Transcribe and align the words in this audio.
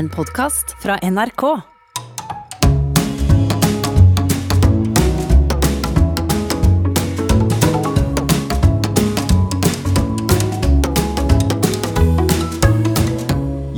En 0.00 0.08
podkast 0.08 0.76
fra 0.78 0.96
NRK. 0.96 1.69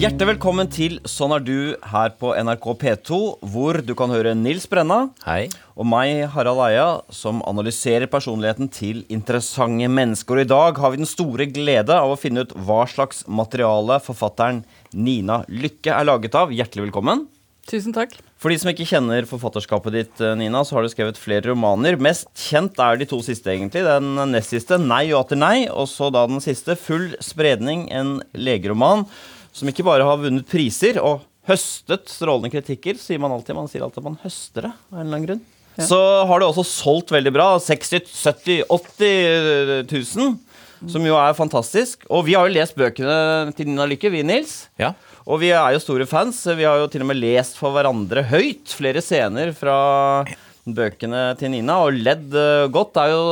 Hjertelig 0.02 0.32
velkommen 0.32 0.66
til 0.66 0.96
Sånn 1.06 1.30
er 1.30 1.42
du 1.46 1.56
her 1.86 2.08
på 2.18 2.32
NRK 2.34 2.64
P2, 2.80 3.18
hvor 3.52 3.76
du 3.86 3.92
kan 3.94 4.10
høre 4.10 4.32
Nils 4.34 4.64
Brenna 4.66 4.96
Hei. 5.22 5.44
og 5.78 5.86
meg, 5.86 6.24
Harald 6.32 6.58
Eia, 6.64 6.86
som 7.14 7.38
analyserer 7.46 8.10
personligheten 8.10 8.66
til 8.74 9.04
interessante 9.06 9.86
mennesker. 9.86 10.40
Og 10.40 10.42
i 10.42 10.50
dag 10.50 10.80
har 10.82 10.90
vi 10.90 10.98
den 11.04 11.06
store 11.06 11.46
glede 11.46 11.94
av 11.94 12.10
å 12.10 12.18
finne 12.18 12.42
ut 12.42 12.54
hva 12.66 12.80
slags 12.90 13.22
materiale 13.30 14.00
forfatteren 14.02 14.64
Nina 14.90 15.44
Lykke 15.46 15.94
er 15.94 16.08
laget 16.10 16.34
av. 16.40 16.50
Hjertelig 16.50 16.88
velkommen. 16.88 17.28
Tusen 17.70 17.94
takk. 17.94 18.16
For 18.42 18.50
de 18.50 18.56
som 18.58 18.72
ikke 18.72 18.88
kjenner 18.90 19.28
forfatterskapet 19.30 19.94
ditt, 19.94 20.16
eh, 20.18 20.34
Nina, 20.34 20.64
så 20.66 20.74
har 20.74 20.82
du 20.82 20.90
skrevet 20.90 21.20
flere 21.20 21.52
romaner. 21.52 21.94
Mest 21.94 22.26
kjent 22.34 22.74
er 22.82 22.98
de 22.98 23.06
to 23.06 23.20
siste, 23.22 23.54
egentlig. 23.54 23.86
Den 23.86 24.16
nest 24.32 24.50
siste, 24.50 24.82
'Nei 24.82 25.12
og 25.12 25.20
atter 25.26 25.38
nei', 25.38 25.70
og 25.70 25.86
så 25.86 26.10
da 26.10 26.26
den 26.26 26.42
siste, 26.42 26.74
'Full 26.74 27.14
spredning', 27.22 27.86
en 27.92 28.20
legeroman 28.34 29.06
som 29.52 29.68
ikke 29.70 29.84
bare 29.86 30.06
har 30.06 30.20
vunnet 30.20 30.48
priser 30.48 30.98
og 31.02 31.26
høstet 31.48 32.10
strålende 32.10 32.52
kritikker, 32.52 32.98
sier 33.00 33.20
man 33.22 33.34
alltid. 33.34 33.56
Man 33.58 33.68
sier 33.70 33.84
alltid 33.84 34.02
at 34.02 34.08
man 34.08 34.20
høster 34.22 34.68
det, 34.68 34.72
av 34.90 34.96
en 34.98 35.04
eller 35.04 35.18
annen 35.18 35.28
grunn. 35.28 35.42
Så 35.88 35.98
har 36.28 36.40
det 36.40 36.48
også 36.50 36.64
solgt 36.68 37.12
veldig 37.14 37.32
bra. 37.32 37.46
60 37.62 38.10
70 38.12 38.64
80 38.68 39.86
000. 39.88 40.34
Som 40.90 41.06
jo 41.06 41.16
er 41.16 41.36
fantastisk. 41.38 42.04
Og 42.10 42.26
vi 42.26 42.34
har 42.36 42.48
jo 42.48 42.54
lest 42.56 42.76
bøkene 42.78 43.54
til 43.56 43.70
Nina 43.70 43.86
Lykke, 43.88 44.10
vi, 44.12 44.24
Nils. 44.26 44.66
Ja. 44.80 44.92
Og 45.22 45.38
vi 45.42 45.52
er 45.54 45.76
jo 45.76 45.82
store 45.82 46.06
fans. 46.10 46.42
Vi 46.58 46.66
har 46.66 46.80
jo 46.80 46.88
til 46.90 47.04
og 47.04 47.12
med 47.12 47.20
lest 47.22 47.58
for 47.60 47.74
hverandre 47.74 48.24
høyt 48.32 48.74
flere 48.74 49.02
scener 49.04 49.54
fra 49.56 49.76
bøkene 50.62 51.32
til 51.40 51.54
Nina, 51.54 51.80
og 51.86 51.96
ledd 51.98 52.34
eh, 52.38 52.68
godt. 52.70 52.92
Det 52.94 53.04
er 53.04 53.14
jo 53.14 53.22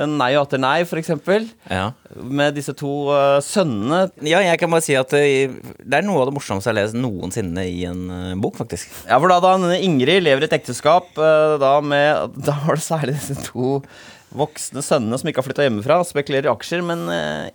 den 0.00 0.16
Nei 0.20 0.32
og 0.36 0.46
atter 0.46 0.60
nei, 0.62 0.80
eksempel. 0.84 1.48
ja. 1.70 1.90
Med 2.20 2.56
disse 2.58 2.74
to 2.74 3.10
uh, 3.12 3.38
sønnene. 3.44 4.08
Ja, 4.26 4.40
jeg 4.42 4.58
kan 4.60 4.72
bare 4.72 4.84
si 4.84 4.96
at 4.98 5.12
det, 5.14 5.52
det 5.78 6.00
er 6.00 6.06
noe 6.06 6.22
av 6.22 6.30
det 6.30 6.34
morsomste 6.36 6.70
jeg 6.70 6.74
har 6.74 6.80
lest 6.82 6.98
noensinne 6.98 7.66
i 7.70 7.84
en 7.88 8.06
uh, 8.10 8.38
bok, 8.40 8.58
faktisk. 8.58 8.90
Ja, 9.06 9.20
for 9.20 9.30
da, 9.30 9.38
da 9.44 9.76
Ingrid 9.78 10.24
lever 10.26 10.46
et 10.46 10.56
ekteskap, 10.56 11.12
da 11.14 11.76
med 11.84 12.34
Da 12.40 12.56
har 12.64 12.78
det 12.78 12.84
særlig 12.84 13.18
disse 13.18 13.36
to 13.46 13.82
voksne 14.30 14.82
sønnene 14.86 15.18
som 15.18 15.26
ikke 15.30 15.42
har 15.42 15.46
flytta 15.48 15.64
hjemmefra, 15.66 16.00
spekulerer 16.06 16.46
i 16.46 16.52
aksjer, 16.52 16.84
men 16.86 17.02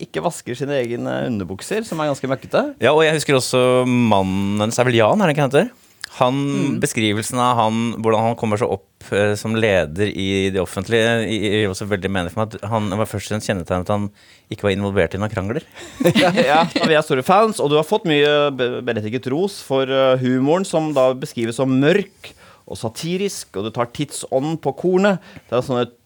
ikke 0.03 0.23
vasker 0.25 0.57
sine 0.59 0.75
egne 0.81 1.21
underbukser, 1.29 1.85
som 1.87 2.01
er 2.03 2.11
ganske 2.11 2.27
møkkete. 2.27 2.65
Ja, 2.83 2.91
og 2.91 3.05
jeg 3.05 3.15
husker 3.15 3.37
også 3.39 3.61
mannen 3.87 4.59
hennes, 4.59 4.79
er 4.79 4.89
vel 4.89 4.99
Jan, 4.99 5.23
er 5.23 5.31
det 5.31 5.37
ikke 5.37 5.45
han 5.45 5.53
heter? 5.53 5.71
Han, 6.15 6.37
Beskrivelsen 6.79 7.39
av 7.43 7.57
han, 7.59 7.79
hvordan 7.99 8.29
han 8.29 8.37
kommer 8.39 8.59
seg 8.61 8.71
opp 8.71 9.09
eh, 9.11 9.33
som 9.39 9.55
leder 9.59 10.07
i 10.07 10.49
det 10.53 10.61
offentlige, 10.61 11.17
gir 11.27 11.67
også 11.71 11.87
veldig 11.91 12.11
mening 12.11 12.31
for 12.31 12.43
meg. 12.45 12.55
at 12.55 12.69
Han 12.71 12.87
var 12.95 13.09
først 13.09 13.27
og 13.27 13.35
fremst 13.35 13.49
kjennetegnet 13.51 13.89
at 13.89 13.91
han 13.91 14.07
ikke 14.53 14.69
var 14.69 14.75
involvert 14.77 15.17
i 15.17 15.19
noen 15.19 15.33
krangler. 15.33 15.65
ja, 16.23 16.31
ja, 16.31 16.61
vi 16.71 16.95
er 16.95 17.03
store 17.03 17.25
fans, 17.25 17.59
og 17.59 17.73
du 17.73 17.75
har 17.79 17.87
fått 17.87 18.07
mye 18.07 18.31
be- 18.55 18.79
berettiget 18.87 19.27
ros 19.33 19.59
for 19.65 19.91
eh, 19.91 20.15
humoren, 20.23 20.67
som 20.67 20.93
da 20.95 21.09
beskrives 21.19 21.59
som 21.59 21.75
mørk 21.83 22.31
og 22.65 22.79
satirisk, 22.79 23.51
og 23.59 23.67
du 23.67 23.73
tar 23.75 23.91
tidsånden 23.93 24.55
på 24.63 24.73
kornet. 24.79 25.21
Det 25.49 25.59
er 25.59 25.67
sånne 25.67 25.85
sitatet 25.85 26.01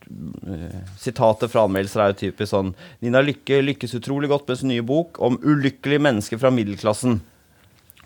Sitater 0.97 1.49
fra 1.51 1.67
anmeldelser 1.67 2.01
er 2.01 2.13
jo 2.13 2.17
typisk 2.17 2.49
sånn 2.49 2.71
Nina 3.05 3.21
Lykke 3.21 3.59
lykkes 3.61 3.93
utrolig 3.99 4.31
godt 4.31 4.47
med 4.49 4.57
sin 4.57 4.71
nye 4.71 4.81
bok 4.81 5.19
om 5.21 5.37
ulykkelige 5.43 6.01
mennesker 6.01 6.39
fra 6.41 6.49
middelklassen. 6.49 7.19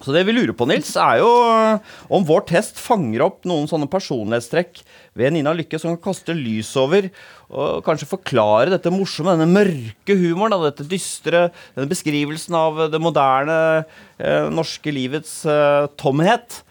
Så 0.04 0.12
det 0.12 0.26
vi 0.28 0.36
lurer 0.36 0.52
på, 0.58 0.68
Nils, 0.68 0.92
er 1.00 1.22
jo 1.22 1.30
eh, 1.48 1.94
om 2.12 2.26
vår 2.28 2.44
test 2.50 2.80
fanger 2.82 3.24
opp 3.24 3.48
noen 3.48 3.70
sånne 3.72 3.88
personlighetstrekk 3.92 4.82
ved 5.20 5.36
Nina 5.36 5.54
Lykke 5.56 5.80
som 5.80 5.94
kan 5.94 6.12
kaste 6.12 6.36
lys 6.36 6.74
over 6.80 7.08
og 7.54 7.84
kanskje 7.86 8.10
forklare 8.10 8.74
dette 8.74 8.92
morsomme, 8.92 9.38
denne 9.38 9.48
mørke 9.48 10.18
humoren, 10.20 10.58
dette 10.66 10.88
dystre, 10.90 11.48
denne 11.78 11.88
beskrivelsen 11.92 12.58
av 12.58 12.84
det 12.92 13.00
moderne 13.02 13.58
eh, 14.20 14.52
norske 14.52 14.92
livets 14.92 15.42
eh, 15.48 15.88
tomhet 16.02 16.64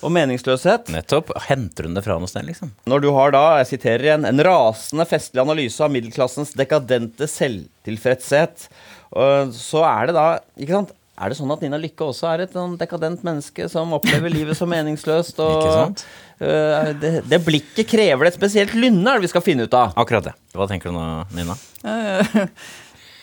og 0.00 0.14
meningsløshet. 0.16 0.90
Nettopp. 0.90 1.30
Henter 1.46 1.86
hun 1.86 1.94
det 1.94 2.02
fra 2.06 2.16
noe 2.18 2.30
sted, 2.30 2.48
liksom? 2.48 2.72
Når 2.90 3.04
du 3.04 3.10
har 3.14 3.34
da, 3.36 3.44
jeg 3.60 3.74
siterer 3.74 4.08
igjen, 4.08 4.26
en 4.26 4.42
rasende 4.46 5.06
festlig 5.06 5.42
analyse 5.44 5.84
av 5.84 5.92
middelklassens 5.92 6.56
dekadente 6.58 7.28
selvtilfredshet, 7.28 8.70
så 9.10 9.82
er 9.84 10.08
det 10.08 10.14
da, 10.16 10.24
ikke 10.56 10.78
sant, 10.78 10.94
er 11.20 11.30
det 11.32 11.36
sånn 11.36 11.52
at 11.52 11.62
Nina 11.64 11.78
Lykke 11.80 12.06
også 12.08 12.28
er 12.32 12.44
et 12.46 12.54
sånn 12.56 12.78
dekadent 12.80 13.24
menneske 13.26 13.66
som 13.68 13.92
opplever 13.96 14.32
livet 14.32 14.56
som 14.58 14.70
meningsløst, 14.72 15.40
og 15.44 15.56
Ikke 15.58 15.74
sant? 15.76 16.04
Uh, 16.40 16.92
det, 16.96 17.14
det 17.28 17.40
blikket 17.44 17.88
krever 17.90 18.24
det 18.24 18.32
et 18.32 18.38
spesielt 18.40 18.76
lynne, 18.76 19.04
er 19.04 19.20
det 19.20 19.28
vi 19.28 19.32
skal 19.34 19.44
finne 19.44 19.66
ut 19.68 19.76
av. 19.76 19.92
Akkurat 20.00 20.30
det. 20.30 20.36
Hva 20.56 20.68
tenker 20.70 20.88
du 20.88 20.96
nå, 20.96 21.08
Nina? 21.36 21.56
Eh, 21.84 22.38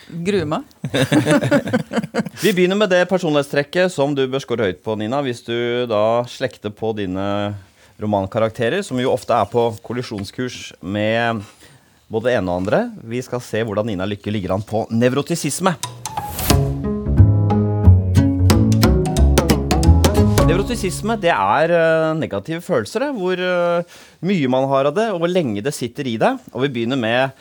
Gruer 0.28 0.46
meg. 0.48 0.64
Vi 2.42 2.54
begynner 2.54 2.78
med 2.80 2.88
det 2.88 3.02
personlighetstrekket 3.10 3.92
som 3.92 4.14
du 4.16 4.22
bør 4.30 4.40
score 4.40 4.70
høyt 4.70 4.80
på, 4.80 4.94
Nina, 4.96 5.20
hvis 5.26 5.42
du 5.44 5.84
da 5.90 6.22
slekter 6.30 6.72
på 6.72 6.94
dine 6.96 7.26
romankarakterer, 8.00 8.80
som 8.86 8.96
jo 9.02 9.12
ofte 9.12 9.36
er 9.36 9.50
på 9.50 9.68
kollisjonskurs 9.84 10.78
med 10.80 11.42
både 12.08 12.30
det 12.30 12.38
ene 12.38 12.54
og 12.54 12.62
andre. 12.62 12.82
Vi 13.04 13.20
skal 13.26 13.44
se 13.44 13.60
hvordan 13.66 13.90
Nina 13.90 14.08
Lykke 14.08 14.32
ligger 14.32 14.56
an 14.56 14.64
på 14.64 14.86
nevrotisisme. 14.94 15.76
Nevrotisisme 20.48 21.18
det 21.20 21.28
er 21.34 21.72
eh, 21.76 22.14
negative 22.16 22.62
følelser, 22.64 23.04
det, 23.04 23.08
hvor 23.18 23.40
eh, 23.44 23.96
mye 24.24 24.48
man 24.50 24.64
har 24.70 24.88
av 24.88 24.94
det, 24.96 25.04
og 25.12 25.20
hvor 25.20 25.28
lenge 25.28 25.60
det 25.64 25.74
sitter 25.76 26.08
i 26.08 26.14
deg. 26.20 26.38
Og 26.54 26.64
vi 26.64 26.70
begynner 26.72 26.96
med 27.00 27.36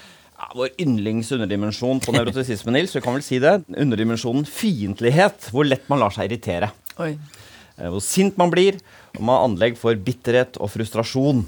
vår 0.58 0.74
yndlings 0.84 1.32
underdimensjon 1.34 2.02
på 2.04 2.14
nevrotisisme, 2.14 2.74
Nils. 2.76 2.92
Vi 2.98 3.02
kan 3.06 3.16
vel 3.16 3.24
si 3.26 3.40
det. 3.42 3.54
Underdimensjonen 3.80 4.44
fiendtlighet. 4.52 5.48
Hvor 5.56 5.66
lett 5.70 5.88
man 5.90 6.04
lar 6.04 6.12
seg 6.14 6.28
irritere. 6.28 6.70
Eh, 7.00 7.88
Hvor 7.88 8.04
sint 8.04 8.36
man 8.40 8.52
blir. 8.52 8.82
Og 9.16 9.24
man 9.24 9.38
har 9.38 9.48
anlegg 9.48 9.80
for 9.80 9.96
bitterhet 9.96 10.60
og 10.60 10.74
frustrasjon. 10.76 11.46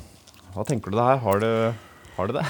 Hva 0.56 0.64
tenker 0.66 0.96
du 0.96 0.98
det 0.98 1.10
her? 1.12 1.20
Har 1.28 1.44
du, 1.44 1.52
har 2.16 2.32
du 2.32 2.38
det? 2.40 2.48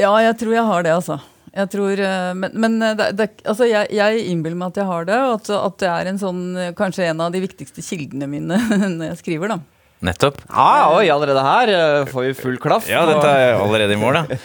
Ja, 0.00 0.14
jeg 0.22 0.38
tror 0.40 0.54
jeg 0.54 0.68
har 0.70 0.86
det, 0.86 0.94
altså. 1.02 1.18
Jeg 1.52 1.68
tror, 1.74 2.00
eh, 2.00 2.32
Men, 2.38 2.54
men 2.56 2.78
eh, 2.80 2.96
det, 2.96 3.10
det, 3.18 3.28
altså 3.44 3.68
jeg, 3.68 3.90
jeg 3.92 4.24
innbiller 4.32 4.56
meg 4.58 4.72
at 4.72 4.82
jeg 4.82 4.88
har 4.88 5.08
det, 5.08 5.18
og 5.20 5.34
at, 5.36 5.52
at 5.58 5.78
det 5.82 5.90
er 5.92 6.10
en 6.12 6.20
sånn, 6.20 6.42
eh, 6.56 6.72
kanskje 6.78 7.10
en 7.10 7.20
av 7.26 7.34
de 7.34 7.42
viktigste 7.44 7.84
kildene 7.84 8.28
mine 8.30 8.56
når 8.96 9.12
jeg 9.12 9.20
skriver. 9.20 9.52
da. 9.52 9.60
Nettopp. 10.02 10.40
Ah, 10.50 10.96
oi, 10.96 11.06
allerede 11.14 11.42
her 11.46 11.70
får 12.10 12.24
vi 12.24 12.30
full 12.34 12.56
klaff. 12.58 12.88
Ja, 12.90 13.04
dette 13.06 13.28
er 13.38 13.52
allerede 13.54 13.94
i 13.94 14.00
mål, 14.00 14.16
da. 14.18 14.38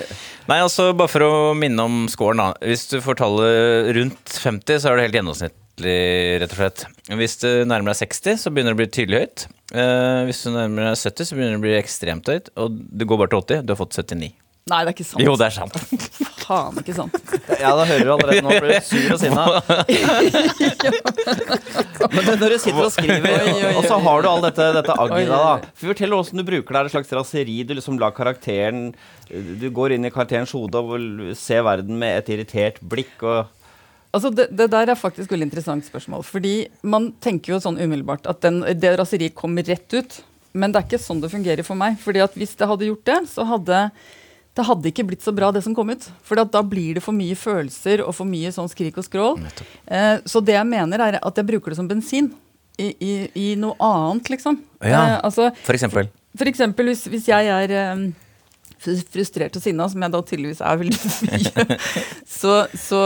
Nei, 0.51 0.59
altså, 0.61 0.91
bare 0.93 1.09
for 1.09 1.25
å 1.25 1.31
minne 1.57 1.81
om 1.87 2.03
scoren, 2.11 2.43
da. 2.43 2.51
Hvis 2.61 2.85
du 2.91 2.99
får 3.01 3.17
tallet 3.23 3.89
rundt 3.97 4.35
50, 4.37 4.83
så 4.83 4.91
er 4.91 4.99
det 4.99 5.07
helt 5.07 5.17
gjennomsnittlig, 5.17 5.97
rett 6.43 6.53
og 6.53 6.59
slett. 6.61 6.85
Hvis 7.09 7.39
du 7.41 7.49
nærmer 7.65 7.95
deg 7.95 8.03
60, 8.03 8.37
så 8.43 8.53
begynner 8.53 8.75
det 8.75 8.77
å 8.77 8.81
bli 8.83 8.91
tydelig 8.99 9.23
høyt. 9.23 9.47
Eh, 9.73 10.19
hvis 10.29 10.43
du 10.45 10.51
nærmer 10.53 10.91
deg 10.91 11.01
70, 11.01 11.25
så 11.31 11.39
begynner 11.39 11.57
det 11.57 11.61
å 11.63 11.65
bli 11.65 11.75
ekstremt 11.79 12.29
høyt. 12.29 12.53
Og 12.61 12.77
du 12.77 13.07
går 13.09 13.23
bare 13.23 13.33
til 13.33 13.41
80. 13.41 13.65
Du 13.65 13.73
har 13.73 13.81
fått 13.81 13.97
79. 13.97 14.29
Nei, 14.67 14.81
det 14.83 14.91
er 14.91 14.95
ikke 14.95 15.07
sant. 15.07 15.23
Jo, 15.23 15.35
det 15.39 15.45
er 15.47 15.53
sant. 15.55 15.75
Faen 16.47 16.79
ikke 16.81 16.95
sant. 16.95 17.15
Ja, 17.59 17.71
da 17.75 17.85
hører 17.87 18.03
du 18.03 18.11
allerede 18.13 18.41
nå 18.43 18.49
blir 18.55 18.71
du 18.73 18.79
sur 18.87 19.13
og 19.15 19.19
sinna. 19.21 19.43
Men 22.13 22.39
når 22.41 22.49
du 22.55 22.59
sitter 22.61 22.83
og 22.83 22.93
skriver, 22.93 23.37
og 23.73 23.81
så 23.87 23.95
har 24.03 24.17
du 24.23 24.27
all 24.31 24.43
dette, 24.45 24.65
dette 24.77 24.93
agget 25.03 25.29
da. 25.31 25.41
Fortell 25.79 26.13
åssen 26.17 26.41
du 26.41 26.45
bruker 26.47 26.67
det. 26.67 26.79
Er 26.79 26.83
det 26.87 26.91
et 26.91 26.95
slags 26.97 27.13
raseri? 27.19 27.57
Du 27.67 27.71
liksom 27.77 27.99
lar 28.01 28.13
karakteren 28.15 28.79
Du 29.27 29.67
går 29.75 29.89
inn 29.95 30.07
i 30.07 30.13
karakterens 30.13 30.53
hode 30.55 30.77
og 30.79 30.85
vil 30.95 31.07
se 31.37 31.57
verden 31.63 31.95
med 31.99 32.11
et 32.21 32.29
irritert 32.37 32.77
blikk 32.81 33.15
og 33.23 33.39
Altså, 34.15 34.29
det, 34.33 34.45
det 34.55 34.69
der 34.71 34.87
er 34.89 34.97
faktisk 34.97 35.31
veldig 35.33 35.47
interessant 35.49 35.83
spørsmål. 35.85 36.21
Fordi 36.25 36.53
man 36.87 37.03
tenker 37.21 37.53
jo 37.53 37.59
sånn 37.61 37.77
umiddelbart 37.77 38.25
at 38.31 38.39
den, 38.41 38.55
det 38.79 38.97
raseriet 38.97 39.35
kommer 39.37 39.63
rett 39.67 39.93
ut. 39.93 40.11
Men 40.57 40.71
det 40.73 40.79
er 40.79 40.85
ikke 40.87 41.03
sånn 41.03 41.21
det 41.21 41.29
fungerer 41.29 41.63
for 41.67 41.75
meg. 41.77 41.99
Fordi 42.01 42.19
at 42.23 42.33
hvis 42.39 42.55
det 42.57 42.69
hadde 42.71 42.87
gjort 42.87 43.05
det, 43.09 43.17
så 43.29 43.43
hadde 43.45 43.77
det 44.57 44.65
hadde 44.65 44.89
ikke 44.89 45.05
blitt 45.11 45.23
så 45.25 45.31
bra, 45.35 45.51
det 45.53 45.61
som 45.65 45.75
kom 45.77 45.91
ut. 45.93 46.07
For 46.25 46.39
da 46.41 46.63
blir 46.65 46.97
det 46.97 47.03
for 47.05 47.15
mye 47.15 47.37
følelser 47.37 48.01
og 48.05 48.15
for 48.17 48.27
mye 48.29 48.49
sånn 48.55 48.69
skrik 48.71 48.97
og 48.97 49.05
skrål. 49.05 49.39
Eh, 49.85 50.17
så 50.25 50.41
det 50.41 50.57
jeg 50.57 50.67
mener, 50.69 51.03
er 51.03 51.19
at 51.21 51.37
jeg 51.41 51.47
bruker 51.47 51.73
det 51.73 51.79
som 51.79 51.89
bensin. 51.89 52.31
I, 52.77 52.91
i, 53.01 53.13
i 53.33 53.45
noe 53.57 53.73
annet, 53.81 54.27
liksom. 54.29 54.59
Ja. 54.85 54.99
Eh, 55.01 55.19
altså, 55.25 55.47
For 55.65 55.73
eksempel. 55.73 56.11
for 56.37 56.45
eksempel 56.51 56.91
hvis, 56.91 57.07
hvis 57.09 57.25
jeg 57.31 57.47
er 57.49 57.71
eh, 57.73 58.03
frustrert 59.13 59.55
og 59.59 59.63
sinna, 59.63 59.87
som 59.91 60.01
jeg 60.05 60.13
da 60.13 60.21
tydeligvis 60.21 60.61
er 60.61 60.79
veldig 60.81 60.99
mye, 61.27 61.77
så, 62.27 62.53
så, 62.77 62.99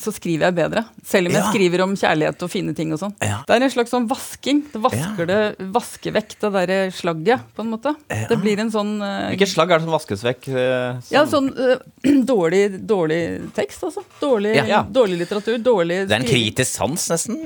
så 0.00 0.12
skriver 0.14 0.48
jeg 0.48 0.56
bedre. 0.58 0.84
Selv 1.04 1.28
om 1.30 1.36
jeg 1.36 1.42
Ja. 1.44 1.50
skriver 1.52 1.82
om 1.84 1.94
kjærlighet 1.98 2.42
og 2.46 2.50
fine 2.52 2.74
ting 2.76 2.92
og 2.94 3.00
sånn. 3.02 3.14
Ja. 3.24 3.40
Det 3.48 3.56
er 3.56 3.64
en 3.66 3.72
slags 3.74 3.90
sånn 3.94 4.06
vasking. 4.10 4.62
Det 4.72 4.80
vasker, 4.84 5.26
det, 5.30 5.38
vasker 5.74 6.14
vekk 6.16 6.36
det 6.44 6.50
derre 6.58 6.78
slagget, 6.94 7.44
på 7.56 7.64
en 7.64 7.70
måte. 7.74 7.94
Det 8.08 8.38
blir 8.42 8.60
en 8.62 8.70
sånn 8.74 8.94
uh, 9.02 9.28
Hvilket 9.32 9.52
slagg 9.54 9.72
er 9.74 9.82
det 9.82 9.86
som 9.88 9.94
vaskes 9.96 10.24
vekk? 10.26 10.48
Uh, 10.52 11.00
som- 11.04 11.14
ja, 11.16 11.24
sånn 11.30 11.50
uh, 11.56 11.76
dårlig, 12.34 12.62
dårlig 12.88 13.20
tekst, 13.56 13.84
altså. 13.88 14.04
Dårlig, 14.22 14.54
Ja. 14.68 14.82
dårlig 14.86 15.18
litteratur. 15.24 15.58
Dårlig 15.64 16.02
Det 16.08 16.14
er 16.16 16.22
en 16.22 16.28
kritisk 16.28 16.70
sans, 16.78 17.08
nesten. 17.12 17.40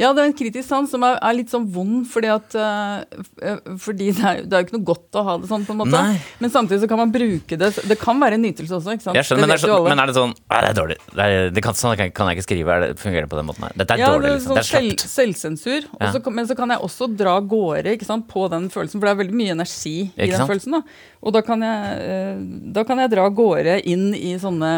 Ja, 0.00 0.12
det 0.16 0.22
er 0.24 0.30
en 0.30 0.36
kritisk 0.36 0.68
sans 0.68 0.90
som 0.92 1.02
er, 1.06 1.18
er 1.24 1.36
litt 1.38 1.50
sånn 1.52 1.66
vond, 1.72 2.04
fordi 2.10 2.28
at 2.32 2.54
eh, 2.54 3.20
eh, 3.42 3.60
Fordi 3.80 4.10
det 4.16 4.24
er, 4.24 4.42
det 4.44 4.52
er 4.56 4.62
jo 4.62 4.66
ikke 4.68 4.76
noe 4.78 4.88
godt 4.92 5.18
å 5.20 5.24
ha 5.26 5.36
det 5.42 5.48
sånn, 5.50 5.64
på 5.66 5.74
en 5.74 5.80
måte. 5.82 5.96
Nei. 5.96 6.18
Men 6.42 6.52
samtidig 6.52 6.82
så 6.84 6.88
kan 6.90 7.00
man 7.00 7.12
bruke 7.14 7.25
det 7.60 7.70
Det 7.90 7.96
kan 8.00 8.20
være 8.22 8.38
en 8.38 8.44
nytelse 8.46 8.76
også, 8.78 8.96
ikke 8.96 9.06
sant. 9.06 9.18
Jeg 9.18 9.28
skjønner, 9.28 9.46
men, 9.46 9.52
det 9.52 9.56
er 9.56 9.62
vet 9.62 9.74
så, 9.74 9.78
men 9.86 10.02
er 10.02 10.10
det 10.10 10.16
sånn 10.16 10.34
«Nei, 10.34 10.60
Det 10.62 10.68
er 10.70 10.78
dårlig. 10.78 10.98
Det, 11.10 11.26
er, 11.26 11.50
det 11.56 11.64
kan, 11.66 11.78
sånn 11.78 11.96
kan, 11.98 12.30
jeg 12.30 12.38
ikke 12.38 12.46
skrive. 12.46 12.78
Det, 12.82 12.90
fungerer 13.02 13.26
det 13.26 13.32
på 13.32 13.40
den 13.40 13.48
måten 13.48 13.66
her? 13.66 13.74
Dette 13.82 13.96
er 13.96 14.02
ja, 14.02 14.12
dårlig, 14.14 14.28
det 14.28 14.36
liksom. 14.36 14.52
sånn 14.52 14.60
Det 14.60 14.64
er 14.64 14.70
selv, 14.70 14.92
slapt. 14.92 15.16
selvsensur. 15.16 15.88
Ja. 15.90 16.10
Også, 16.10 16.34
men 16.38 16.50
så 16.50 16.58
kan 16.58 16.74
jeg 16.74 16.86
også 16.90 17.10
dra 17.16 17.34
gårde 17.54 17.96
ikke 17.96 18.08
sant, 18.08 18.28
på 18.30 18.46
den 18.52 18.70
følelsen, 18.72 19.00
for 19.00 19.08
det 19.08 19.14
er 19.14 19.20
veldig 19.24 19.40
mye 19.42 19.58
energi 19.58 19.96
i 20.10 20.30
den 20.32 20.48
følelsen. 20.50 20.78
Da. 20.78 21.02
Og 21.26 21.36
da 21.36 21.42
kan 21.46 21.66
jeg, 21.66 22.00
eh, 22.06 22.40
da 22.76 22.86
kan 22.88 23.02
jeg 23.02 23.14
dra 23.16 23.28
gårde 23.42 23.80
inn 23.88 24.08
i 24.14 24.36
sånne 24.42 24.72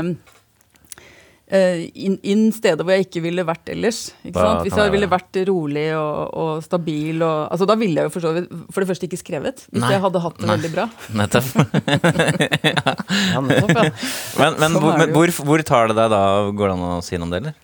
inn, 1.49 2.19
inn 2.29 2.43
steder 2.53 2.85
hvor 2.85 2.93
jeg 2.93 3.07
ikke 3.07 3.23
ville 3.25 3.45
vært 3.49 3.71
ellers. 3.73 4.01
Ikke 4.21 4.37
sant? 4.37 4.67
Hvis 4.67 4.77
jeg 4.77 4.93
ville 4.93 5.09
vært 5.09 5.39
rolig 5.49 5.87
og, 5.97 6.35
og 6.37 6.65
stabil 6.65 7.23
og, 7.25 7.47
altså 7.49 7.69
Da 7.71 7.79
ville 7.81 8.03
jeg 8.03 8.11
jo 8.11 8.13
for 8.13 8.27
så 8.27 8.35
vidt 8.37 8.51
for 8.75 8.85
det 8.85 8.91
første 8.91 9.09
ikke 9.09 9.21
skrevet. 9.21 9.65
Hvis 9.71 9.85
Nei. 9.85 9.93
jeg 9.95 10.05
hadde 10.05 10.23
hatt 10.27 10.37
det 10.41 10.49
Nei. 10.49 10.59
veldig 10.59 10.73
bra. 10.75 10.89
Nettopp. 11.23 11.49
Ja, 13.29 13.41
nettopp, 13.41 13.73
ja. 13.73 13.89
Men, 14.39 14.59
men, 14.59 14.75
Sånn 14.75 14.83
hvor, 14.83 14.99
men 15.01 15.13
hvor, 15.15 15.31
hvor 15.49 15.63
tar 15.67 15.91
det 15.91 15.97
deg 15.99 16.13
da? 16.13 16.21
Går 16.57 16.71
det 16.71 16.75
an 16.77 16.85
å 16.87 16.93
si 17.05 17.19
noe 17.19 17.29
om 17.29 17.33
det, 17.33 17.41
eller? 17.43 17.57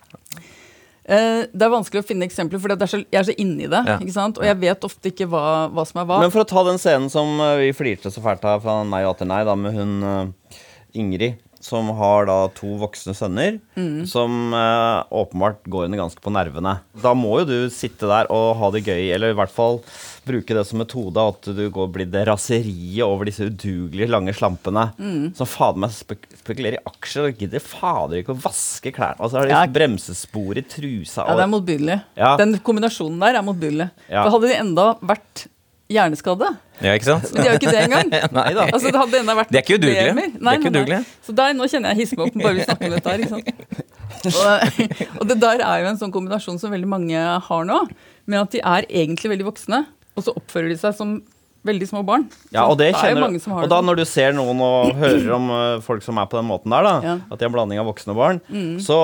Eh, 1.05 1.45
det 1.53 1.65
er 1.67 1.69
vanskelig 1.69 2.01
å 2.01 2.07
finne 2.07 2.25
eksempler, 2.25 2.61
for 2.61 2.73
det 2.73 2.81
er 2.81 2.89
så, 2.89 2.99
jeg 3.03 3.19
er 3.19 3.27
så 3.27 3.35
inni 3.41 3.67
det. 3.69 3.81
Ja. 3.85 3.97
ikke 4.01 4.15
sant? 4.15 4.39
Og 4.41 4.47
jeg 4.47 4.57
vet 4.63 4.87
ofte 4.87 5.11
ikke 5.11 5.27
hva, 5.29 5.43
hva 5.73 5.85
som 5.85 6.01
er 6.01 6.07
hva. 6.09 6.19
Men 6.23 6.33
for 6.33 6.41
å 6.41 6.49
ta 6.49 6.63
den 6.65 6.81
scenen 6.81 7.11
som 7.13 7.37
eh, 7.37 7.57
vi 7.61 7.73
flirte 7.77 8.09
så 8.13 8.23
fælt 8.25 8.45
av 8.49 8.63
fra 8.65 8.79
Nei 8.87 9.03
og 9.05 9.13
atter 9.13 9.29
nei, 9.29 9.43
da 9.45 9.53
med 9.59 9.77
hun 9.77 9.93
eh, 10.01 10.61
Ingrid, 10.97 11.37
som 11.65 11.87
har 11.97 12.27
da 12.29 12.35
to 12.53 12.75
voksne 12.77 13.15
sønner, 13.17 13.57
som 14.05 14.53
eh, 14.53 14.99
åpenbart 15.17 15.63
går 15.71 15.87
henne 15.87 15.97
ganske 15.97 16.21
på 16.21 16.33
nervene. 16.33 16.75
Da 17.01 17.15
må 17.17 17.39
jo 17.41 17.47
du 17.49 17.55
sitte 17.73 18.05
der 18.11 18.29
og 18.33 18.51
ha 18.59 18.69
det 18.75 18.83
gøy, 18.85 19.07
eller 19.15 19.33
i 19.33 19.37
hvert 19.39 19.53
fall 19.53 19.81
bruke 20.25 20.55
det 20.57 20.63
som 20.65 20.79
metode 20.81 21.21
at 21.21 21.49
du 21.53 21.63
går 21.73 21.89
blir 21.93 22.07
det 22.09 22.23
raseriet 22.29 23.03
over 23.05 23.27
disse 23.29 23.45
udugelige 23.45 24.09
lange 24.09 24.33
slampene 24.33 24.87
som 25.37 25.45
fader 25.49 25.81
meg 25.83 25.93
spek 25.93 26.23
spekulerer 26.39 26.79
i 26.79 26.83
aksjer 26.89 27.27
og 27.29 27.41
gidder 27.43 27.61
fader 27.61 28.21
ikke 28.23 28.33
å 28.33 28.39
vaske 28.41 28.93
klærne. 28.95 29.19
Altså 29.21 29.37
har 29.41 29.45
de 29.49 29.53
Ja. 29.53 29.65
bremsespor 29.69 30.57
i 30.57 30.65
trusa 30.65 31.25
Ja, 31.27 31.35
det 31.37 31.45
er 31.45 31.51
motbydelig. 31.53 31.97
Ja. 32.17 32.31
Den 32.41 32.57
kombinasjonen 32.65 33.19
der 33.21 33.37
er 33.39 33.45
motbydelig. 33.45 33.89
Ja. 34.09 34.23
For 34.25 34.37
hadde 34.37 34.49
de 34.53 34.57
enda 34.61 34.87
vært 35.01 35.45
hjerneskadde 35.91 36.47
Ja, 36.81 36.93
ikke 36.97 37.07
sant? 37.07 37.27
Men 37.31 37.41
de 37.43 37.47
er 37.47 37.53
jo 37.53 37.59
ikke 37.59 37.71
det 37.71 37.81
engang. 37.85 38.09
Nei 38.39 38.53
da. 38.57 38.65
Altså, 38.67 38.89
det 38.91 38.99
hadde 38.99 39.19
enda 39.21 39.35
vært 39.37 39.51
De 39.53 39.59
er 39.59 39.63
ikke 39.63 39.77
udugelige. 39.79 40.29
De 40.35 40.49
er 40.49 40.59
ikke 40.59 40.71
udugelige. 40.73 41.01
Så 41.23 41.35
der, 41.37 41.53
nå 41.55 41.67
kjenner 41.71 41.93
jeg 41.93 42.01
hisser 42.01 42.19
meg 42.19 42.31
opp 42.31 42.39
bare 42.41 42.55
vi 42.57 42.65
snakker 42.65 42.89
om 42.89 42.95
dette 42.97 43.13
her. 43.13 43.23
Ikke 43.23 43.35
sant? 43.35 43.85
Og, 44.25 45.21
og 45.21 45.29
det 45.29 45.37
der 45.43 45.61
er 45.67 45.83
jo 45.83 45.91
en 45.91 45.99
sånn 46.01 46.13
kombinasjon 46.15 46.57
som 46.61 46.73
veldig 46.73 46.89
mange 46.89 47.21
har 47.47 47.69
nå, 47.69 47.79
med 48.25 48.41
at 48.41 48.55
de 48.55 48.63
er 48.65 48.87
egentlig 48.89 49.31
veldig 49.35 49.47
voksne, 49.51 49.83
og 50.15 50.25
så 50.25 50.33
oppfører 50.39 50.71
de 50.73 50.77
seg 50.81 50.95
som 50.97 51.15
veldig 51.65 51.87
små 51.89 52.01
barn. 52.05 52.27
Ja, 52.53 52.63
og 52.69 52.77
det 52.79 52.91
det 52.93 52.99
kjenner 53.01 53.25
mange 53.25 53.39
Og 53.63 53.69
da 53.71 53.79
når 53.81 53.99
du 53.99 54.03
ser 54.05 54.35
noen 54.37 54.59
og 54.61 54.93
hører 54.99 55.31
om 55.35 55.49
eh, 55.55 55.79
folk 55.85 56.03
som 56.05 56.19
er 56.21 56.27
på 56.29 56.37
den 56.39 56.47
måten 56.49 56.73
der, 56.75 56.85
da, 56.85 56.93
Ja. 57.03 57.15
Mm. 57.15 57.23
at 57.31 57.39
de 57.39 57.45
er 57.45 57.49
en 57.49 57.55
blanding 57.55 57.81
av 57.81 57.89
voksne 57.89 58.13
og 58.13 58.19
barn, 58.19 58.41
så 58.85 58.99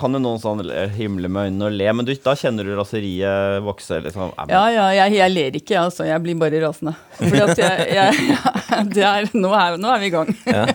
kan 0.00 0.16
jo 0.16 0.22
noen 0.24 0.40
sånn 0.42 0.64
himle 0.96 1.28
med 1.32 1.50
øynene 1.50 1.68
og 1.68 1.76
le, 1.76 1.90
men 1.98 2.08
du, 2.08 2.14
da 2.24 2.34
kjenner 2.38 2.64
du 2.66 2.72
raseriet 2.78 3.60
vokse. 3.66 4.00
Liksom. 4.06 4.32
Ja, 4.36 4.48
Ja, 4.56 4.64
ja, 4.72 4.86
jeg, 5.04 5.18
jeg 5.20 5.34
ler 5.36 5.60
ikke, 5.60 5.74
jeg, 5.76 5.82
altså. 5.84 6.06
Jeg 6.08 6.22
blir 6.24 6.38
bare 6.40 6.62
rasende. 6.64 6.96
Fordi 7.20 7.44
at 7.44 7.60
jeg, 7.60 7.86
jeg 7.94 8.40
det 8.96 9.04
er, 9.06 9.30
nå, 9.36 9.52
er, 9.54 9.76
nå 9.80 9.92
er 9.92 10.02
vi 10.02 10.10
i 10.10 10.14
gang. 10.16 10.32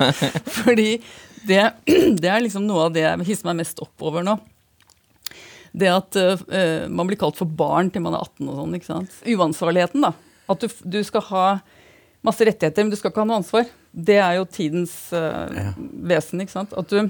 Fordi 0.62 0.90
det, 1.48 1.62
det 2.22 2.30
er 2.30 2.44
liksom 2.46 2.66
noe 2.70 2.88
av 2.88 2.96
det 2.96 3.04
jeg 3.08 3.28
hisser 3.32 3.50
meg 3.50 3.64
mest 3.64 3.82
opp 3.84 4.06
over 4.06 4.26
nå. 4.26 4.38
Det 5.72 5.88
at 5.88 6.18
uh, 6.20 6.88
man 6.92 7.08
blir 7.08 7.16
kalt 7.20 7.38
for 7.40 7.48
barn 7.48 7.88
til 7.94 8.04
man 8.04 8.18
er 8.18 8.26
18 8.26 8.50
og 8.52 8.58
sånn. 8.60 8.74
ikke 8.76 8.90
sant? 8.90 9.14
Uansvarligheten, 9.24 10.04
da. 10.04 10.12
At 10.50 10.64
du, 10.64 10.68
du 10.84 11.00
skal 11.06 11.22
ha 11.30 11.46
masse 12.26 12.46
rettigheter, 12.46 12.86
men 12.86 12.94
du 12.94 12.98
skal 13.00 13.12
ikke 13.12 13.24
ha 13.24 13.30
noe 13.30 13.42
ansvar. 13.42 13.70
Det 13.92 14.18
er 14.22 14.38
jo 14.40 14.46
tidens 14.50 14.94
eh, 15.14 15.74
vesen, 16.08 16.42
ikke 16.44 16.58
sant. 16.60 16.74
At 16.78 16.90
du 16.94 17.10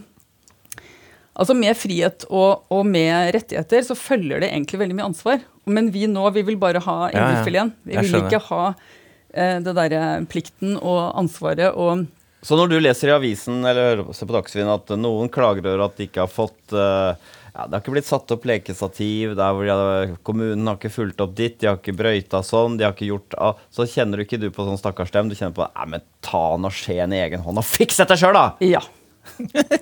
Altså 1.31 1.53
Med 1.55 1.77
frihet 1.79 2.25
og, 2.27 2.65
og 2.67 2.81
med 2.85 3.31
rettigheter 3.31 3.85
så 3.87 3.95
følger 3.95 4.41
det 4.43 4.49
egentlig 4.51 4.81
veldig 4.81 4.97
mye 4.97 5.05
ansvar. 5.13 5.43
Men 5.63 5.87
vi 5.93 6.03
nå, 6.09 6.25
vi 6.35 6.43
vil 6.43 6.57
bare 6.59 6.81
ha 6.83 6.97
Ja, 7.07 7.13
ja. 7.13 7.27
indrefileten. 7.29 7.71
Vi 7.87 7.95
vil 7.97 8.17
ikke 8.19 8.41
ha 8.49 8.63
uh, 8.73 9.57
det 9.63 9.75
derre 9.77 10.01
plikten 10.27 10.75
og 10.75 10.99
ansvaret 11.21 11.71
og 11.71 12.03
Så 12.43 12.57
når 12.59 12.73
du 12.73 12.77
leser 12.81 13.13
i 13.13 13.15
avisen 13.15 13.63
eller 13.63 14.03
ser 14.11 14.27
på 14.27 14.35
Dagsrevyen 14.35 14.73
at 14.75 14.91
noen 14.99 15.31
klager 15.31 15.71
over 15.71 15.85
at 15.87 15.95
de 15.97 16.09
ikke 16.09 16.25
har 16.25 16.31
fått 16.31 16.73
eh, 16.73 17.31
ja, 17.53 17.65
Det 17.67 17.75
har 17.75 17.81
ikke 17.81 17.93
blitt 17.95 18.07
satt 18.07 18.31
opp 18.31 18.45
lekestativ, 18.47 19.35
har, 19.39 20.15
kommunen 20.23 20.69
har 20.69 20.79
ikke 20.79 20.93
fulgt 20.93 21.21
opp 21.23 21.35
ditt, 21.35 21.59
de 21.61 21.69
har 21.69 21.79
ikke 21.79 21.95
brøyta 21.97 22.41
sånn, 22.45 22.77
de 22.79 22.87
har 22.87 22.95
ikke 22.95 23.09
gjort 23.09 23.35
ah, 23.37 23.59
Så 23.73 23.87
kjenner 23.91 24.21
du 24.21 24.25
ikke 24.25 24.39
du 24.41 24.47
på 24.53 24.65
sånn 24.67 24.79
stakkars 24.79 25.11
dem, 25.13 25.29
du 25.31 25.35
kjenner 25.35 25.55
på 25.57 25.67
Nei, 25.67 25.89
men 25.95 26.07
ta 26.23 26.45
nå 26.59 26.71
skjeen 26.73 27.15
i 27.15 27.21
egen 27.25 27.43
hånd 27.43 27.61
og 27.61 27.67
fiks 27.67 27.99
dette 28.01 28.17
sjøl, 28.19 28.37
da! 28.37 28.47
Ja. 28.63 28.83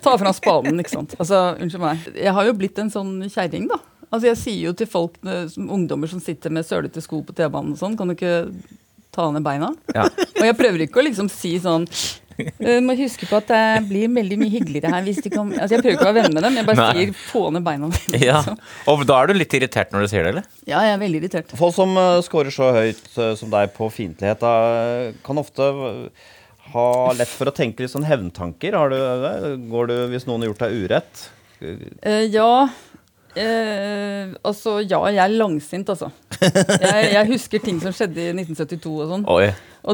Ta 0.04 0.18
fram 0.19 0.33
spaden, 0.36 0.81
ikke 0.81 0.92
sant. 0.92 1.13
Altså, 1.16 1.38
unnskyld 1.63 1.83
meg. 1.83 2.10
Jeg 2.18 2.33
har 2.36 2.48
jo 2.50 2.56
blitt 2.60 2.80
en 2.81 2.92
sånn 2.92 3.13
kjerring, 3.31 3.69
da. 3.71 3.77
Altså, 4.10 4.25
jeg 4.31 4.39
sier 4.42 4.62
jo 4.68 4.74
til 4.75 4.89
folk, 4.89 5.19
eh, 5.24 5.45
som 5.54 5.69
ungdommer 5.71 6.10
som 6.12 6.21
sitter 6.24 6.51
med 6.54 6.68
sølete 6.68 7.01
sko 7.04 7.21
på 7.25 7.36
T-banen 7.38 7.75
og 7.75 7.80
sånn, 7.80 7.95
kan 7.98 8.10
du 8.10 8.18
ikke 8.18 8.50
ta 9.16 9.30
ned 9.33 9.45
beina? 9.45 9.71
Ja. 9.95 10.07
Og 10.10 10.44
jeg 10.48 10.57
prøver 10.57 10.86
ikke 10.86 11.01
å 11.01 11.06
liksom 11.06 11.30
si 11.31 11.56
sånn 11.62 11.88
«Eh, 12.59 12.80
må 12.86 12.95
huske 13.00 13.27
på 13.30 13.38
at 13.39 13.50
det 13.51 13.62
blir 13.89 14.12
veldig 14.15 14.38
mye 14.39 14.51
hyggeligere 14.53 14.94
her 14.94 15.06
hvis 15.06 15.21
de 15.25 15.31
kan 15.33 15.50
Altså 15.53 15.75
Jeg 15.75 15.83
prøver 15.83 15.95
ikke 15.97 16.07
å 16.07 16.09
være 16.12 16.24
venn 16.24 16.36
med 16.38 16.45
dem, 16.47 16.57
jeg 16.59 16.68
bare 16.69 16.80
Nei. 16.80 16.89
sier 16.95 17.13
få 17.30 17.44
ned 17.56 17.65
beina 17.65 17.89
dine. 17.94 18.21
Ja. 18.30 18.39
liksom. 18.39 18.59
Og 18.94 19.06
da 19.09 19.19
er 19.21 19.31
du 19.31 19.39
litt 19.39 19.56
irritert 19.59 19.94
når 19.95 20.06
du 20.06 20.12
sier 20.12 20.25
det, 20.27 20.33
eller? 20.36 20.50
ja, 20.69 20.83
jeg 20.88 20.95
er 20.95 21.01
veldig 21.03 21.21
irritert. 21.24 21.56
Folk 21.59 21.75
som 21.75 21.95
uh, 22.00 22.19
scorer 22.25 22.53
så 22.53 22.71
høyt 22.75 23.07
eh, 23.18 23.33
som 23.39 23.51
deg 23.53 23.71
på 23.75 23.89
fiendtlighet, 23.94 24.44
da, 24.44 24.53
eh, 25.09 25.18
kan 25.25 25.41
ofte 25.41 25.71
ha 26.74 26.88
lett 27.18 27.31
for 27.33 27.50
å 27.50 27.56
tenke 27.56 27.81
litt 27.83 27.94
sånn 27.94 28.06
hevntanker. 28.06 28.77
Har 28.77 28.92
du 28.94 28.97
det? 29.00 29.56
Går 29.71 29.89
du 29.89 29.95
hvis 30.13 30.27
noen 30.30 30.44
har 30.45 30.51
gjort 30.51 30.65
deg 30.68 30.77
urett? 30.83 31.24
Eh, 31.59 32.25
ja 32.31 32.69
eh, 33.35 34.30
Altså, 34.47 34.77
ja, 34.85 35.01
jeg 35.12 35.24
er 35.24 35.33
langsint, 35.35 35.89
altså. 35.92 36.12
Jeg, 36.39 37.09
jeg 37.15 37.25
husker 37.33 37.63
ting 37.63 37.81
som 37.83 37.95
skjedde 37.95 38.30
i 38.30 38.31
1972 38.35 38.94
og 38.94 39.09
sånn. 39.13 39.25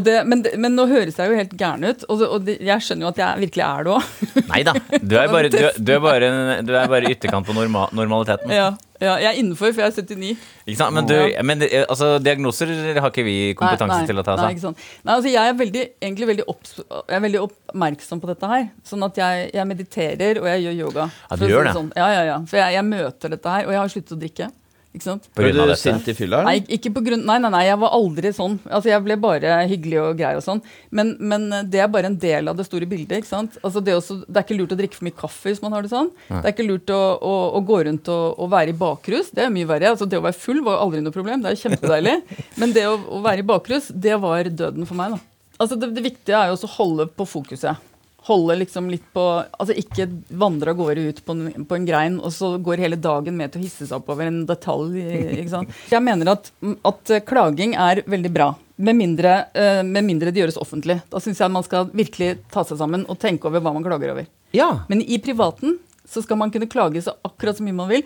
Det, 0.05 0.15
men, 0.25 0.41
det- 0.41 0.55
men 0.57 0.73
nå 0.75 0.87
høres 0.89 1.15
jeg 1.21 1.29
jo 1.29 1.35
helt 1.37 1.51
gæren 1.59 1.83
ut, 1.85 2.05
og, 2.09 2.21
og 2.25 2.45
det, 2.47 2.55
jeg 2.65 2.81
skjønner 2.81 3.05
jo 3.05 3.11
at 3.13 3.19
jeg 3.21 3.43
virkelig 3.45 3.63
er 3.67 3.85
det 3.85 3.91
òg. 3.93 4.47
Nei 4.49 4.63
da. 4.65 4.73
Du 4.97 5.13
er 5.21 5.29
bare, 5.29 5.51
du, 5.53 5.59
du 5.77 5.91
er 5.93 6.01
bare, 6.03 6.31
du 6.65 6.73
er 6.73 6.89
bare 6.89 7.11
ytterkant 7.13 7.45
på 7.47 7.53
norma, 7.53 7.85
normaliteten. 7.93 8.49
ja, 8.55 8.71
ja, 9.03 9.13
jeg 9.19 9.27
er 9.29 9.37
innenfor, 9.41 9.73
for 9.75 9.83
jeg 9.83 9.91
er 9.91 9.95
79. 10.07 10.43
Ikke 10.71 10.79
sant? 10.79 10.95
Men, 10.95 11.05
du, 11.09 11.15
men 11.45 11.61
altså, 11.85 12.13
diagnoser 12.23 12.71
har 12.95 13.09
ikke 13.11 13.25
vi 13.27 13.35
kompetanse 13.59 13.91
Nei, 13.91 14.01
nei, 14.01 14.09
til 14.09 14.21
å 14.21 14.25
ta 14.25 14.35
Nei, 14.39 14.45
oss 14.47 14.55
ikke 14.55 14.63
sant. 14.65 14.83
Nei, 15.03 15.15
altså, 15.19 15.31
jeg 15.35 15.51
er 15.51 15.57
veldig, 15.61 15.83
egentlig 16.09 16.29
veldig, 16.31 16.45
jeg 16.47 17.17
er 17.19 17.25
veldig 17.27 17.41
oppmerksom 17.45 18.21
på 18.23 18.31
dette 18.31 18.49
her. 18.55 18.67
Sånn 18.87 19.03
at 19.05 19.19
jeg, 19.21 19.49
jeg 19.53 19.69
mediterer, 19.69 20.39
og 20.41 20.47
jeg 20.49 20.63
gjør 20.65 20.77
yoga. 20.85 21.09
Ja, 21.29 21.39
du 21.43 21.45
gjør 21.51 21.67
det. 21.69 21.73
Sånn. 21.77 21.91
Ja, 21.99 22.07
ja, 22.15 22.23
ja. 22.33 22.37
For 22.49 22.61
jeg, 22.63 22.77
jeg 22.79 22.87
møter 22.89 23.35
dette 23.35 23.57
her, 23.59 23.67
og 23.69 23.75
jeg 23.75 23.83
har 23.83 23.93
sluttet 23.93 24.15
å 24.15 24.21
drikke. 24.23 24.49
Ikke 24.95 25.03
sant? 25.03 25.25
på 25.27 25.41
Ble 25.43 25.49
grunn 25.51 25.61
av 25.65 25.67
du 25.67 25.71
dette. 25.73 25.81
sint 25.81 26.05
i 26.07 26.13
fylla? 26.15 26.39
Nei, 26.47 26.53
ikke 26.71 26.91
på 26.95 27.01
grunn, 27.03 27.25
nei, 27.27 27.35
nei, 27.43 27.49
nei, 27.51 27.63
jeg 27.67 27.79
var 27.81 27.91
aldri 27.97 28.29
sånn. 28.37 28.53
Altså, 28.69 28.87
jeg 28.93 29.03
ble 29.03 29.17
bare 29.19 29.57
hyggelig 29.67 29.97
og 29.99 30.13
grei 30.21 30.31
og 30.39 30.43
sånn. 30.45 30.61
Men, 30.95 31.11
men 31.19 31.49
det 31.67 31.81
er 31.83 31.89
bare 31.91 32.07
en 32.07 32.15
del 32.21 32.47
av 32.47 32.55
det 32.55 32.63
store 32.69 32.87
bildet. 32.87 33.17
ikke 33.19 33.27
sant? 33.27 33.57
Altså, 33.61 33.83
det, 33.83 33.91
er 33.91 33.99
også, 33.99 34.21
det 34.23 34.39
er 34.39 34.45
ikke 34.47 34.57
lurt 34.61 34.71
å 34.71 34.79
drikke 34.79 34.95
for 35.01 35.07
mye 35.09 35.17
kaffe 35.19 35.51
hvis 35.51 35.59
man 35.65 35.75
har 35.75 35.83
det 35.83 35.91
sånn. 35.91 36.13
Det 36.29 36.41
er 36.45 36.53
ikke 36.55 36.67
lurt 36.69 36.93
å, 36.95 37.01
å, 37.19 37.33
å 37.59 37.63
gå 37.67 37.81
rundt 37.89 38.07
og, 38.13 38.39
å 38.39 38.47
være 38.55 38.71
i 38.71 38.77
bakrus. 38.85 39.33
Det 39.35 39.43
er 39.43 39.51
mye 39.53 39.67
verre. 39.69 39.91
Altså, 39.91 40.07
det 40.07 40.21
å 40.21 40.23
være 40.25 40.39
full 40.39 40.63
var 40.65 40.79
aldri 40.85 41.03
noe 41.03 41.15
problem. 41.15 41.43
Det 41.43 41.51
er 41.51 41.57
jo 41.57 41.63
kjempedeilig. 41.67 42.15
Men 42.63 42.75
det 42.77 42.87
å, 42.87 42.95
å 43.19 43.19
være 43.25 43.43
i 43.43 43.49
bakrus, 43.51 43.91
det 43.91 44.15
var 44.23 44.47
døden 44.47 44.87
for 44.87 44.95
meg. 45.01 45.17
da. 45.17 45.19
Altså, 45.59 45.75
det, 45.79 45.91
det 45.95 46.05
viktige 46.07 46.39
er 46.39 46.49
jo 46.53 46.55
også 46.57 46.71
å 46.71 46.75
holde 46.79 47.09
på 47.11 47.27
fokuset. 47.35 47.83
Holde 48.25 48.55
liksom 48.57 48.87
litt 48.89 49.03
på 49.13 49.21
Altså 49.59 49.75
ikke 49.77 50.07
vandre 50.33 50.71
av 50.73 50.77
gårde 50.79 51.03
ut 51.11 51.19
på 51.27 51.35
en, 51.35 51.65
på 51.69 51.75
en 51.77 51.85
grein, 51.85 52.15
og 52.19 52.31
så 52.33 52.55
går 52.57 52.81
hele 52.81 52.97
dagen 52.97 53.35
med 53.37 53.51
til 53.53 53.61
å 53.61 53.65
hisse 53.67 53.85
seg 53.85 53.99
opp 53.99 54.09
over 54.09 54.25
en 54.31 54.39
detalj. 54.49 54.95
ikke 55.37 55.51
sant? 55.51 55.69
Jeg 55.91 56.01
mener 56.01 56.31
at, 56.33 56.49
at 56.89 57.11
eh, 57.13 57.21
klaging 57.27 57.75
er 57.77 58.01
veldig 58.09 58.31
bra. 58.33 58.47
Med 58.81 58.97
mindre, 58.99 59.35
eh, 59.55 59.83
med 59.87 60.03
mindre 60.07 60.33
det 60.33 60.41
gjøres 60.41 60.57
offentlig. 60.59 60.97
Da 61.13 61.21
syns 61.23 61.39
jeg 61.39 61.53
man 61.53 61.63
skal 61.67 61.91
virkelig 61.95 62.39
ta 62.51 62.65
seg 62.67 62.81
sammen 62.81 63.05
og 63.07 63.19
tenke 63.21 63.47
over 63.47 63.61
hva 63.63 63.75
man 63.77 63.85
klager 63.85 64.15
over. 64.15 64.25
Ja. 64.57 64.71
Men 64.89 65.01
i 65.05 65.19
privaten 65.23 65.77
så 66.09 66.21
skal 66.25 66.37
man 66.41 66.51
kunne 66.53 66.67
klage 66.69 67.01
så 67.05 67.13
akkurat 67.25 67.57
så 67.57 67.63
mye 67.65 67.77
man 67.77 67.89
vil. 67.93 68.03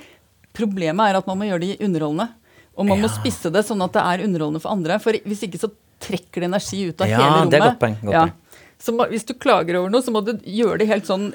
Problemet 0.56 1.10
er 1.14 1.18
at 1.20 1.28
man 1.30 1.40
må 1.40 1.48
gjøre 1.48 1.64
det 1.64 1.80
underholdende. 1.86 2.30
Og 2.80 2.88
man 2.88 3.02
må 3.04 3.10
spisse 3.12 3.50
det 3.52 3.66
sånn 3.68 3.82
at 3.84 3.96
det 3.96 4.04
er 4.08 4.22
underholdende 4.28 4.62
for 4.64 4.72
andre. 4.76 5.00
For 5.04 5.16
hvis 5.28 5.42
ikke 5.48 5.60
så 5.60 5.72
trekker 6.00 6.44
det 6.46 6.48
energi 6.48 6.86
ut 6.92 7.02
av 7.04 7.10
Ja, 7.12 7.18
hele 7.20 7.34
rommet. 7.42 7.52
det 7.52 7.58
er 7.60 7.66
godt 7.66 7.82
poeng, 7.82 7.98
godt 8.04 8.16
Ja. 8.16 8.22
Så 8.80 8.94
må, 8.96 9.06
hvis 9.12 9.26
du 9.28 9.34
klager 9.36 9.76
over 9.82 9.92
noe, 9.92 10.02
så 10.06 10.12
må 10.16 10.22
du 10.24 10.34
gjøre 10.48 10.80
det 10.80 10.88
helt 10.88 11.08
sånn 11.10 11.30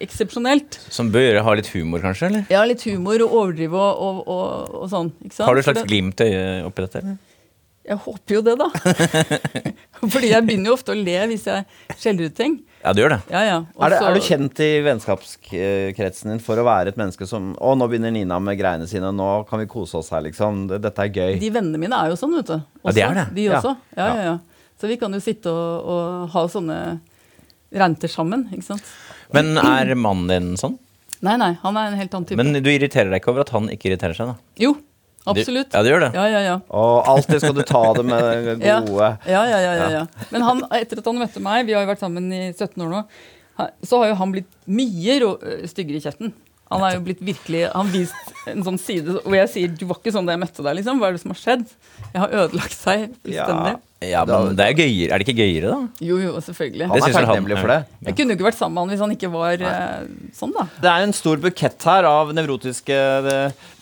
eksepsjonelt. 0.00 0.78
Som 0.92 1.10
bør 1.12 1.26
gjøre 1.28 1.44
ha 1.44 1.54
litt 1.58 1.68
humor, 1.74 2.00
kanskje? 2.04 2.30
eller? 2.30 2.44
Ja, 2.52 2.62
litt 2.68 2.82
humor 2.88 3.20
og 3.24 3.34
overdrive 3.42 3.76
og, 3.76 4.02
og, 4.06 4.20
og, 4.32 4.74
og 4.82 4.90
sånn. 4.92 5.10
Ikke 5.24 5.36
sant? 5.36 5.46
Har 5.48 5.56
du 5.56 5.60
et 5.62 5.68
slags 5.68 5.82
det- 5.82 5.88
glimt 5.90 6.20
i 6.24 6.30
øyet 6.32 6.68
oppi 6.68 6.86
dette? 6.86 7.02
eller? 7.04 7.16
Jeg 7.86 8.00
håper 8.02 8.34
jo 8.34 8.40
det, 8.42 8.54
da. 8.58 8.66
Fordi 10.12 10.30
jeg 10.32 10.42
begynner 10.42 10.72
jo 10.72 10.74
ofte 10.74 10.90
å 10.90 10.96
le 10.98 11.14
hvis 11.30 11.44
jeg 11.46 11.94
skjeller 12.00 12.32
ut 12.32 12.34
ting. 12.34 12.56
Ja, 12.82 12.90
du 12.96 12.98
gjør 13.04 13.12
det. 13.14 13.18
Ja, 13.30 13.42
ja. 13.46 13.58
Er, 13.78 13.92
det, 13.94 14.00
er 14.08 14.16
du 14.18 14.24
kjent 14.26 14.62
i 14.64 14.70
vennskapskretsen 14.82 16.32
din 16.32 16.42
for 16.42 16.58
å 16.58 16.64
være 16.66 16.90
et 16.92 16.98
menneske 16.98 17.28
som 17.30 17.52
Å, 17.54 17.76
nå 17.78 17.86
begynner 17.90 18.10
Nina 18.14 18.40
med 18.42 18.58
greiene 18.58 18.88
sine, 18.90 19.12
nå 19.14 19.28
kan 19.46 19.62
vi 19.62 19.68
kose 19.70 20.00
oss 20.00 20.10
her, 20.14 20.24
liksom. 20.26 20.64
Dette 20.72 21.06
er 21.06 21.12
gøy. 21.14 21.38
De 21.42 21.52
vennene 21.54 21.78
mine 21.82 21.94
er 22.02 22.10
jo 22.10 22.18
sånn, 22.18 22.34
vet 22.40 22.50
du. 22.50 22.58
Ja, 22.82 22.96
de 22.98 23.06
er 23.06 23.18
det. 23.20 23.26
De 23.38 23.46
Ja. 23.46 23.60
også. 23.60 23.76
Ja, 23.96 24.08
ja, 24.10 24.26
ja. 24.32 24.36
Så 24.80 24.90
vi 24.90 24.98
kan 25.00 25.14
jo 25.16 25.20
sitte 25.24 25.52
og, 25.52 25.86
og 25.88 26.32
ha 26.34 26.42
sånne 26.52 26.78
renter 27.76 28.10
sammen, 28.12 28.46
ikke 28.52 28.66
sant. 28.72 28.90
Men 29.34 29.56
er 29.60 29.94
mannen 29.98 30.28
din 30.30 30.50
sånn? 30.60 30.76
Nei, 31.24 31.36
nei, 31.40 31.54
han 31.62 31.78
er 31.80 31.88
en 31.90 31.96
helt 31.98 32.12
annen 32.14 32.28
type. 32.28 32.38
Men 32.38 32.52
du 32.62 32.68
irriterer 32.70 33.08
deg 33.10 33.22
ikke 33.22 33.32
over 33.32 33.46
at 33.46 33.54
han 33.56 33.70
ikke 33.72 33.90
irriterer 33.90 34.16
seg? 34.16 34.34
da? 34.34 34.36
jo, 34.62 34.74
absolutt. 35.26 35.70
Du, 35.72 35.78
ja, 35.78 35.82
du 35.82 35.90
gjør 35.90 36.04
det? 36.04 36.10
Ja, 36.14 36.26
ja, 36.30 36.42
ja. 36.44 36.56
Og 36.76 37.08
alltid 37.14 37.42
skal 37.42 37.56
du 37.56 37.62
ta 37.66 37.82
det 37.96 38.04
med 38.06 38.26
det 38.60 38.76
gode. 38.86 39.08
Ja, 39.26 39.42
ja, 39.48 39.62
ja, 39.64 39.72
ja, 39.80 39.88
ja. 39.96 40.04
Men 40.30 40.44
han, 40.46 40.62
etter 40.76 41.00
at 41.02 41.08
han 41.10 41.22
møtte 41.24 41.42
meg, 41.42 41.64
vi 41.66 41.74
har 41.76 41.86
jo 41.86 41.90
vært 41.94 42.04
sammen 42.04 42.28
i 42.30 42.42
17 42.52 42.84
år 42.84 42.92
nå, 42.92 43.02
så 43.88 44.02
har 44.02 44.12
jo 44.12 44.18
han 44.20 44.34
blitt 44.36 44.50
mye 44.68 45.16
rå, 45.24 45.32
styggere 45.72 45.98
i 45.98 46.04
kjeften. 46.04 46.34
Han 46.68 46.82
har 46.82 46.96
jo 46.96 47.02
blitt 47.06 47.20
virkelig, 47.24 47.62
han 47.72 47.90
vist 47.92 48.32
en 48.50 48.64
sånn 48.66 48.78
side 48.82 49.20
hvor 49.22 49.36
jeg 49.38 49.50
sier 49.52 49.74
du 49.78 49.84
var 49.86 50.00
ikke 50.00 50.12
sånn 50.14 50.26
da 50.26 50.34
jeg 50.34 50.42
møtte 50.42 50.64
deg. 50.66 50.74
liksom, 50.80 50.98
Hva 51.00 51.08
er 51.08 51.14
det 51.16 51.22
som 51.22 51.32
har 51.32 51.38
skjedd? 51.40 51.62
Jeg 52.10 52.22
har 52.24 52.34
ødelagt 52.42 52.74
seg 52.76 53.04
fullstendig. 53.22 53.76
Ja, 53.78 53.85
men 53.96 54.56
det 54.58 54.64
er, 54.64 54.74
gøyere. 54.76 55.08
er 55.08 55.22
det 55.22 55.24
ikke 55.24 55.40
gøyere, 55.40 55.70
da? 55.72 56.04
Jo, 56.04 56.18
jo, 56.20 56.32
selvfølgelig. 56.44 56.88
Han 56.90 57.00
er 57.00 57.14
takknemlig 57.14 57.56
for 57.56 57.72
det. 57.72 57.78
Jeg 58.04 58.16
kunne 58.18 58.34
jo 58.34 58.36
ikke 58.36 58.46
vært 58.50 58.58
sammen 58.58 58.74
med 58.76 58.82
han 58.82 58.90
hvis 58.92 59.02
han 59.02 59.14
ikke 59.14 59.30
var 59.32 59.62
eh, 59.70 60.02
sånn, 60.36 60.52
da. 60.52 60.66
Det 60.82 60.90
er 60.90 61.04
en 61.06 61.14
stor 61.16 61.40
bukett 61.40 61.86
her 61.88 62.08
av 62.08 62.32
nevrotiske 62.36 62.98
det, 63.24 63.38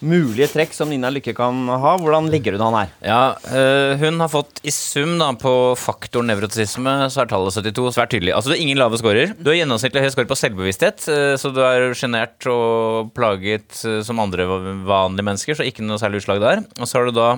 mulige 0.06 0.47
trekk 0.52 0.76
som 0.76 0.92
Nina 0.92 1.11
Lykke 1.11 1.35
kan 1.35 1.64
ha. 1.66 1.97
Hvordan 1.99 2.28
legger 2.30 2.54
hun 2.54 2.62
han 2.68 2.76
her? 2.78 2.92
Ja, 3.02 3.23
øh, 3.59 3.97
Hun 4.04 4.23
har 4.23 4.30
fått 4.30 4.62
i 4.62 4.71
sum 4.75 5.16
da 5.18 5.33
på 5.40 5.54
faktoren 5.80 6.30
nevrotisisme, 6.30 6.94
så 7.11 7.25
er 7.25 7.33
tallet 7.33 7.59
72 7.59 7.99
svært 7.99 8.14
tydelig. 8.14 8.37
Altså 8.37 8.52
det 8.52 8.61
er 8.61 8.64
ingen 8.68 8.78
lave 8.78 9.00
scorer. 9.00 9.35
Du 9.35 9.50
har 9.50 9.59
gjennomsnittlig 9.59 10.04
høy 10.06 10.12
score 10.14 10.30
på 10.30 10.38
selvbevissthet, 10.38 11.09
øh, 11.11 11.35
så 11.42 11.50
du 11.50 11.59
er 11.66 11.88
sjenert 11.99 12.47
og 12.54 13.11
plaget 13.18 13.83
som 14.06 14.23
andre 14.23 14.47
vanlige 14.87 15.26
mennesker, 15.26 15.59
så 15.59 15.66
ikke 15.66 15.83
noe 15.83 15.99
særlig 15.99 16.23
utslag 16.23 16.38
der. 16.44 16.62
Og 16.78 16.87
så 16.87 17.00
har 17.00 17.11
du 17.11 17.18
da 17.18 17.33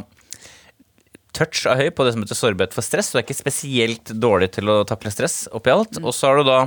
touch 1.37 1.67
av 1.69 1.81
høy 1.81 1.91
på 1.93 2.07
det 2.07 2.15
som 2.15 2.25
heter 2.25 2.39
sårbarhet 2.39 2.75
for 2.77 2.85
stress. 2.85 3.13
Du 3.13 3.21
er 3.21 3.27
ikke 3.27 3.37
spesielt 3.37 4.15
dårlig 4.17 4.51
til 4.57 4.73
å 4.73 4.81
takle 4.89 5.13
stress 5.13 5.45
oppi 5.55 5.75
alt. 5.75 6.01
Og 6.03 6.13
så 6.17 6.31
har 6.31 6.41
du 6.41 6.49
da 6.49 6.59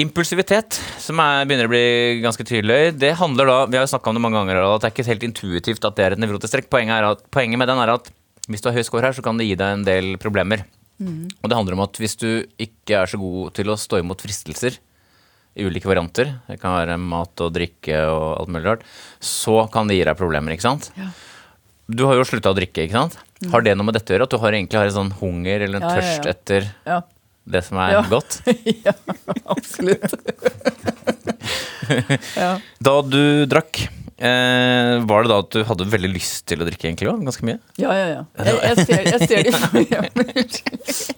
impulsivitet, 0.00 0.78
som 1.02 1.20
er, 1.20 1.42
begynner 1.48 1.68
å 1.68 1.72
bli 1.72 1.86
ganske 2.22 2.46
tydelig. 2.48 2.94
Det 2.96 3.12
handler 3.20 3.50
da, 3.50 3.56
Vi 3.68 3.76
har 3.76 3.84
jo 3.84 3.98
om 4.00 4.16
det 4.16 4.24
mange 4.24 4.38
ganger, 4.40 4.62
at 4.64 4.84
det 4.84 4.88
er 4.88 4.94
ikke 4.94 5.10
helt 5.10 5.26
intuitivt 5.26 5.84
at 5.84 5.98
det 5.98 6.06
er 6.06 6.16
et 6.16 6.22
nevrotisk 6.22 6.54
trekk. 6.54 6.70
Poenget, 6.72 6.96
er 6.96 7.10
at, 7.10 7.26
poenget 7.34 7.60
med 7.60 7.68
den 7.68 7.82
er 7.82 7.92
at 7.98 8.08
hvis 8.48 8.62
du 8.62 8.70
har 8.70 8.78
høy 8.78 8.86
score 8.86 9.04
her, 9.04 9.12
så 9.16 9.24
kan 9.24 9.36
det 9.38 9.46
gi 9.50 9.58
deg 9.58 9.74
en 9.76 9.84
del 9.86 10.14
problemer. 10.22 10.64
Og 11.42 11.50
det 11.50 11.58
handler 11.58 11.76
om 11.76 11.84
at 11.84 11.98
hvis 12.00 12.16
du 12.20 12.30
ikke 12.62 13.02
er 13.02 13.10
så 13.10 13.18
god 13.20 13.52
til 13.58 13.72
å 13.72 13.78
stå 13.80 14.00
imot 14.00 14.22
fristelser 14.22 14.78
i 15.58 15.66
ulike 15.66 15.88
varianter, 15.90 16.30
det 16.48 16.56
kan 16.62 16.78
være 16.78 16.96
mat 16.96 17.42
og 17.44 17.52
drikke 17.52 17.98
og 18.08 18.24
alt 18.40 18.52
mulig 18.54 18.64
rart, 18.64 18.86
så 19.20 19.66
kan 19.72 19.90
det 19.90 19.98
gi 19.98 20.06
deg 20.08 20.16
problemer, 20.16 20.54
ikke 20.54 20.64
sant? 20.64 20.88
Du 21.90 22.06
har 22.08 22.16
jo 22.16 22.24
slutta 22.24 22.54
å 22.54 22.56
drikke, 22.56 22.86
ikke 22.86 22.96
sant? 22.96 23.18
Har 23.50 23.64
det 23.64 23.74
noe 23.78 23.88
med 23.88 23.96
dette 23.98 24.12
å 24.12 24.16
gjøre? 24.16 24.28
At 24.28 24.34
du 24.34 24.38
har 24.42 24.54
egentlig 24.54 24.78
har 24.78 24.90
en 24.90 24.98
sånn 24.98 25.16
hunger 25.18 25.64
eller 25.66 25.80
en 25.80 25.88
Ja, 25.88 25.96
tørst 25.98 26.28
etter 26.30 26.68
det 27.42 27.64
som 27.66 27.80
er 27.82 27.98
godt? 28.10 28.38
ja 28.86 28.94
absolutt. 29.50 30.14
ja. 32.42 32.52
Da 32.78 32.94
du 33.02 33.44
drakk, 33.50 33.82
eh, 34.22 34.94
var 35.08 35.24
det 35.26 35.32
da 35.32 35.40
at 35.42 35.50
du 35.56 35.60
hadde 35.66 35.88
veldig 35.90 36.12
lyst 36.14 36.46
til 36.50 36.62
å 36.62 36.68
drikke 36.68 36.86
egentlig 36.88 37.10
òg? 37.10 37.22
Ganske 37.26 37.46
mye? 37.48 37.58
Ja, 37.82 37.94
ja, 37.98 38.06
ja. 38.12 38.22
Jeg, 38.46 38.58
jeg, 38.62 38.86
ser, 38.86 39.02
jeg, 39.10 39.20
ser 39.26 39.40
det, 39.48 39.52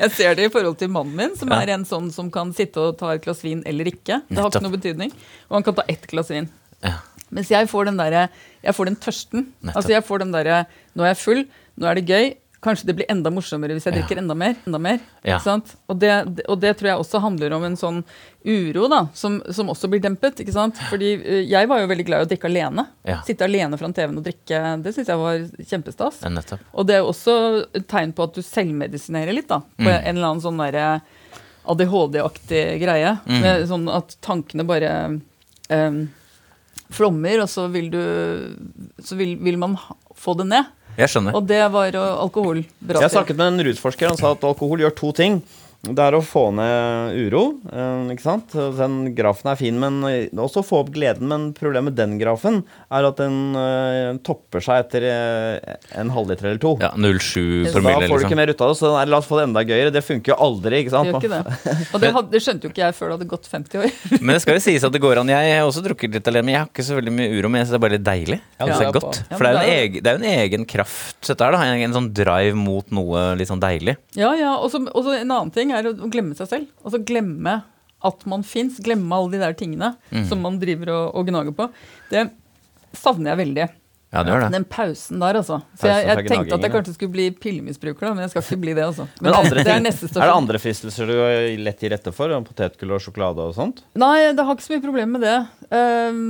jeg 0.01 0.13
ser 0.17 0.39
det 0.39 0.49
i 0.49 0.53
forhold 0.53 0.79
til 0.81 0.93
mannen 0.95 1.17
min, 1.19 1.35
som 1.39 1.53
er 1.55 1.75
en 1.77 1.85
sånn 1.89 2.09
som 2.15 2.31
kan 2.33 2.55
sitte 2.57 2.81
og 2.81 2.97
ta 3.01 3.13
et 3.15 3.25
glass 3.25 3.45
vin 3.45 3.61
eller 3.69 3.93
ikke. 3.93 4.23
Det 4.31 4.41
har 4.41 4.49
ikke 4.49 4.65
noe 4.65 4.79
betydning. 4.79 5.13
Og 5.51 5.59
han 5.59 5.67
kan 5.67 5.77
ta 5.77 5.85
ett 5.93 6.09
glass 6.11 6.33
vin. 6.33 6.49
Ja. 6.85 7.03
Mens 7.35 7.51
jeg 7.51 7.67
får 7.71 7.89
den 7.89 7.97
derre 7.99 8.27
Jeg 8.63 8.77
får 8.77 8.91
den 8.91 8.97
tørsten. 9.01 9.47
Altså 9.73 9.95
jeg 9.95 10.05
får 10.07 10.21
den 10.23 10.35
derre 10.35 10.65
Nå 10.95 11.07
er 11.07 11.15
jeg 11.15 11.21
full, 11.23 11.41
nå 11.77 11.87
er 11.91 11.95
det 12.01 12.07
gøy. 12.09 12.35
Kanskje 12.65 12.87
det 12.89 12.95
blir 12.97 13.09
enda 13.13 13.29
morsommere 13.29 13.75
hvis 13.77 13.85
jeg 13.85 13.93
drikker 13.93 14.17
enda 14.23 14.33
mer. 14.35 14.55
enda 14.67 14.79
mer, 14.81 15.01
Ja. 15.23 15.37
Og, 15.37 15.99
det, 16.01 16.13
og 16.49 16.57
det 16.63 16.71
tror 16.79 16.89
jeg 16.89 16.99
også 17.03 17.21
handler 17.21 17.53
om 17.53 17.65
en 17.67 17.77
sånn 17.77 17.99
uro 18.47 18.87
da, 18.89 19.03
som, 19.13 19.43
som 19.53 19.69
også 19.69 19.91
blir 19.93 20.01
dempet. 20.01 20.41
ikke 20.41 20.53
sant? 20.55 20.79
Fordi 20.89 21.11
eh, 21.21 21.43
jeg 21.45 21.69
var 21.69 21.83
jo 21.83 21.91
veldig 21.91 22.07
glad 22.09 22.23
i 22.23 22.25
å 22.25 22.31
drikke 22.31 22.49
alene. 22.49 22.87
Ja. 23.05 23.19
Sitte 23.27 23.45
alene 23.45 23.77
foran 23.77 23.93
TV-en 23.93 24.17
og 24.17 24.25
drikke. 24.25 24.63
Det 24.81 24.95
syns 24.97 25.11
jeg 25.13 25.21
var 25.21 25.45
kjempestas. 25.61 26.23
Og 26.73 26.87
det 26.89 26.97
er 26.97 27.03
jo 27.05 27.11
også 27.13 27.35
et 27.77 27.87
tegn 27.93 28.15
på 28.17 28.25
at 28.31 28.35
du 28.35 28.41
selvmedisinerer 28.41 29.37
litt, 29.37 29.49
da. 29.53 29.61
På 29.61 29.85
Mm. 29.85 30.01
en 30.01 30.17
eller 30.17 30.29
annen 30.31 30.41
sånn 30.47 30.65
derre 30.65 30.89
ADHD-aktig 31.69 32.63
greie. 32.81 33.13
Mm. 33.29 33.41
Med 33.45 33.67
sånn 33.69 33.87
at 33.93 34.17
tankene 34.25 34.65
bare 34.69 34.91
um, 35.69 36.01
flommer, 36.93 37.43
og 37.45 37.49
så 37.51 37.69
vil 37.73 37.91
du 37.93 38.01
Så 39.05 39.17
vil, 39.21 39.37
vil 39.41 39.57
man 39.61 39.77
få 40.17 40.37
det 40.39 40.49
ned. 40.49 40.65
Jeg 40.99 41.11
skjønner. 41.11 41.35
Og 41.35 41.47
det 41.49 41.61
var 41.75 41.91
jo 41.91 42.03
alkohol 42.25 42.63
bra 42.79 43.03
Jeg 43.03 43.11
snakket 43.15 43.39
med 43.41 43.53
en 43.53 43.67
rusforsker. 43.69 44.13
Han 44.13 44.21
sa 44.21 44.33
at 44.37 44.45
alkohol 44.47 44.85
gjør 44.85 44.95
to 45.01 45.13
ting. 45.17 45.41
Det 45.85 46.01
er 46.01 46.17
å 46.17 46.23
få 46.25 46.47
ned 46.57 47.17
uro. 47.27 47.43
eh, 47.69 48.13
ikke 48.15 48.25
sant? 48.25 48.55
Den 48.79 49.15
grafen 49.17 49.51
er 49.53 49.59
fin, 49.61 49.77
men 49.81 50.01
også 50.33 50.63
få 50.65 50.81
opp 50.85 50.93
gleden. 50.95 51.29
Men 51.29 51.47
problemet 51.57 51.93
med 51.93 51.99
den 51.99 52.15
grafen 52.21 52.63
er 52.89 53.09
at 53.09 53.19
den 53.21 53.57
eh, 53.59 54.17
topper 54.25 54.65
seg 54.65 54.85
etter 54.85 55.05
eh, 55.09 55.77
en 56.01 56.13
halvliter 56.15 56.49
eller 56.49 56.63
to. 56.63 56.75
Ja, 56.81 56.93
07 56.97 57.69
Så 57.69 57.83
da 57.83 57.97
får 57.99 58.01
du 58.01 58.07
ikke 58.07 58.15
liksom. 58.15 58.37
mer 58.41 58.53
ut 58.55 58.65
av 58.65 58.73
det. 58.73 58.79
Så 58.81 58.93
nei, 58.95 59.05
la 59.13 59.21
oss 59.21 59.29
få 59.29 59.41
det 59.41 59.49
enda 59.51 59.65
gøyere. 59.67 59.93
Det 59.95 60.05
funker 60.07 60.35
jo 60.35 60.39
aldri. 60.47 60.85
ikke 60.85 60.95
Det 60.95 61.03
gjør 61.11 61.21
ikke 61.21 61.33
det. 61.35 61.77
Og 61.95 62.05
det, 62.05 62.13
hadde, 62.17 62.33
det 62.33 62.43
skjønte 62.45 62.69
jo 62.69 62.73
ikke 62.73 62.85
jeg 62.85 62.97
før 62.99 63.11
det 63.11 63.19
hadde 63.19 63.31
gått 63.35 63.51
50 63.53 63.83
år. 63.83 63.99
Men 64.25 64.35
det 64.37 64.41
skal 64.45 64.59
jo 64.59 64.65
sies 64.65 64.87
at 64.89 64.95
det 64.95 65.03
går 65.05 65.21
an. 65.23 65.33
Jeg 65.35 65.59
har 65.59 65.69
også 65.69 65.85
drukket 65.85 66.17
litt 66.17 66.31
alene, 66.31 66.47
men 66.49 66.55
jeg 66.55 66.63
har 66.63 66.71
ikke 66.71 66.85
så 66.87 66.97
veldig 66.99 67.13
mye 67.15 67.31
uro. 67.35 67.51
Men 67.51 67.61
jeg 67.61 67.69
syns 67.69 67.75
det 67.75 67.81
er 67.81 67.85
bare 67.85 67.97
litt 67.99 68.07
deilig. 68.07 68.39
Ja, 68.59 68.69
det 68.71 68.79
er 68.89 68.95
godt. 68.97 69.21
For 69.35 69.45
det 69.45 69.51
er, 69.51 69.55
jo 69.55 69.61
en 69.61 69.69
er 69.69 69.83
egen, 69.85 70.05
det 70.05 70.13
er 70.13 70.21
en 70.21 70.29
egen 70.45 70.67
kraft, 70.69 71.19
dette 71.27 71.45
her. 71.45 71.55
da 71.57 71.63
En, 71.65 71.83
en 71.89 71.97
sånn 71.99 72.11
drive 72.17 72.57
mot 72.59 72.95
noe 72.95 73.25
litt 73.39 73.51
sånn 73.51 73.63
deilig. 73.63 73.97
Ja, 74.19 74.33
ja, 74.39 74.55
og 74.61 74.75
og 74.75 75.05
så 75.07 75.15
en 75.17 75.31
annen 75.31 75.53
ting 75.55 75.74
er 75.79 75.91
å 75.93 76.11
glemme 76.13 76.37
seg 76.39 76.51
selv. 76.51 76.73
Altså 76.85 77.03
glemme 77.05 77.59
at 78.05 78.27
man 78.29 78.43
fins. 78.45 78.81
Glemme 78.85 79.17
alle 79.17 79.33
de 79.37 79.41
der 79.45 79.57
tingene 79.59 79.95
Mm. 80.11 80.27
som 80.29 80.43
man 80.45 80.59
driver 80.61 80.93
og, 80.93 81.15
og 81.17 81.31
gnager 81.31 81.57
på. 81.57 81.71
Det 82.11 82.29
savner 82.95 83.33
jeg 83.35 83.43
veldig. 83.47 83.69
Ja, 84.15 84.23
det 84.23 84.31
gjør 84.31 84.45
det. 84.45 84.51
Den 84.55 84.65
pausen 84.71 85.19
der, 85.19 85.37
altså. 85.41 85.57
Så 85.75 85.89
jeg, 85.91 86.05
jeg 86.07 86.27
tenkte 86.31 86.55
at 86.55 86.63
jeg 86.63 86.71
kanskje 86.71 86.93
skulle 86.95 87.15
bli 87.17 87.25
pillemisbruker, 87.35 88.07
da, 88.07 88.13
men 88.15 88.23
jeg 88.23 88.31
skal 88.31 88.45
ikke 88.45 88.61
bli 88.63 88.75
det, 88.79 88.85
altså. 88.87 89.09
Men 89.19 89.33
men 89.33 89.39
andre 89.41 89.65
det 89.65 89.73
er 89.73 89.81
er 89.83 90.29
det 90.29 90.37
andre 90.37 90.61
fristelser 90.63 91.11
du 91.11 91.15
lett 91.65 91.83
gir 91.83 91.91
rette 91.91 92.13
for? 92.15 92.31
Potetgull 92.47 92.95
og 92.95 93.03
sjokolade 93.03 93.43
og 93.43 93.57
sånt? 93.57 93.83
Nei, 93.99 94.31
det 94.31 94.45
har 94.47 94.55
ikke 94.55 94.69
så 94.69 94.77
mye 94.77 94.85
problem 94.85 95.17
med 95.17 95.27
det. 95.27 95.35
Um, 95.75 96.21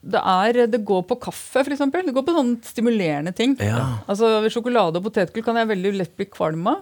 det, 0.00 0.22
er, 0.24 0.62
det 0.72 0.80
går 0.88 1.04
på 1.10 1.18
kaffe, 1.20 1.60
f.eks. 1.66 1.84
Det 1.92 2.16
går 2.16 2.24
på 2.24 2.36
sånne 2.38 2.64
stimulerende 2.64 3.34
ting. 3.36 3.58
Ja. 3.60 3.98
Altså 4.08 4.38
Sjokolade 4.52 5.00
og 5.00 5.06
potetgull 5.10 5.44
kan 5.44 5.60
jeg 5.60 5.68
veldig 5.74 5.94
lett 6.00 6.16
bli 6.16 6.30
kvalm 6.32 6.64
av. 6.72 6.80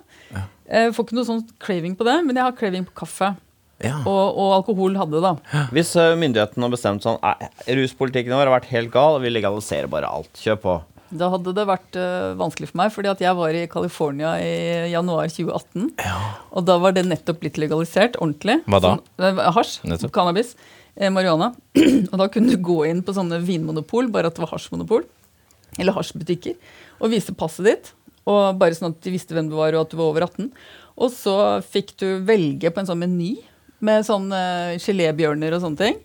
Jeg 0.73 0.93
får 0.97 1.07
ikke 1.07 1.17
noe 1.19 1.29
sånn 1.29 1.43
craving 1.61 1.97
på 1.99 2.07
det, 2.09 2.19
men 2.25 2.39
jeg 2.39 2.49
har 2.49 2.55
craving 2.57 2.87
på 2.89 2.95
kaffe. 3.03 3.35
Ja. 3.83 3.99
Og, 4.07 4.39
og 4.39 4.55
alkohol 4.61 4.97
hadde 4.97 5.19
det, 5.19 5.23
da. 5.27 5.67
Hvis 5.75 5.91
uh, 5.99 6.15
myndighetene 6.19 6.69
har 6.69 6.73
bestemt 6.73 7.03
sånn 7.05 7.19
Ruspolitikken 7.67 8.35
vår 8.37 8.47
har 8.47 8.55
vært 8.61 8.71
helt 8.71 8.93
gal, 8.95 9.19
vi 9.23 9.33
legaliserer 9.33 9.91
bare 9.91 10.09
alt. 10.09 10.31
Kjør 10.39 10.61
på. 10.63 10.77
Da 11.13 11.29
hadde 11.35 11.53
det 11.53 11.65
vært 11.69 11.97
uh, 12.01 12.33
vanskelig 12.41 12.71
for 12.71 12.81
meg, 12.81 12.93
fordi 12.95 13.11
at 13.11 13.21
jeg 13.21 13.37
var 13.37 13.57
i 13.57 13.67
California 13.71 14.37
i 14.41 14.53
januar 14.95 15.29
2018. 15.29 15.91
Og 16.57 16.69
da 16.69 16.79
var 16.81 16.95
det 16.97 17.05
nettopp 17.09 17.43
blitt 17.43 17.61
legalisert 17.61 18.17
ordentlig. 18.23 18.63
Hva 18.65 18.81
da? 18.81 18.95
Sånn, 18.97 19.27
eh, 19.29 19.43
hasj. 19.59 19.75
Nettopp. 19.89 20.15
Cannabis. 20.17 20.55
Eh, 20.97 21.13
marihuana. 21.13 21.51
og 22.13 22.17
da 22.21 22.29
kunne 22.33 22.55
du 22.55 22.65
gå 22.65 22.79
inn 22.89 23.03
på 23.05 23.17
sånne 23.17 23.43
vinmonopol, 23.45 24.09
bare 24.15 24.33
at 24.33 24.39
det 24.39 24.47
var 24.47 24.55
hasjmonopol. 24.55 25.05
Eller 25.81 25.97
hasjbutikker. 25.97 26.57
Og 27.03 27.13
vise 27.13 27.35
passet 27.37 27.69
ditt. 27.69 27.93
Og 28.31 28.59
bare 28.59 28.77
sånn 28.77 28.93
at 28.93 29.03
de 29.03 29.13
visste 29.15 29.35
hvem 29.35 29.51
du 29.51 29.57
var, 29.59 29.75
og 29.75 29.87
at 29.87 29.93
du 29.93 29.99
var 29.99 30.13
over 30.13 30.27
18. 30.29 30.51
Og 31.03 31.11
så 31.15 31.37
fikk 31.65 31.97
du 32.01 32.09
velge 32.27 32.71
på 32.71 32.83
en 32.83 32.89
sånn 32.91 33.01
meny 33.03 33.35
med 33.83 34.07
sånne 34.07 34.43
gelébjørner 34.83 35.57
og 35.57 35.65
sånne 35.65 35.81
ting. 35.81 36.03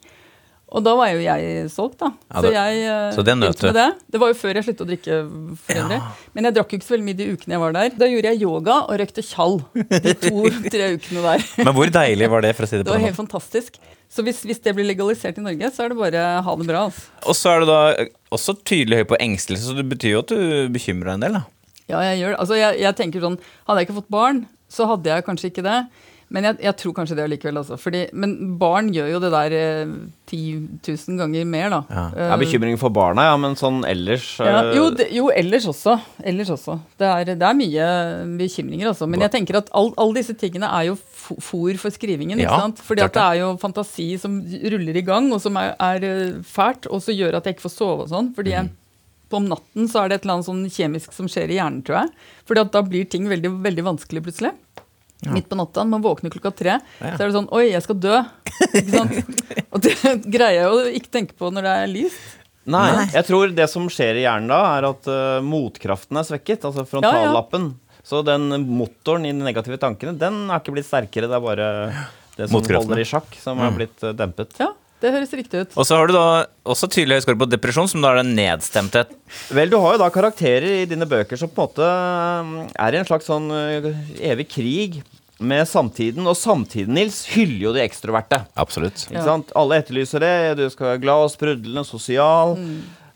Og 0.67 0.83
da 0.83 0.93
var 0.99 1.13
jo 1.13 1.21
jeg 1.23 1.67
solgt, 1.71 2.01
da. 2.01 2.09
Ja, 2.27 2.41
så 2.43 2.49
jeg 2.51 2.79
uh, 2.91 3.11
så 3.15 3.23
det 3.23 3.37
nøt 3.39 3.61
det. 3.77 3.85
Det 4.11 4.19
var 4.19 4.33
jo 4.33 4.35
før 4.35 4.57
jeg 4.59 4.65
sluttet 4.67 4.83
å 4.83 4.87
drikke 4.89 5.19
for 5.63 5.79
øvrig. 5.79 5.99
Men 6.35 6.49
jeg 6.49 6.57
drakk 6.57 6.73
jo 6.73 6.79
ikke 6.79 6.87
så 6.89 6.95
veldig 6.97 7.07
mye 7.07 7.19
de 7.21 7.27
ukene 7.31 7.55
jeg 7.55 7.61
var 7.61 7.77
der. 7.77 7.93
Da 8.01 8.09
gjorde 8.11 8.33
jeg 8.33 8.41
yoga 8.43 8.79
og 8.81 8.99
røykte 8.99 9.23
tjall 9.23 9.55
de 9.77 10.15
to-tre 10.25 10.89
ukene 10.97 11.23
der. 11.23 11.45
Men 11.61 11.71
hvor 11.77 11.93
deilig 11.99 12.29
var 12.33 12.43
det, 12.43 12.51
for 12.57 12.67
å 12.67 12.69
si 12.69 12.75
det 12.75 12.83
Det 12.83 12.91
på 12.91 12.97
var 12.97 13.05
helt 13.05 13.19
fantastisk. 13.21 13.79
Så 14.11 14.23
hvis, 14.27 14.43
hvis 14.47 14.59
det 14.63 14.73
blir 14.75 14.87
legalisert 14.87 15.39
i 15.39 15.45
Norge, 15.45 15.71
så 15.71 15.85
er 15.85 15.93
det 15.93 15.99
bare 16.01 16.25
ha 16.43 16.59
det 16.59 16.67
bra. 16.67 16.83
Altså. 16.89 17.07
Og 17.23 17.39
så 17.39 17.53
er 17.53 17.63
du 17.63 17.71
da 17.71 17.81
også 18.35 18.59
tydelig 18.67 19.01
høy 19.01 19.07
på 19.13 19.21
engstelse, 19.23 19.69
så 19.69 19.77
det 19.77 19.87
betyr 19.87 20.17
jo 20.17 20.25
at 20.25 20.35
du 20.35 20.73
bekymrer 20.75 21.13
deg 21.13 21.15
en 21.15 21.25
del, 21.27 21.39
da. 21.39 21.45
Ja, 21.89 22.01
jeg 22.11 22.19
gjør 22.21 22.35
det. 22.35 22.39
Altså, 22.43 22.55
jeg, 22.59 22.79
jeg 22.83 22.95
tenker 22.99 23.23
sånn, 23.23 23.39
Hadde 23.67 23.79
jeg 23.81 23.87
ikke 23.89 23.99
fått 24.01 24.11
barn, 24.11 24.45
så 24.67 24.87
hadde 24.89 25.07
jeg 25.13 25.23
kanskje 25.27 25.51
ikke 25.53 25.63
det. 25.63 25.79
Men 26.29 26.43
jeg, 26.43 26.57
jeg 26.59 26.75
tror 26.75 26.91
kanskje 26.97 27.15
det 27.15 27.23
allikevel, 27.23 27.55
altså. 27.61 27.77
Fordi, 27.79 28.01
men 28.11 28.57
barn 28.59 28.89
gjør 28.91 29.13
jo 29.13 29.19
det 29.23 29.29
der 29.31 29.53
eh, 29.55 29.91
10 30.27 30.39
000 30.83 31.15
ganger 31.21 31.45
mer, 31.47 31.69
da. 31.71 31.77
Ja. 31.87 32.01
Det 32.11 32.25
er 32.35 32.41
bekymring 32.41 32.75
for 32.81 32.91
barna, 32.91 33.29
ja, 33.29 33.37
men 33.39 33.55
sånn 33.55 33.77
ellers 33.87 34.25
Ja, 34.43 34.57
eh, 34.65 34.73
jo, 34.75 34.89
det, 34.91 35.05
jo, 35.15 35.29
ellers 35.31 35.69
også. 35.71 35.93
Ellers 36.27 36.51
også. 36.51 36.75
Det 36.99 37.07
er, 37.07 37.31
det 37.31 37.47
er 37.47 37.55
mye 37.55 37.87
bekymringer, 38.43 38.89
altså. 38.91 39.07
Men 39.07 39.23
jeg 39.23 39.31
tenker 39.37 39.61
at 39.61 39.71
all- 39.71 39.93
alle 39.95 40.19
disse 40.19 40.35
tingene 40.35 40.67
er 40.67 40.89
jo 40.89 40.97
fôr 40.99 41.79
for 41.79 41.95
skrivingen. 41.95 42.35
ikke 42.43 42.51
Ja, 42.51 42.59
sant? 42.59 42.83
Fordi 42.83 43.05
at 43.07 43.15
det 43.15 43.23
er 43.23 43.39
jo 43.45 43.53
fantasi 43.63 44.09
som 44.19 44.41
ruller 44.43 44.99
i 44.99 45.05
gang, 45.07 45.31
og 45.31 45.39
som 45.47 45.55
er, 45.63 45.77
er 45.79 46.03
eh, 46.11 46.35
fælt, 46.43 46.91
og 46.91 46.99
som 47.07 47.15
gjør 47.15 47.39
at 47.39 47.47
jeg 47.47 47.55
ikke 47.55 47.69
får 47.69 47.75
sove 47.77 48.03
og 48.03 48.11
sånn. 48.11 48.33
Fordi 48.35 48.51
jeg, 48.51 48.67
på 49.29 49.39
om 49.41 49.47
natten 49.49 49.89
så 49.91 50.03
er 50.03 50.09
det 50.11 50.19
et 50.19 50.25
eller 50.27 50.37
annet 50.37 50.47
sånn 50.49 50.63
kjemisk 50.71 51.13
som 51.15 51.29
skjer 51.31 51.51
i 51.51 51.59
hjernen, 51.59 51.83
tror 51.87 52.01
jeg. 52.01 52.31
Fordi 52.49 52.63
at 52.63 52.73
da 52.75 52.81
blir 52.85 53.07
ting 53.11 53.27
veldig, 53.29 53.51
veldig 53.65 53.85
vanskelig 53.87 54.23
plutselig. 54.27 54.53
Midt 55.33 55.47
på 55.49 55.57
natta, 55.57 55.83
man 55.89 56.03
våkner 56.05 56.29
klokka 56.29 56.51
tre, 56.53 56.75
Ja. 57.01 57.15
så 57.17 57.23
er 57.23 57.31
det 57.31 57.33
sånn 57.33 57.49
Oi, 57.49 57.71
jeg 57.71 57.81
skal 57.81 57.97
dø. 57.97 58.19
Ikke 58.69 58.91
sant? 58.91 59.41
Og 59.73 59.81
det 59.81 59.95
greier 60.29 60.59
jeg 60.59 60.67
jo 60.69 60.91
ikke 60.99 61.13
tenke 61.17 61.37
på 61.37 61.49
når 61.53 61.65
det 61.65 61.73
er 61.81 61.89
lyst. 61.89 62.35
Nei, 62.67 62.85
jeg 63.15 63.23
tror 63.29 63.51
det 63.55 63.65
som 63.71 63.87
skjer 63.91 64.19
i 64.19 64.25
hjernen 64.25 64.51
da, 64.51 64.59
er 64.75 64.89
at 64.89 65.07
uh, 65.09 65.39
motkraften 65.45 66.19
er 66.19 66.27
svekket. 66.27 66.65
Altså 66.67 66.83
frontallappen. 66.87 67.71
Så 68.07 68.21
den 68.27 68.49
motoren 68.67 69.25
i 69.27 69.33
de 69.33 69.43
negative 69.43 69.79
tankene, 69.81 70.13
den 70.19 70.45
har 70.51 70.61
ikke 70.61 70.75
blitt 70.75 70.87
sterkere. 70.87 71.29
Det 71.31 71.37
er 71.37 71.43
bare 71.43 71.69
det 72.37 72.49
som 72.51 72.61
holder 72.61 73.01
i 73.01 73.07
sjakk, 73.07 73.33
som 73.41 73.59
har 73.63 73.73
blitt 73.75 74.03
uh, 74.03 74.13
dempet. 74.15 74.53
Ja, 74.61 74.69
det 75.03 75.11
høres 75.13 75.33
riktig 75.37 75.61
ut. 75.65 75.75
Og 75.77 75.85
så 75.85 75.97
har 75.99 76.09
du 76.09 76.13
da 76.15 76.25
også 76.65 76.89
tydelig 76.89 77.19
høy 77.19 77.25
score 77.27 77.39
på 77.43 77.49
depresjon, 77.51 77.89
som 77.91 78.01
da 78.01 78.15
er 78.15 78.23
den 78.23 78.33
nedstemthet. 78.37 79.11
Vel, 79.53 79.69
du 79.69 79.77
har 79.83 79.95
jo 79.95 80.01
da 80.01 80.09
karakterer 80.13 80.81
i 80.81 80.87
dine 80.89 81.05
bøker 81.09 81.37
som 81.37 81.51
på 81.53 81.67
en 81.67 81.69
måte 81.69 81.87
eh, 81.91 82.75
er 82.87 82.97
i 82.97 83.01
en 83.01 83.07
slags 83.09 83.29
sånn 83.29 83.47
eh, 83.53 83.91
evig 84.31 84.47
krig 84.55 85.01
med 85.37 85.67
samtiden. 85.69 86.25
Og 86.25 86.33
samtiden, 86.39 86.95
Nils, 86.97 87.23
hyller 87.35 87.67
jo 87.67 87.73
de 87.75 87.83
ekstroverte. 87.85 88.41
Absolutt. 88.57 89.05
Ikke 89.09 89.19
Ja. 89.21 89.27
sant? 89.29 89.53
Alle 89.55 89.77
etterlyser 89.83 90.23
det. 90.25 90.33
Du 90.57 90.65
skal 90.73 90.95
være 90.95 91.03
glad 91.05 91.27
og 91.27 91.33
sprudlende, 91.35 91.85
sosial. 91.85 92.57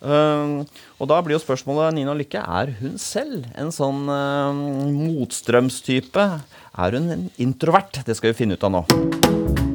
Uh, 0.02 0.62
og 0.98 1.10
da 1.10 1.20
blir 1.22 1.36
jo 1.38 1.42
spørsmålet 1.44 1.94
Nina 1.94 2.16
Lykke, 2.18 2.42
er 2.42 2.72
hun 2.80 2.96
selv 2.98 3.46
en 3.54 3.70
sånn 3.70 4.08
uh, 4.10 4.50
motstrømstype? 4.98 6.26
Er 6.78 6.98
hun 6.98 7.12
en 7.14 7.28
introvert? 7.38 8.02
Det 8.06 8.18
skal 8.18 8.34
vi 8.34 8.40
finne 8.42 8.58
ut 8.58 8.66
av 8.66 8.74
nå. 8.80 9.71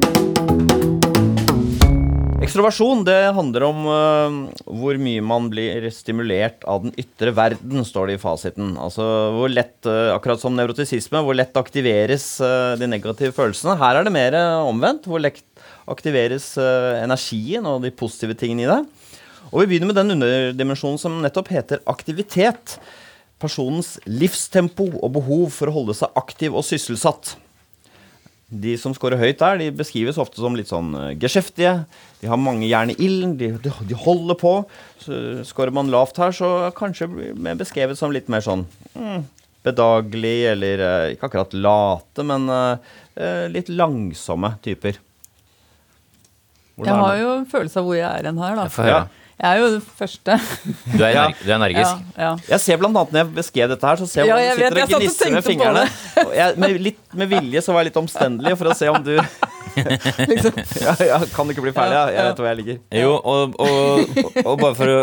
Ekstroversjon 2.36 3.00
det 3.06 3.32
handler 3.32 3.64
om 3.64 3.78
uh, 3.88 4.34
hvor 4.68 4.98
mye 5.00 5.22
man 5.24 5.46
blir 5.48 5.86
stimulert 5.94 6.66
av 6.68 6.82
den 6.84 6.92
ytre 7.00 7.32
verden, 7.32 7.80
står 7.86 8.10
det 8.10 8.16
i 8.18 8.20
fasiten. 8.20 8.74
Altså 8.76 9.06
hvor 9.32 9.48
lett, 9.48 9.78
uh, 9.88 10.12
akkurat 10.12 10.42
som 10.42 10.52
nevrotisisme, 10.52 11.22
hvor 11.24 11.38
lett 11.38 11.56
aktiveres 11.56 12.26
uh, 12.44 12.74
de 12.76 12.90
negative 12.92 13.32
følelsene. 13.36 13.78
Her 13.80 14.02
er 14.02 14.04
det 14.04 14.12
mer 14.12 14.36
omvendt. 14.66 15.08
Hvor 15.08 15.22
lett 15.24 15.40
aktiveres 15.88 16.50
energien 16.58 17.64
og 17.70 17.84
de 17.86 17.94
positive 17.94 18.36
tingene 18.36 18.66
i 18.66 18.68
det. 18.68 18.78
Og 19.52 19.62
vi 19.62 19.70
begynner 19.70 19.92
med 19.92 20.00
den 20.00 20.16
underdimensjonen 20.18 21.00
som 21.00 21.16
nettopp 21.22 21.48
heter 21.54 21.80
aktivitet. 21.88 22.76
Personens 23.40 23.94
livstempo 24.04 24.90
og 24.98 25.16
behov 25.16 25.48
for 25.56 25.70
å 25.70 25.76
holde 25.78 25.96
seg 25.96 26.20
aktiv 26.20 26.52
og 26.52 26.66
sysselsatt. 26.68 27.36
De 28.46 28.76
som 28.78 28.92
scorer 28.94 29.18
høyt 29.18 29.40
der, 29.40 29.58
de 29.58 29.72
beskrives 29.74 30.20
ofte 30.22 30.38
som 30.38 30.54
litt 30.54 30.70
sånn 30.70 30.92
uh, 30.94 31.14
geskjeftige. 31.18 31.80
De 32.20 32.28
har 32.30 32.38
mange 32.38 32.68
jern 32.68 32.92
i 32.92 32.98
ilden, 33.02 33.34
de, 33.40 33.48
de, 33.62 33.72
de 33.88 33.98
holder 33.98 34.38
på. 34.38 34.52
Så 35.02 35.42
Scorer 35.48 35.74
man 35.74 35.90
lavt 35.90 36.20
her, 36.22 36.34
så 36.34 36.70
kanskje 36.76 37.10
blir 37.10 37.58
beskrevet 37.58 37.98
som 37.98 38.14
litt 38.14 38.30
mer 38.32 38.44
sånn 38.46 38.64
mm, 38.94 39.24
bedagelig, 39.66 40.38
eller 40.52 40.84
eh, 40.86 41.08
ikke 41.14 41.30
akkurat 41.30 41.54
late, 41.58 42.24
men 42.26 42.48
eh, 42.52 42.94
eh, 43.18 43.44
litt 43.52 43.70
langsomme 43.72 44.54
typer. 44.64 45.00
Hvordan 46.76 46.92
Jeg 46.92 47.02
har 47.02 47.20
jo 47.22 47.30
en 47.38 47.46
følelse 47.50 47.80
av 47.80 47.88
hvor 47.88 47.98
jeg 47.98 48.08
er 48.08 48.28
hen 48.28 48.42
her, 48.42 48.58
da. 48.58 48.66
Jeg 48.68 48.76
får 48.76 48.90
høre. 48.90 49.06
Jeg 49.36 49.52
er 49.52 49.58
jo 49.60 49.66
den 49.74 49.82
første. 49.98 50.36
Du 50.96 51.02
er, 51.04 51.10
Ja. 51.12 51.24
energ 51.26 51.40
du 51.44 51.50
er 51.50 51.56
energisk. 51.58 52.04
Ja, 52.16 52.22
ja. 52.24 52.30
Jeg 52.54 52.60
ser 52.64 52.78
blant 52.80 52.96
annet 52.96 53.12
når 53.12 53.20
jeg 53.20 53.34
beskrev 53.36 53.68
dette 53.74 53.84
her, 53.90 53.96
så 54.00 54.06
ser 54.08 54.22
jeg 54.24 54.28
Ja, 54.30 54.36
jeg 54.40 54.56
du 54.56 54.62
vet, 54.62 54.70
sitter 54.70 54.80
og 54.80 54.88
jeg 54.88 54.96
og 54.96 55.02
gnisser 55.04 55.34
med 55.34 55.44
fingrene. 55.44 55.82
Jeg, 56.38 56.56
med, 56.62 56.78
litt, 56.86 57.02
med 57.12 57.28
vilje 57.34 57.62
så 57.66 57.74
var 57.76 57.82
jeg 57.84 57.90
litt 57.90 58.00
omstendelig 58.00 58.54
for 58.56 58.72
å 58.72 58.76
se 58.78 58.88
om 58.88 59.02
du 59.04 59.12
Liksom. 59.76 60.56
ja, 60.86 60.94
ja, 61.04 61.18
Kan 61.34 61.50
ikke 61.52 61.60
bli 61.66 61.72
ferdig, 61.76 61.92
ja. 61.98 62.06
jeg 62.16 62.30
vet 62.30 62.38
hvor 62.40 62.48
jeg 62.48 62.58
ligger. 62.62 62.78
Jo, 62.96 63.10
og, 63.20 63.58
og, 63.60 64.44
og 64.46 64.54
bare 64.62 64.74
for 64.78 64.92
å 64.94 65.00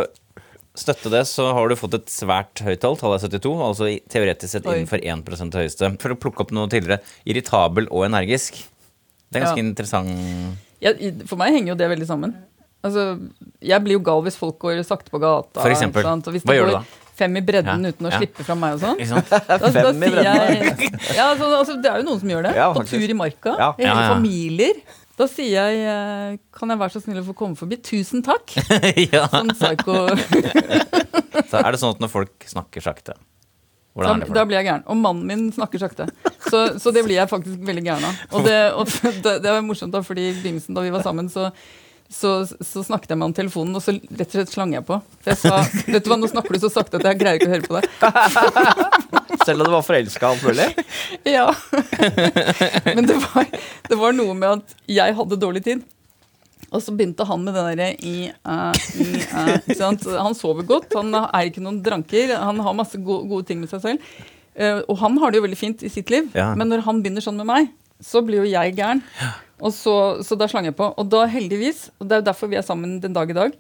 støtte 0.81 1.11
det, 1.13 1.21
så 1.29 1.51
har 1.53 1.69
du 1.69 1.75
fått 1.77 1.99
et 1.99 2.09
svært 2.09 2.63
høyt 2.65 2.81
tall. 2.81 2.97
Tallet 2.97 3.21
er 3.27 3.35
72, 3.37 3.53
altså 3.67 3.91
teoretisk 4.09 4.49
sett 4.55 4.65
Oi. 4.65 4.79
innenfor 4.79 5.03
1% 5.05 5.59
høyeste. 5.61 5.91
For 6.01 6.15
å 6.15 6.17
plukke 6.17 6.41
opp 6.47 6.55
noe 6.57 6.65
tidligere. 6.73 7.03
Irritabel 7.29 7.85
og 7.93 8.07
energisk. 8.09 8.57
Det 9.29 9.37
er 9.41 9.45
ganske 9.45 9.61
Ja. 9.61 9.67
interessant. 9.67 11.29
For 11.29 11.37
meg 11.39 11.53
henger 11.53 11.75
jo 11.75 11.77
det 11.79 11.91
veldig 11.93 12.07
sammen. 12.09 12.33
Altså, 12.83 13.03
jeg 13.63 13.83
blir 13.85 13.95
jo 13.97 14.03
gal 14.03 14.21
hvis 14.25 14.35
folk 14.39 14.57
går 14.59 14.81
sakte 14.87 15.13
på 15.13 15.21
gata. 15.23 15.61
For 15.61 15.71
eksempel. 15.71 16.03
sant? 16.03 16.27
Og 16.27 16.35
hvis 16.35 16.43
Hva 16.47 16.57
gjør 16.57 16.71
du 16.73 16.77
da? 16.79 16.83
Fem 17.13 17.35
i 17.37 17.43
bredden 17.45 17.83
Ja, 17.85 17.91
uten 17.93 18.07
å 18.07 18.09
ja. 18.09 18.17
slippe 18.19 18.43
fra 18.43 18.55
meg 18.57 18.73
og 18.75 18.81
sånn. 18.81 18.97
Da, 19.29 19.39
da 19.61 19.69
i 19.69 19.99
sier 20.01 20.17
jeg 20.25 20.89
ja, 21.19 21.27
altså, 21.29 21.45
altså, 21.59 21.75
Det 21.77 21.91
er 21.91 22.01
jo 22.01 22.07
noen 22.07 22.19
som 22.23 22.31
gjør 22.33 22.47
det. 22.47 22.53
Ja, 22.57 22.67
på 22.73 22.83
tur 22.89 23.05
i 23.05 23.15
marka. 23.17 23.53
Ja. 23.59 23.69
Hele 23.77 23.87
Ja, 23.91 23.95
ja. 24.01 24.13
familier. 24.15 24.79
Da 25.13 25.27
sier 25.29 25.51
jeg 25.69 25.83
eh, 25.85 26.39
Kan 26.57 26.73
jeg 26.73 26.81
være 26.81 26.95
så 26.95 27.03
snill 27.03 27.19
å 27.21 27.25
få 27.27 27.35
komme 27.37 27.55
forbi? 27.59 27.77
Tusen 27.85 28.25
takk! 28.25 28.55
ja. 29.13 29.27
Sånn 29.29 29.53
psycho. 29.53 29.99
Så 31.51 31.61
er 31.61 31.69
det 31.69 31.79
sånn 31.83 31.93
at 31.93 32.01
når 32.01 32.11
folk 32.11 32.47
snakker 32.49 32.83
sakte 32.83 33.13
Da, 33.13 33.21
Hvordan 33.93 34.09
er 34.09 34.23
det 34.23 34.25
da 34.25 34.31
for 34.31 34.39
deg? 34.39 34.49
blir 34.49 34.57
jeg 34.57 34.67
gæren. 34.71 34.83
Og 34.89 34.97
mannen 34.97 35.29
min 35.29 35.45
snakker 35.53 35.83
sakte. 35.85 36.09
Så, 36.49 36.63
så 36.81 36.91
det 36.95 37.05
blir 37.05 37.19
jeg 37.19 37.29
faktisk 37.29 37.61
veldig 37.69 37.85
gæren 37.85 38.09
av. 38.09 38.21
Og 38.33 38.47
det, 38.49 38.57
og 38.73 38.89
det, 38.89 39.37
det 39.45 39.53
var 39.53 39.61
morsomt, 39.69 39.93
da, 39.93 40.01
fordi 40.01 40.31
i 40.31 40.35
begynnelsen 40.39 40.73
da 40.73 40.81
vi 40.81 40.91
var 40.97 41.05
sammen, 41.05 41.29
så, 41.29 41.51
så, 42.13 42.31
så 42.45 42.83
snakket 42.85 43.13
jeg 43.13 43.19
med 43.19 43.29
han 43.31 43.35
telefonen, 43.37 43.77
og 43.77 43.81
så 43.83 43.95
rett 43.95 44.27
og 44.27 44.35
slett 44.35 44.51
slang 44.53 44.75
jeg 44.75 44.85
på. 44.85 44.99
Jeg 45.25 45.39
sa 45.41 45.63
vet 45.87 46.05
du 46.05 46.11
hva, 46.11 46.17
nå 46.21 46.29
snakker 46.29 46.55
du 46.55 46.61
så 46.61 46.69
sakte 46.73 46.99
at 46.99 47.07
jeg 47.09 47.19
greier 47.21 47.39
ikke 47.39 47.49
å 47.49 47.53
høre 47.55 47.65
på 47.65 47.79
deg. 47.79 47.87
Selv 49.47 49.63
om 49.63 49.67
du 49.67 49.73
var 49.73 49.85
forelska 49.87 50.29
alt 50.29 50.45
mulig? 50.45 50.67
Ja. 51.35 51.47
Men 52.95 53.07
det 53.09 53.17
var, 53.23 53.49
det 53.89 53.97
var 53.99 54.15
noe 54.15 54.35
med 54.37 54.59
at 54.59 54.77
jeg 54.91 55.17
hadde 55.17 55.39
dårlig 55.41 55.63
tid. 55.65 55.83
Og 56.73 56.81
så 56.81 56.93
begynte 56.95 57.25
han 57.29 57.43
med 57.45 57.53
det 57.57 57.63
derre 57.67 57.89
i, 58.01 58.15
uh, 58.49 58.73
i, 58.97 59.07
uh, 59.29 59.51
ikke 59.59 59.77
sant? 59.77 60.05
Han 60.17 60.37
sover 60.37 60.65
godt, 60.69 60.93
han 60.97 61.13
er 61.21 61.49
ikke 61.49 61.61
noen 61.61 61.81
dranker, 61.85 62.33
han 62.39 62.61
har 62.65 62.77
masse 62.77 62.97
gode, 62.97 63.27
gode 63.29 63.45
ting 63.49 63.61
med 63.61 63.69
seg 63.73 63.83
selv. 63.83 64.13
Uh, 64.57 64.81
og 64.87 64.97
han 65.01 65.17
har 65.21 65.33
det 65.33 65.41
jo 65.41 65.45
veldig 65.45 65.59
fint 65.59 65.85
i 65.85 65.91
sitt 65.93 66.13
liv, 66.13 66.29
Ja. 66.37 66.51
men 66.57 66.69
når 66.69 66.85
han 66.87 67.01
begynner 67.05 67.25
sånn 67.25 67.37
med 67.41 67.49
meg, 67.49 67.69
så 68.03 68.23
blir 68.25 68.41
jo 68.41 68.49
jeg 68.49 68.73
gæren. 68.77 69.03
Og 69.63 69.71
så, 69.75 69.93
så 70.27 70.35
da 70.39 70.47
slang 70.51 70.67
jeg 70.67 70.75
på. 70.75 70.89
Og 70.99 71.07
da 71.11 71.23
heldigvis, 71.31 71.85
og 72.01 72.09
det 72.09 72.17
er 72.17 72.23
jo 72.23 72.29
derfor 72.31 72.49
vi 72.51 72.57
er 72.59 72.65
sammen 72.67 72.97
den 73.03 73.13
dag 73.15 73.29
i 73.31 73.37
dag, 73.37 73.53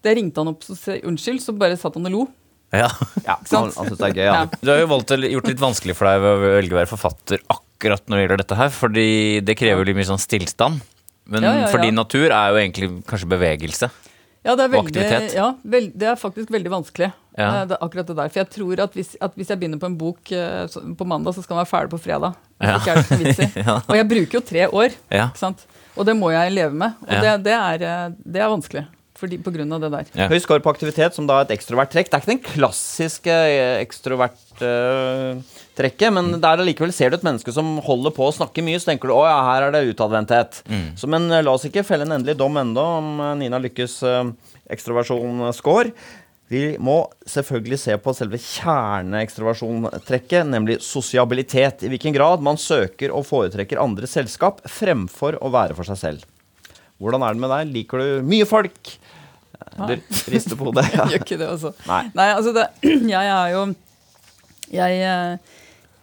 da 0.00 0.12
jeg 0.12 0.20
ringte 0.20 0.40
han 0.44 0.52
opp 0.52 0.62
og 0.70 0.78
sa 0.78 0.94
unnskyld, 1.10 1.40
så 1.42 1.54
bare 1.58 1.76
satt 1.80 1.96
han 1.98 2.06
og 2.08 2.14
lo. 2.14 2.22
Ja. 2.70 2.86
Ja, 3.26 3.34
han, 3.50 3.72
han 3.74 3.88
synes 3.90 3.98
det 3.98 4.06
er 4.12 4.14
gøy, 4.14 4.22
ja. 4.28 4.34
Ja. 4.44 4.60
Du 4.62 4.70
har 4.70 4.78
jo 4.78 4.86
valgt 4.92 5.10
gjort 5.10 5.48
det 5.48 5.52
litt 5.56 5.62
vanskelig 5.64 5.96
for 5.98 6.06
deg 6.06 6.20
ved 6.22 6.30
å 6.30 6.52
velge 6.54 6.76
å 6.76 6.78
være 6.78 6.90
forfatter 6.92 7.42
akkurat 7.50 8.04
når 8.06 8.16
det 8.16 8.22
gjelder 8.24 8.42
dette 8.44 8.58
her, 8.60 8.70
fordi 8.76 9.06
det 9.42 9.56
krever 9.58 9.82
jo 9.82 9.88
litt 9.90 9.98
mye 9.98 10.08
sånn 10.12 10.22
stillstand. 10.22 10.78
Men 11.30 11.44
Ja, 11.46 11.56
ja, 11.64 11.66
for 11.72 11.82
ja. 11.82 11.88
din 11.90 11.98
natur 11.98 12.28
er 12.30 12.54
jo 12.54 12.60
egentlig 12.62 12.88
kanskje 13.10 13.28
bevegelse. 13.34 13.90
Ja, 14.46 14.54
det 14.56 14.64
er, 14.64 14.70
Og 14.70 14.76
veldig, 14.78 14.86
aktivitet. 14.86 15.34
ja 15.36 15.50
veld, 15.74 15.90
det 16.00 16.08
er 16.14 16.16
faktisk 16.22 16.54
veldig 16.54 16.72
vanskelig. 16.78 17.10
Ja. 17.38 17.64
Det 17.64 17.76
er 17.76 17.84
akkurat 17.86 18.06
det 18.10 18.16
der. 18.18 18.28
For 18.28 18.38
jeg 18.42 18.50
tror 18.50 18.80
at 18.84 18.92
hvis, 18.98 19.10
at 19.22 19.32
hvis 19.38 19.48
jeg 19.52 19.58
begynner 19.60 19.78
på 19.80 19.86
en 19.86 19.96
bok 20.00 20.32
eh, 20.32 20.66
så- 20.68 20.82
på 20.98 21.06
mandag, 21.06 21.34
så 21.34 21.42
skal 21.44 21.56
den 21.56 21.64
være 21.64 21.70
ferdig 21.72 21.90
på 21.94 22.00
fredag. 22.02 22.34
Ja. 22.60 22.76
ikke 22.78 22.90
er 22.90 22.94
det 23.02 23.10
noe 23.10 23.24
vits 23.24 23.38
i. 23.40 23.48
Ja. 23.64 23.74
Og 23.86 23.94
jeg 23.96 24.08
bruker 24.08 24.34
jo 24.40 24.40
tre 24.40 24.66
år, 24.68 24.90
Ja. 25.10 25.26
ikke 25.30 25.38
sant? 25.46 25.66
og 25.96 26.06
det 26.06 26.14
må 26.16 26.30
jeg 26.32 26.52
leve 26.52 26.72
med. 26.72 26.92
Og 27.06 27.12
Ja. 27.12 27.20
det, 27.20 27.44
det, 27.44 27.52
er, 27.52 27.82
eh, 27.82 28.08
det 28.24 28.40
er 28.42 28.48
vanskelig 28.52 28.86
fordi, 29.20 29.36
på 29.44 29.52
grunn 29.52 29.68
av 29.76 29.80
det 29.82 29.90
der. 29.92 30.04
Ja. 30.16 30.28
Høy 30.32 30.38
score 30.40 30.60
på 30.64 30.70
aktivitet, 30.72 31.12
som 31.12 31.26
da 31.28 31.34
er 31.40 31.44
et 31.44 31.50
ekstrovert 31.58 31.90
trekk. 31.92 32.08
Det 32.08 32.14
er 32.16 32.20
ikke 32.24 32.30
den 32.32 32.40
klassiske 32.40 33.34
ekstrovert-trekket, 34.70 36.12
men 36.14 36.30
der 36.40 36.62
allikevel 36.62 36.92
ser 36.94 37.10
du 37.12 37.16
et 37.18 37.26
menneske 37.26 37.52
som 37.52 37.78
holder 37.84 38.14
på 38.16 38.24
å 38.28 38.32
snakke 38.34 38.64
mye, 38.64 38.80
så 38.80 38.88
tenker 38.92 39.10
du 39.10 39.14
å 39.16 39.24
ja, 39.28 39.36
her 39.50 39.66
er 39.68 39.74
det 39.76 39.82
utadvendthet. 39.92 40.62
Så, 40.96 41.04
men 41.10 41.28
eh, 41.32 41.42
la 41.44 41.52
oss 41.56 41.66
ikke 41.68 41.84
felle 41.86 42.06
en 42.08 42.16
endelig 42.18 42.36
dom 42.40 42.56
ennå 42.60 42.84
om 43.00 43.20
eh, 43.20 43.34
Nina 43.42 43.60
Lykkes 43.62 43.98
uh, 44.08 44.24
ekstroversjon-score. 44.70 45.92
Vi 46.50 46.74
må 46.82 47.04
selvfølgelig 47.30 47.76
se 47.78 47.94
på 48.02 48.10
selve 48.18 48.34
kjerneekstraversjontrekket, 48.42 50.48
nemlig 50.50 50.80
sosiabilitet. 50.82 51.84
I 51.86 51.90
hvilken 51.92 52.10
grad 52.16 52.42
man 52.42 52.56
søker 52.58 53.12
og 53.14 53.22
foretrekker 53.28 53.78
andre 53.78 54.08
selskap 54.10 54.58
fremfor 54.66 55.38
å 55.38 55.46
være 55.54 55.76
for 55.78 55.86
seg 55.86 56.00
selv. 56.00 56.24
Hvordan 56.98 57.22
er 57.22 57.30
det 57.36 57.42
med 57.44 57.52
deg? 57.54 57.70
Liker 57.76 58.02
du 58.02 58.26
mye 58.26 58.42
folk? 58.50 58.82
Du 59.78 59.94
rister 60.32 60.56
på 60.58 60.66
hodet. 60.68 60.84
Ja. 60.96 61.04
Gjør 61.06 61.22
ikke 61.22 61.38
det, 61.38 61.48
altså. 61.54 61.70
Nei. 61.86 62.02
Nei, 62.18 62.28
altså 62.34 62.50
det, 62.56 62.64
jeg 63.14 63.26
er 63.36 63.48
jo 63.54 63.62
jeg, 64.70 64.92
eh, 65.06 65.32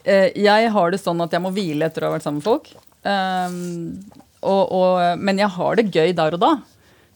eh, 0.08 0.30
jeg 0.48 0.72
har 0.78 0.88
det 0.96 1.02
sånn 1.04 1.24
at 1.28 1.32
jeg 1.36 1.44
må 1.44 1.50
hvile 1.56 1.86
etter 1.92 2.02
å 2.04 2.08
ha 2.08 2.14
vært 2.16 2.26
sammen 2.28 2.40
med 2.40 2.48
folk. 2.48 2.68
Um, 3.04 4.00
og, 4.48 4.64
og, 4.72 4.92
men 5.20 5.36
jeg 5.44 5.52
har 5.60 5.72
det 5.80 5.92
gøy 5.92 6.10
der 6.16 6.32
og 6.40 6.44
da. 6.44 6.54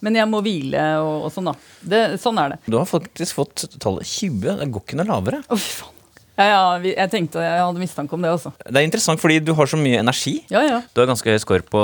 Men 0.01 0.15
jeg 0.17 0.27
må 0.31 0.41
hvile 0.45 0.83
og, 1.05 1.27
og 1.27 1.31
sånn, 1.35 1.51
da. 1.51 1.55
Det, 1.93 2.03
sånn 2.21 2.39
er 2.41 2.55
det. 2.55 2.59
Du 2.65 2.77
har 2.79 2.89
faktisk 2.89 3.37
fått 3.37 3.67
tallet 3.81 4.07
20. 4.09 4.59
Det 4.61 4.69
går 4.73 4.85
ikke 4.87 4.97
noe 5.01 5.09
lavere. 5.11 5.43
Å, 5.47 5.57
fy 5.61 5.73
faen. 5.81 5.97
Ja, 6.39 6.45
ja, 6.47 6.61
jeg 6.81 7.09
tenkte 7.11 7.41
jeg 7.43 7.59
hadde 7.59 7.77
mistanke 7.81 8.15
om 8.15 8.23
det 8.23 8.29
også. 8.33 8.53
Det 8.63 8.79
er 8.79 8.85
interessant 8.87 9.19
fordi 9.21 9.35
du 9.45 9.51
har 9.53 9.67
så 9.69 9.77
mye 9.77 9.99
energi. 9.99 10.37
Ja, 10.49 10.61
ja. 10.65 10.77
Du 10.95 11.01
har 11.03 11.09
ganske 11.11 11.27
høy 11.29 11.37
score 11.43 11.61
på 11.69 11.81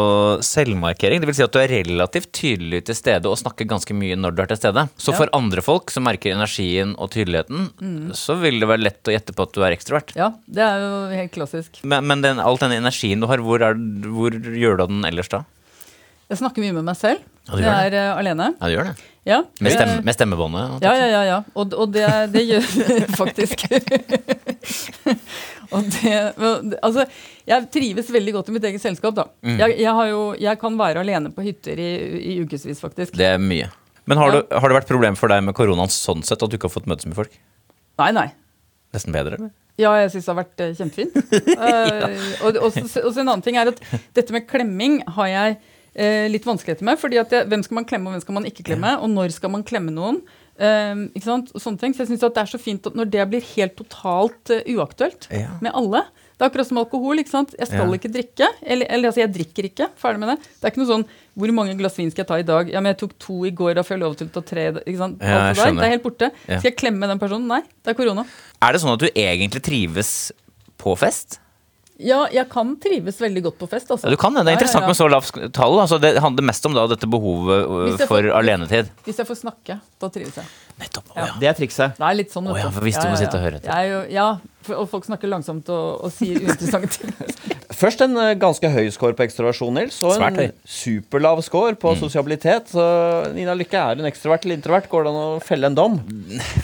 selvmarkering. 0.48 1.20
Det 1.22 1.28
vil 1.30 1.36
si 1.38 1.44
at 1.46 1.54
du 1.54 1.60
er 1.62 1.70
relativt 1.70 2.32
tydelig 2.34 2.80
til 2.88 2.98
stede 2.98 3.30
og 3.30 3.38
snakker 3.38 3.68
ganske 3.70 3.94
mye 3.94 4.16
når 4.18 4.34
du 4.38 4.42
er 4.46 4.50
til 4.54 4.60
stede. 4.62 4.88
Så 4.98 5.14
Ja. 5.14 5.18
for 5.20 5.30
andre 5.38 5.62
folk 5.62 5.92
som 5.94 6.08
merker 6.08 6.34
energien 6.34 6.96
og 6.98 7.12
tydeligheten, 7.14 7.70
så 8.18 8.40
vil 8.42 8.58
det 8.64 8.72
være 8.72 8.86
lett 8.88 9.04
å 9.12 9.14
gjette 9.14 9.36
på 9.36 9.46
at 9.46 9.54
du 9.54 9.62
er 9.68 9.76
ekstrovert. 9.76 10.16
Ja, 10.18 10.32
det 10.48 10.64
er 10.64 10.80
jo 10.82 10.96
helt 11.20 11.36
klassisk. 11.36 11.84
Men, 11.84 12.08
men 12.08 12.22
den, 12.26 12.40
all 12.42 12.58
den 12.58 12.72
energien 12.80 13.22
du 13.22 13.28
har, 13.30 13.44
hvor, 13.44 13.62
er, 13.62 13.76
hvor 14.08 14.32
gjør 14.32 14.80
du 14.80 14.84
av 14.88 14.90
den 14.96 15.06
ellers 15.12 15.30
da? 15.30 15.44
Jeg 16.28 16.42
snakker 16.42 16.60
mye 16.66 16.76
med 16.76 16.84
meg 16.90 16.98
selv 17.00 17.22
Ja, 17.48 17.56
jeg 17.64 17.88
er 17.88 17.94
det. 17.94 18.02
alene. 18.20 18.50
Ja, 18.60 18.68
du 18.68 18.74
gjør 18.76 18.90
det. 18.90 18.96
Ja, 19.28 19.38
Med, 19.64 19.72
stemme, 19.76 19.96
med 20.08 20.16
stemmebåndet? 20.16 20.82
Ja, 20.84 20.92
ja, 20.96 21.06
ja. 21.12 21.22
ja. 21.28 21.38
Og, 21.56 21.74
og 21.76 21.92
det, 21.92 22.04
det 22.34 22.44
gjør 22.48 22.64
faktisk 23.22 23.64
og 25.76 25.84
det, 25.92 26.14
altså, 26.84 27.04
jeg 27.48 27.68
trives 27.74 28.10
veldig 28.14 28.34
godt 28.38 28.52
i 28.52 28.56
mitt 28.56 28.68
eget 28.70 28.84
selskap, 28.84 29.16
da. 29.18 29.26
Mm. 29.44 29.58
Jeg, 29.60 29.76
jeg, 29.84 29.94
har 30.00 30.10
jo, 30.12 30.22
jeg 30.40 30.60
kan 30.62 30.78
være 30.80 31.04
alene 31.04 31.32
på 31.36 31.44
hytter 31.46 31.80
i, 31.84 31.90
i 32.34 32.38
ukevis, 32.44 32.80
faktisk. 32.84 33.16
Det 33.20 33.28
er 33.34 33.40
mye. 33.42 33.70
Men 34.08 34.22
har, 34.22 34.32
Ja. 34.32 34.42
du, 34.48 34.56
har 34.64 34.72
det 34.72 34.78
vært 34.82 34.92
problem 34.92 35.18
for 35.20 35.32
deg 35.32 35.44
med 35.44 35.56
koronaen 35.58 35.92
sånn 35.92 36.24
sett 36.28 36.44
at 36.44 36.52
du 36.52 36.56
ikke 36.60 36.70
har 36.70 36.76
fått 36.78 36.88
møtes 36.88 37.08
med 37.10 37.18
folk? 37.20 37.34
Nei, 38.00 38.12
nei. 38.16 38.28
Nesten 38.96 39.16
bedre, 39.16 39.36
eller? 39.40 39.52
Ja, 39.78 39.92
jeg 40.02 40.14
syns 40.14 40.26
det 40.26 40.32
har 40.32 40.40
vært 40.40 40.62
eh, 40.64 40.76
kjempefint. 40.78 41.18
Eh, 41.58 42.22
og, 42.48 42.56
og, 42.64 42.78
så- 42.88 43.04
og 43.04 43.12
så 43.14 43.20
en 43.22 43.28
annen 43.28 43.44
ting 43.46 43.60
er 43.60 43.70
at 43.74 43.82
dette 44.16 44.34
med 44.36 44.48
klemming 44.50 45.02
har 45.18 45.28
jeg 45.34 45.58
eh, 45.98 46.28
litt 46.32 46.46
vanskeligheter 46.48 46.86
med. 46.88 47.00
fordi 47.02 47.18
at 47.20 47.30
jeg, 47.34 47.48
Hvem 47.50 47.64
skal 47.66 47.76
man 47.82 47.86
klemme, 47.90 48.08
og 48.08 48.14
hvem 48.18 48.22
skal 48.28 48.38
man 48.40 48.46
ikke 48.46 48.64
klemme? 48.70 48.94
Og 49.02 49.10
når 49.10 49.34
skal 49.36 49.50
man 49.54 49.64
klemme 49.68 49.92
noen? 49.94 50.22
Eh, 50.58 50.96
ikke 51.18 51.26
sant? 51.28 51.52
Sånne 51.54 51.78
ting. 51.82 51.94
Så 51.94 52.06
jeg 52.06 52.12
synes 52.14 52.24
at 52.24 52.34
det 52.38 52.44
er 52.46 52.54
så 52.54 52.60
fint 52.62 52.88
når 52.98 53.10
det 53.14 53.26
blir 53.30 53.44
helt 53.56 53.76
totalt 53.78 54.50
uh, 54.50 54.62
uaktuelt 54.78 55.28
Ja. 55.30 55.58
med 55.62 55.72
alle 55.74 56.02
Det 56.38 56.46
er 56.46 56.50
akkurat 56.52 56.68
som 56.70 56.78
alkohol. 56.78 57.18
ikke 57.18 57.30
sant? 57.34 57.54
Jeg 57.58 57.68
skal 57.68 57.86
Ja. 57.90 57.94
ikke 57.98 58.12
drikke. 58.14 58.48
Eller, 58.62 58.86
eller 58.90 59.10
altså, 59.10 59.22
jeg 59.26 59.34
drikker 59.34 59.64
ikke. 59.72 59.88
Ferdig 59.98 60.20
med 60.20 60.30
det. 60.30 60.38
Det 60.62 60.66
er 60.66 60.72
ikke 60.72 60.82
noe 60.84 60.92
sånn 60.94 61.06
Hvor 61.38 61.52
mange 61.54 61.78
glass 61.78 61.98
vin 61.98 62.10
skal 62.12 62.24
jeg 62.26 62.28
ta 62.28 62.38
i 62.38 62.46
dag? 62.46 62.70
Ja, 62.74 62.80
men 62.82 62.94
jeg 62.94 62.98
tok 63.02 63.18
to 63.20 63.44
i 63.46 63.52
går, 63.52 63.74
da 63.76 63.82
får 63.82 63.98
jeg 63.98 64.00
lov 64.02 64.16
til 64.18 64.28
å 64.28 64.34
ta 64.34 64.42
tre. 64.42 64.68
ikke 64.86 64.98
sant? 64.98 65.18
Ja, 65.22 65.54
det 65.54 65.84
er 65.86 65.94
helt 65.98 66.04
borte. 66.04 66.32
Skal 66.46 66.72
jeg 66.72 66.78
klemme 66.78 67.08
den 67.08 67.20
personen? 67.20 67.48
Nei, 67.48 67.62
det 67.84 67.94
er 67.94 67.98
korona. 67.98 68.26
Er 68.62 68.72
det 68.74 68.82
sånn 68.82 68.94
at 68.94 69.00
du 69.00 69.10
egentlig 69.14 69.62
trives 69.62 70.32
på 70.78 70.96
fest? 70.98 71.40
Ja, 72.00 72.28
jeg 72.32 72.46
kan 72.52 72.76
trives 72.78 73.18
veldig 73.22 73.42
godt 73.48 73.58
på 73.58 73.68
fest. 73.72 73.90
Altså. 73.90 74.06
Ja, 74.06 74.12
du 74.14 74.18
kan 74.22 74.36
det. 74.38 74.44
Det 74.46 74.52
er 74.52 74.52
Ja, 74.52 74.54
ja, 74.54 74.60
interessant 74.60 74.84
ja. 74.84 74.88
med 74.92 74.98
så 75.00 75.08
lavt 75.10 75.54
tall. 75.54 75.80
Altså, 75.82 75.98
det 76.02 76.12
handler 76.22 76.44
mest 76.46 76.66
om 76.70 76.74
da, 76.78 76.84
dette 76.92 77.08
behovet 77.10 77.64
øh, 77.66 77.98
for 78.06 78.12
får- 78.22 78.32
alenetid. 78.38 78.92
Hvis 79.08 79.18
jeg 79.18 79.26
får 79.28 79.40
snakke, 79.42 79.80
da 80.02 80.10
trives 80.14 80.38
jeg. 80.38 80.46
Nettopp. 80.78 81.08
Ja. 81.16 81.26
Ja. 81.26 81.34
Det 81.42 81.48
er 81.50 81.56
trikset. 81.58 81.98
Det 81.98 82.06
er 82.06 82.18
litt 82.20 82.34
sånn. 82.34 82.48
Å 82.54 82.58
ja, 82.60 82.70
for 82.70 82.86
hvis 82.86 83.00
du 83.02 83.08
må 83.10 83.18
sitte 83.18 83.40
og 83.40 83.44
høre 83.48 83.58
etter. 83.62 83.72
Er 83.74 83.88
jo, 83.90 84.02
ja, 84.14 84.28
for, 84.68 84.84
og 84.84 84.90
folk 84.92 85.08
snakker 85.08 85.32
langsomt 85.32 85.70
og, 85.74 86.04
og 86.06 86.12
sier 86.14 86.38
uinteressante 86.44 87.00
ting. 87.00 87.14
Først 87.78 88.02
en 88.02 88.14
eh, 88.18 88.32
ganske 88.42 88.70
høy 88.74 88.88
score 88.94 89.14
på 89.18 89.26
ekstroversjon, 89.26 89.76
Nils, 89.78 89.98
og 90.06 90.16
en 90.24 90.52
superlav 90.66 91.42
score 91.46 91.76
på 91.78 91.92
Mm. 91.94 92.00
sosialitet. 92.02 92.72
Så 92.74 92.84
Nina 93.36 93.54
Lykke, 93.58 93.78
er 93.78 94.00
hun 94.02 94.10
ekstrovert 94.10 94.46
eller 94.46 94.58
introvert? 94.58 94.88
Går 94.90 95.06
det 95.06 95.12
an 95.14 95.20
å 95.22 95.42
felle 95.46 95.70
en 95.70 95.78
dom? 95.78 95.98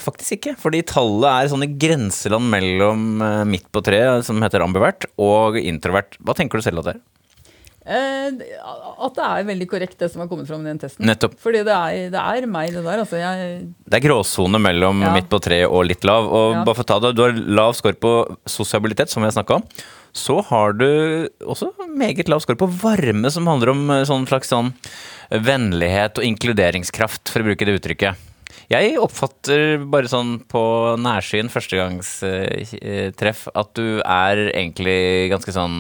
Faktisk 0.01 0.37
ikke, 0.39 0.55
fordi 0.61 0.81
tallet 0.89 1.29
er 1.29 1.51
sånn 1.53 1.65
i 1.65 1.69
grenseland 1.69 2.49
mellom 2.53 3.21
eh, 3.21 3.43
midt 3.49 3.69
på 3.73 3.81
treet, 3.85 4.25
som 4.25 4.41
heter 4.45 4.65
ambivert, 4.65 5.05
og 5.21 5.57
introvert. 5.61 6.17
Hva 6.21 6.33
tenker 6.37 6.57
du 6.61 6.65
selv 6.65 6.81
at 6.81 6.89
det 6.89 6.95
er? 6.97 7.03
Eh, 7.85 8.27
at 9.03 9.15
det 9.17 9.23
er 9.27 9.43
veldig 9.49 9.67
korrekt, 9.67 9.97
det 9.99 10.07
som 10.11 10.21
har 10.23 10.29
kommet 10.31 10.47
fram 10.47 10.61
i 10.63 10.69
den 10.71 10.79
testen. 10.79 11.03
Nettopp. 11.05 11.33
Fordi 11.43 11.63
det 11.67 11.73
er, 11.75 12.09
det 12.13 12.21
er 12.21 12.47
meg, 12.47 12.71
det 12.71 12.83
der. 12.85 13.01
Altså, 13.03 13.17
jeg, 13.19 13.73
Det 13.89 13.97
er 13.99 14.07
gråsone 14.07 14.61
mellom 14.61 15.01
Ja. 15.03 15.13
midt 15.13 15.27
på 15.29 15.41
treet 15.43 15.67
og 15.69 15.85
litt 15.85 16.03
lav. 16.07 16.29
Og 16.31 16.53
Ja. 16.55 16.63
bare 16.63 16.75
for 16.75 16.83
å 16.83 16.87
ta 16.87 16.99
det, 16.99 17.15
Du 17.15 17.23
har 17.23 17.31
lav 17.33 17.73
score 17.75 17.93
på 17.93 18.37
sosialitet, 18.47 19.09
som 19.09 19.21
vi 19.23 19.27
har 19.27 19.35
snakka 19.43 19.55
om. 19.55 19.63
Så 20.13 20.43
har 20.45 20.73
du 20.73 21.27
også 21.41 21.73
meget 21.89 22.29
lav 22.29 22.39
score 22.41 22.55
på 22.55 22.69
varme, 22.69 23.29
som 23.31 23.45
handler 23.47 23.69
om 23.71 23.89
eh, 23.89 24.03
sånn 24.05 24.27
slags 24.27 24.47
sånn 24.47 24.73
vennlighet 25.31 26.17
og 26.19 26.23
inkluderingskraft, 26.23 27.27
for 27.29 27.41
å 27.41 27.47
bruke 27.49 27.65
det 27.65 27.81
uttrykket. 27.81 28.15
Jeg 28.71 28.95
oppfatter 29.01 29.83
bare 29.91 30.07
sånn 30.11 30.37
på 30.49 30.61
nærsyn 31.01 31.49
førstegangstreff 31.51 33.47
at 33.53 33.71
du 33.75 33.99
er 33.99 34.41
egentlig 34.53 35.29
ganske 35.33 35.51
sånn 35.55 35.77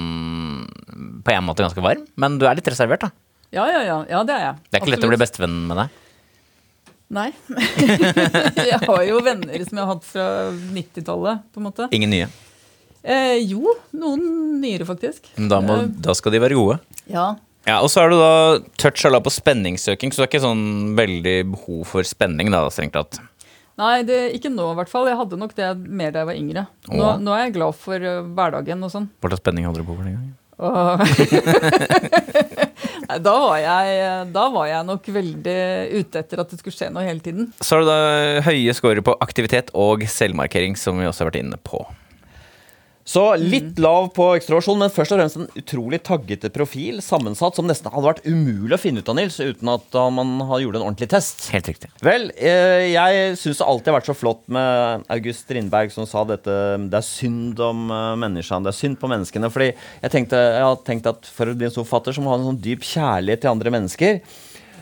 På 1.23 1.31
en 1.33 1.45
måte 1.47 1.63
ganske 1.63 1.83
varm, 1.83 2.03
men 2.19 2.37
du 2.41 2.45
er 2.49 2.57
litt 2.59 2.67
reservert, 2.67 3.05
da. 3.05 3.11
ja, 3.55 3.65
ja, 3.71 3.81
ja, 3.87 3.97
ja, 4.09 4.23
det 4.27 4.33
er 4.35 4.43
jeg. 4.49 4.55
Det 4.69 4.77
er 4.79 4.81
ikke 4.83 4.93
lett 4.95 5.05
å 5.07 5.11
bli 5.13 5.21
bestevenn 5.21 5.59
med 5.69 5.79
deg. 5.83 5.99
Nei. 7.13 7.29
jeg 8.71 8.79
har 8.81 9.03
jo 9.05 9.19
venner 9.21 9.63
som 9.67 9.77
jeg 9.77 9.83
har 9.85 9.91
hatt 9.91 10.07
fra 10.07 10.27
90-tallet, 10.73 11.43
på 11.53 11.61
en 11.61 11.67
måte. 11.67 11.87
Ingen 11.93 12.09
nye. 12.13 12.27
Eh, 13.03 13.37
jo, 13.45 13.75
noen 13.93 14.23
nyere, 14.63 14.87
faktisk. 14.87 15.27
Da, 15.37 15.59
må, 15.61 15.75
Eh, 15.83 15.91
da 16.07 16.15
skal 16.17 16.33
de 16.33 16.41
være 16.41 16.57
gode. 16.57 16.79
ja. 17.11 17.33
Ja, 17.67 17.79
Og 17.79 17.89
så 17.91 18.03
har 18.03 18.11
du 18.11 18.17
da 18.19 18.59
touch 18.81 19.05
av 19.07 19.13
la 19.15 19.21
på 19.23 19.31
spenningssøking, 19.31 20.11
så 20.11 20.21
det 20.21 20.25
er 20.27 20.31
ikke 20.33 20.43
sånn 20.43 20.65
veldig 20.97 21.37
behov 21.53 21.85
for 21.87 22.07
spenning, 22.07 22.51
da, 22.51 22.65
strengt 22.73 22.95
tatt. 22.97 23.21
Nei, 23.79 24.03
det, 24.05 24.19
ikke 24.37 24.51
nå 24.53 24.67
i 24.69 24.77
hvert 24.77 24.91
fall. 24.91 25.07
Jeg 25.09 25.17
hadde 25.17 25.39
nok 25.39 25.55
det 25.57 25.71
mer 25.87 26.11
da 26.13 26.21
jeg 26.21 26.29
var 26.29 26.37
yngre. 26.37 26.63
Nå, 26.91 27.07
nå 27.23 27.33
er 27.33 27.47
jeg 27.47 27.55
glad 27.55 27.73
for 27.79 27.97
eh, 27.97 28.19
hverdagen 28.37 28.85
og 28.85 28.91
sånn. 28.93 29.07
Hva 29.23 29.31
slags 29.31 29.41
spenning 29.41 29.65
hadde 29.65 29.81
du 29.81 29.87
på 29.87 29.95
for 29.97 30.05
den 30.05 30.19
gangen? 30.19 30.35
Nei, 33.03 33.17
da, 33.19 33.33
var 33.33 33.57
jeg, 33.59 34.03
da 34.35 34.43
var 34.53 34.67
jeg 34.69 34.87
nok 34.87 35.09
veldig 35.15 35.57
ute 35.97 36.21
etter 36.21 36.43
at 36.43 36.53
det 36.53 36.59
skulle 36.61 36.77
skje 36.77 36.91
noe 36.93 37.03
hele 37.07 37.23
tiden. 37.25 37.49
Så 37.59 37.75
har 37.75 37.83
du 37.83 37.89
da 37.89 37.97
høye 38.45 38.77
scorer 38.77 39.03
på 39.05 39.17
aktivitet 39.25 39.73
og 39.73 40.05
selvmarkering, 40.07 40.77
som 40.79 41.01
vi 41.01 41.09
også 41.09 41.25
har 41.25 41.31
vært 41.33 41.41
inne 41.41 41.59
på. 41.65 41.81
Så 43.03 43.23
litt 43.35 43.79
lav 43.83 44.07
på 44.15 44.29
ekstroversjon, 44.37 44.79
men 44.79 44.91
først 44.93 45.11
og 45.11 45.19
fremst 45.19 45.39
en 45.39 45.49
utrolig 45.59 45.99
taggete 46.07 46.47
profil, 46.55 47.01
sammensatt, 47.03 47.57
som 47.57 47.67
nesten 47.67 47.91
hadde 47.91 48.07
vært 48.07 48.23
umulig 48.23 48.77
å 48.77 48.79
finne 48.79 49.03
ut 49.03 49.11
av, 49.11 49.17
Nils, 49.19 49.39
uten 49.43 49.71
at 49.73 49.97
man 50.15 50.37
hadde 50.47 50.61
gjort 50.63 50.77
en 50.79 50.85
ordentlig 50.85 51.09
test. 51.11 51.49
Helt 51.51 51.67
riktig. 51.67 51.91
Vel, 52.05 52.29
eh, 52.37 52.93
jeg 52.93 53.35
syns 53.41 53.59
det 53.59 53.67
alltid 53.67 53.91
har 53.91 53.97
vært 53.99 54.11
så 54.11 54.15
flott 54.15 54.45
med 54.47 55.03
August 55.11 55.43
Strindberg 55.43 55.91
som 55.91 56.07
sa 56.07 56.23
dette 56.27 56.53
Det 56.87 56.99
er 56.99 57.05
synd 57.05 57.59
om 57.59 57.91
eh, 57.91 58.15
menneskene, 58.23 58.63
det 58.63 58.71
er 58.71 58.79
synd 58.79 58.99
på 59.01 59.11
menneskene. 59.11 59.51
Fordi 59.51 59.69
jeg 59.73 60.15
tenkte, 60.15 60.39
jeg 60.39 60.63
har 60.63 60.79
tenkt 60.87 61.11
at 61.11 61.27
for 61.27 61.51
å 61.51 61.57
bli 61.57 61.67
en 61.67 61.75
stor 61.75 61.87
forfatter 61.89 62.15
så 62.15 62.23
må 62.23 62.31
man 62.31 62.39
ha 62.39 62.41
en 62.45 62.51
sånn 62.53 62.63
dyp 62.63 62.87
kjærlighet 62.87 63.43
til 63.43 63.51
andre 63.51 63.75
mennesker. 63.75 64.23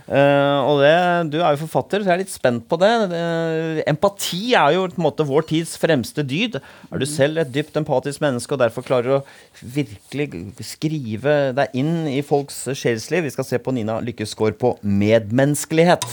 Eh, 0.08 0.60
og 0.66 0.82
det, 0.82 0.96
Du 1.32 1.40
er 1.42 1.54
jo 1.54 1.62
forfatter, 1.66 2.02
så 2.02 2.12
jeg 2.12 2.16
er 2.16 2.24
litt 2.24 2.34
spent 2.34 2.66
på 2.70 2.80
det. 2.82 2.92
Uh, 3.12 3.82
Empati 3.90 4.54
er 4.58 4.76
jo 4.76 4.88
på 4.92 5.00
en 5.00 5.08
måte 5.08 5.28
vår 5.28 5.48
tids 5.52 5.76
fremste 5.80 6.26
dyd. 6.26 6.60
Er 6.92 7.02
du 7.02 7.08
selv 7.10 7.42
et 7.42 7.54
dypt 7.54 7.78
empatisk 7.80 8.24
menneske 8.24 8.56
og 8.56 8.62
derfor 8.64 8.86
klarer 8.88 9.20
å 9.20 9.24
virkelig 9.62 10.30
skrive 10.66 11.38
deg 11.58 11.78
inn 11.78 12.08
i 12.12 12.22
folks 12.26 12.64
sjelsliv? 12.74 13.26
Vi 13.28 13.36
skal 13.36 13.48
se 13.48 13.62
på 13.62 13.76
Nina 13.76 14.00
Lykkes 14.04 14.36
score 14.36 14.58
på 14.58 14.76
medmenneskelighet. 14.82 16.08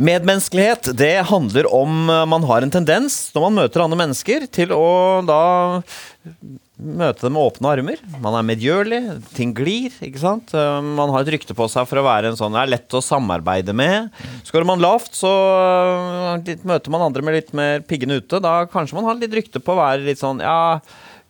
Medmenneskelighet 0.00 0.94
det 0.96 1.26
handler 1.28 1.66
om 1.76 2.08
eh, 2.08 2.26
man 2.28 2.44
har 2.48 2.64
en 2.64 2.72
tendens 2.72 3.18
når 3.34 3.46
man 3.46 3.58
møter 3.58 3.84
andre 3.84 3.98
mennesker, 4.00 4.46
til 4.48 4.72
å 4.72 5.20
da 5.28 5.42
møte 6.80 7.26
dem 7.26 7.34
med 7.36 7.42
åpne 7.44 7.70
armer. 7.74 8.00
Man 8.24 8.36
er 8.38 8.46
medgjørlig, 8.48 9.00
ting 9.36 9.52
glir. 9.56 9.92
ikke 10.02 10.22
sant? 10.22 10.54
Eh, 10.56 10.80
Man 10.82 11.12
har 11.12 11.22
et 11.26 11.32
rykte 11.36 11.54
på 11.56 11.68
seg 11.70 11.86
for 11.90 12.00
å 12.00 12.06
være 12.06 12.32
en 12.32 12.38
sånn 12.40 12.56
det 12.56 12.62
er 12.64 12.72
lett 12.76 12.96
å 12.96 13.02
samarbeide 13.04 13.74
med. 13.76 14.08
Skårer 14.48 14.66
man 14.68 14.80
lavt, 14.82 15.12
så 15.18 15.30
eh, 16.38 16.56
møter 16.64 16.90
man 16.94 17.04
andre 17.06 17.22
med 17.26 17.36
litt 17.38 17.52
mer 17.56 17.84
piggene 17.86 18.18
ute. 18.20 18.40
Da 18.42 18.64
kanskje 18.70 18.96
man 18.98 19.08
har 19.10 19.20
litt 19.20 19.36
rykte 19.36 19.62
på 19.62 19.76
å 19.76 19.80
være 19.82 20.06
litt 20.08 20.20
sånn 20.22 20.40
ja, 20.44 20.80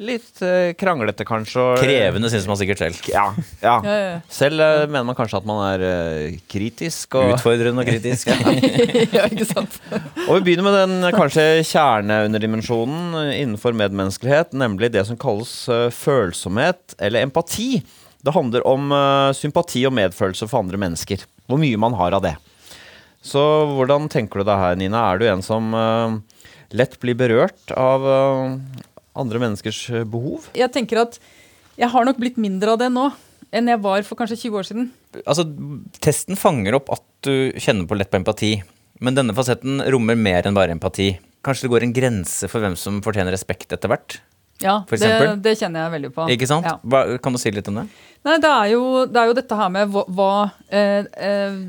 litt 0.01 0.41
eh, 0.43 0.71
kranglete 0.81 1.27
kanskje. 1.29 1.61
og- 1.61 1.83
Krevende 1.85 2.31
syns 2.33 2.47
man 2.49 2.57
sikkert 2.57 2.81
selv. 2.81 3.01
Ja, 3.13 3.27
ja. 3.61 3.75
Ja, 3.85 3.97
ja. 4.01 4.15
Selv 4.33 4.61
eh, 4.65 4.87
mener 4.89 5.05
man 5.11 5.17
kanskje 5.19 5.41
at 5.43 5.49
man 5.49 5.61
er 5.67 5.85
eh, 5.85 6.39
kritisk. 6.49 7.19
Og, 7.21 7.35
Utfordrende 7.37 7.85
og 7.85 7.91
kritisk. 7.91 8.31
ja, 8.33 9.27
ikke 9.33 9.47
sant? 9.51 9.77
Og 10.27 10.39
vi 10.39 10.45
begynner 10.49 10.65
med 10.71 10.79
den 10.81 10.97
eh, 11.11 11.15
kanskje 11.17 11.47
kjerneunderdimensjonen 11.69 13.15
eh, 13.27 13.33
innenfor 13.43 13.77
medmenneskelighet, 13.77 14.53
nemlig 14.57 14.93
det 14.95 15.05
som 15.09 15.19
kalles 15.21 15.53
eh, 15.69 15.89
følsomhet 15.95 16.97
eller 16.99 17.23
empati. 17.29 17.83
Det 18.25 18.35
handler 18.37 18.65
om 18.69 18.91
eh, 18.93 19.31
sympati 19.37 19.85
og 19.89 19.95
medfølelse 19.97 20.49
for 20.51 20.65
andre 20.65 20.81
mennesker. 20.81 21.23
Hvor 21.49 21.61
mye 21.61 21.79
man 21.81 21.97
har 21.99 22.17
av 22.17 22.25
det. 22.25 22.37
Så 23.25 23.41
hvordan 23.77 24.09
tenker 24.13 24.41
du 24.41 24.49
det 24.49 24.57
her, 24.57 24.77
Nina? 24.81 25.01
Er 25.13 25.21
du 25.21 25.27
en 25.29 25.43
som 25.45 25.75
eh, 25.77 26.15
lett 26.77 26.95
blir 27.03 27.17
berørt 27.21 27.73
av 27.77 28.07
eh, 28.09 28.55
andre 29.19 29.43
menneskers 29.43 29.81
eh, 29.91 30.07
behov? 30.09 30.51
Jeg 30.57 30.73
tenker 30.75 31.03
at 31.05 31.19
jeg 31.81 31.89
har 31.91 32.07
nok 32.07 32.21
blitt 32.21 32.39
mindre 32.41 32.75
av 32.75 32.83
det 32.83 32.91
nå 32.93 33.09
enn 33.51 33.71
jeg 33.71 33.83
var 33.83 34.05
for 34.07 34.19
kanskje 34.19 34.39
20 34.45 34.59
år 34.61 34.67
siden. 34.69 34.91
Altså, 35.25 35.47
testen 36.03 36.39
fanger 36.39 36.77
opp 36.79 36.93
at 36.95 37.03
du 37.27 37.51
kjenner 37.59 37.89
på 37.91 37.99
lett 37.99 38.11
på 38.13 38.21
empati, 38.21 38.53
men 39.03 39.17
denne 39.17 39.35
fasetten 39.35 39.83
rommer 39.91 40.19
mer 40.19 40.47
enn 40.47 40.57
bare 40.57 40.77
empati. 40.77 41.13
Kanskje 41.45 41.67
det 41.67 41.73
går 41.73 41.87
en 41.87 41.95
grense 41.97 42.51
for 42.53 42.63
hvem 42.63 42.77
som 42.79 43.01
fortjener 43.03 43.35
respekt 43.35 43.73
etter 43.75 43.91
hvert? 43.91 44.21
Ja, 44.61 44.83
det, 44.93 45.41
det 45.41 45.55
kjenner 45.57 45.87
jeg 45.87 45.93
veldig 45.95 46.11
på. 46.13 46.27
Ikke 46.35 46.47
sant? 46.49 46.69
Ja. 46.69 46.77
Hva, 46.85 47.17
kan 47.25 47.33
du 47.33 47.41
si 47.41 47.53
litt 47.55 47.69
om 47.73 47.81
det? 47.81 47.87
Nei, 48.29 48.37
det 48.45 48.51
er, 48.51 48.67
jo, 48.75 48.83
det 49.09 49.23
er 49.23 49.31
jo 49.31 49.37
dette 49.39 49.57
her 49.57 49.71
med 49.73 49.95
hva, 49.95 50.03
hva 50.13 50.33
eh, 50.69 51.07
eh, 51.17 51.63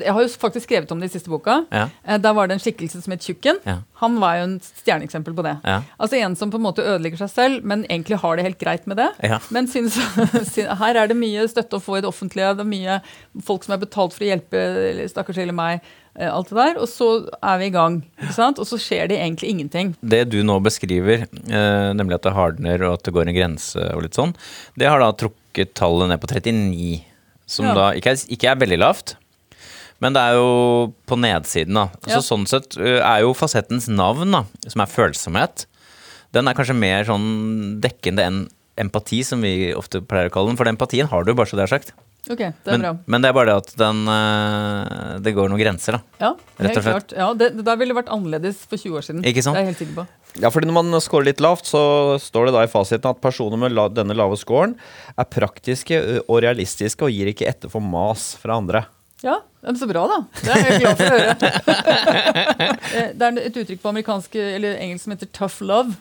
Jeg 0.00 0.12
har 0.12 0.22
jo 0.22 0.28
faktisk 0.28 0.66
skrevet 0.68 0.90
om 0.94 1.00
det 1.00 1.10
i 1.10 1.14
siste 1.18 1.30
boka. 1.32 1.64
Ja. 1.72 1.88
Eh, 2.06 2.18
Der 2.18 2.32
var 2.34 2.46
det 2.48 2.54
en 2.56 2.62
skikkelse 2.64 3.02
som 3.02 3.12
het 3.12 3.20
Tjukken. 3.24 3.58
Ja. 3.66 3.78
Han 4.00 4.18
var 4.20 4.36
jo 4.38 4.44
en 4.48 4.60
stjerneeksempel 4.60 5.34
på 5.34 5.42
det. 5.46 5.56
Ja. 5.64 5.82
Altså 6.00 6.16
En 6.20 6.36
som 6.36 6.50
på 6.50 6.56
en 6.60 6.64
måte 6.66 6.82
ødelegger 6.84 7.18
seg 7.24 7.30
selv, 7.30 7.64
men 7.64 7.84
egentlig 7.88 8.18
har 8.20 8.36
det 8.36 8.44
helt 8.46 8.58
greit 8.60 8.86
med 8.86 8.96
det. 8.96 9.10
Men 9.50 9.66
synes, 9.66 9.96
her 10.82 10.96
er 10.96 11.06
det 11.08 11.16
mye 11.16 11.46
støtte 11.48 11.76
å 11.78 11.82
få 11.84 11.98
i 11.98 12.00
det 12.04 12.08
offentlige. 12.10 12.54
Det 12.56 12.64
er 12.64 12.70
mye 12.70 13.00
folk 13.44 13.64
som 13.66 13.74
er 13.76 13.82
betalt 13.84 14.12
for 14.16 14.24
å 14.24 14.28
hjelpe 14.32 14.64
stakkars 15.10 15.38
eller 15.38 15.52
meg. 15.56 15.80
eh, 16.18 16.30
Alt 16.30 16.48
det 16.52 16.56
der, 16.56 16.76
Og 16.82 16.88
så 16.88 17.08
er 17.42 17.58
vi 17.58 17.66
i 17.66 17.74
gang. 17.74 18.02
ikke 18.22 18.34
sant? 18.36 18.58
Og 18.58 18.66
så 18.66 18.78
skjer 18.78 19.08
det 19.08 19.18
egentlig 19.18 19.50
ingenting. 19.50 19.94
Det 20.02 20.28
du 20.30 20.42
nå 20.42 20.60
beskriver, 20.62 21.26
eh, 21.48 21.90
nemlig 21.94 22.14
at 22.20 22.22
det 22.22 22.32
hardner 22.36 22.82
og 22.88 22.94
at 23.00 23.02
det 23.04 23.14
går 23.14 23.28
en 23.28 23.34
grense 23.34 23.76
og 23.94 24.02
litt 24.02 24.14
sånn, 24.14 24.34
det 24.78 24.86
har 24.88 25.00
da 25.00 25.12
trukket 25.12 25.74
tallet 25.74 26.08
ned 26.08 26.20
på 26.22 26.30
39, 26.30 27.02
som 27.46 27.66
da 27.76 27.90
ikke 27.92 28.14
er, 28.14 28.22
ikke 28.32 28.50
er 28.50 28.56
veldig 28.56 28.78
lavt. 28.80 29.16
Men 30.04 30.12
det 30.16 30.20
er 30.20 30.36
jo 30.36 30.48
på 31.08 31.16
nedsiden, 31.16 31.74
da. 31.80 31.86
Så 32.04 32.18
Ja. 32.18 32.24
sånn 32.26 32.44
sett 32.50 32.76
er 32.76 33.22
jo 33.24 33.32
fasettens 33.32 33.88
navn, 33.88 34.30
da, 34.36 34.44
som 34.68 34.82
er 34.84 34.90
følsomhet, 34.92 35.64
den 36.34 36.48
er 36.50 36.54
kanskje 36.58 36.76
mer 36.76 37.04
sånn 37.08 37.80
dekkende 37.80 38.20
enn 38.26 38.40
empati, 38.76 39.22
som 39.24 39.40
vi 39.40 39.70
ofte 39.72 40.00
pleier 40.02 40.28
å 40.28 40.32
kalle 40.34 40.48
den. 40.50 40.56
For 40.58 40.64
den 40.66 40.74
empatien 40.76 41.06
har 41.08 41.22
du 41.24 41.32
bare 41.32 41.46
så 41.46 41.56
det 41.56 41.62
er 41.70 41.78
sagt. 41.78 41.92
Ok, 42.24 42.38
det 42.40 42.52
er 42.66 42.72
Men, 42.78 42.80
bra. 42.80 42.92
men 43.06 43.20
det 43.22 43.28
er 43.28 43.34
bare 43.36 43.46
det 43.52 43.56
at 43.60 43.76
den 43.76 43.98
Det 45.22 45.34
går 45.36 45.48
noen 45.52 45.60
grenser, 45.60 45.92
da. 45.92 46.00
Ja, 46.20 46.30
Rett 46.58 46.68
helt 46.68 46.78
og 46.78 46.82
slett. 46.82 46.94
klart. 46.94 47.12
Ja, 47.18 47.28
det, 47.34 47.50
det 47.64 47.78
ville 47.78 47.94
vært 47.94 48.08
annerledes 48.08 48.56
for 48.66 48.76
20 48.80 48.96
år 48.98 49.04
siden. 49.04 49.22
Ikke 49.28 49.42
sant? 49.44 49.54
Det 49.54 49.60
er 49.60 49.66
jeg 49.66 49.74
helt 49.74 49.82
sikker 49.84 49.98
på. 50.00 50.06
Ja, 50.40 50.50
fordi 50.50 50.66
Når 50.66 50.74
man 50.80 51.00
scorer 51.04 51.24
litt 51.28 51.40
lavt, 51.44 51.64
så 51.68 52.18
står 52.18 52.46
det 52.48 52.54
da 52.56 52.62
i 52.64 52.70
fasiten 52.72 53.10
at 53.12 53.20
personer 53.22 53.56
med 53.60 53.72
la 53.76 53.88
denne 53.88 54.16
lave 54.16 54.36
scoren 54.40 54.74
er 55.16 55.24
praktiske 55.30 56.22
og 56.26 56.42
realistiske 56.42 57.02
og 57.06 57.12
gir 57.14 57.30
ikke 57.30 57.46
etter 57.46 57.70
for 57.70 57.80
mas 57.84 58.34
fra 58.40 58.56
andre. 58.58 58.86
Ja, 59.22 59.38
men 59.60 59.78
Så 59.78 59.86
bra, 59.86 60.06
da. 60.10 60.18
Det 60.42 60.50
er 60.52 60.66
jeg 60.68 60.80
glad 60.82 60.96
for 60.98 61.04
å 61.06 61.18
høre. 61.18 61.34
Eh, 62.94 63.10
det 63.16 63.26
er 63.26 63.38
et 63.40 63.56
uttrykk 63.58 63.80
på 63.82 63.90
amerikansk 63.90 64.36
eller 64.38 64.76
engelsk 64.78 65.04
som 65.06 65.14
heter 65.14 65.26
'tough 65.34 65.62
love'. 65.66 65.96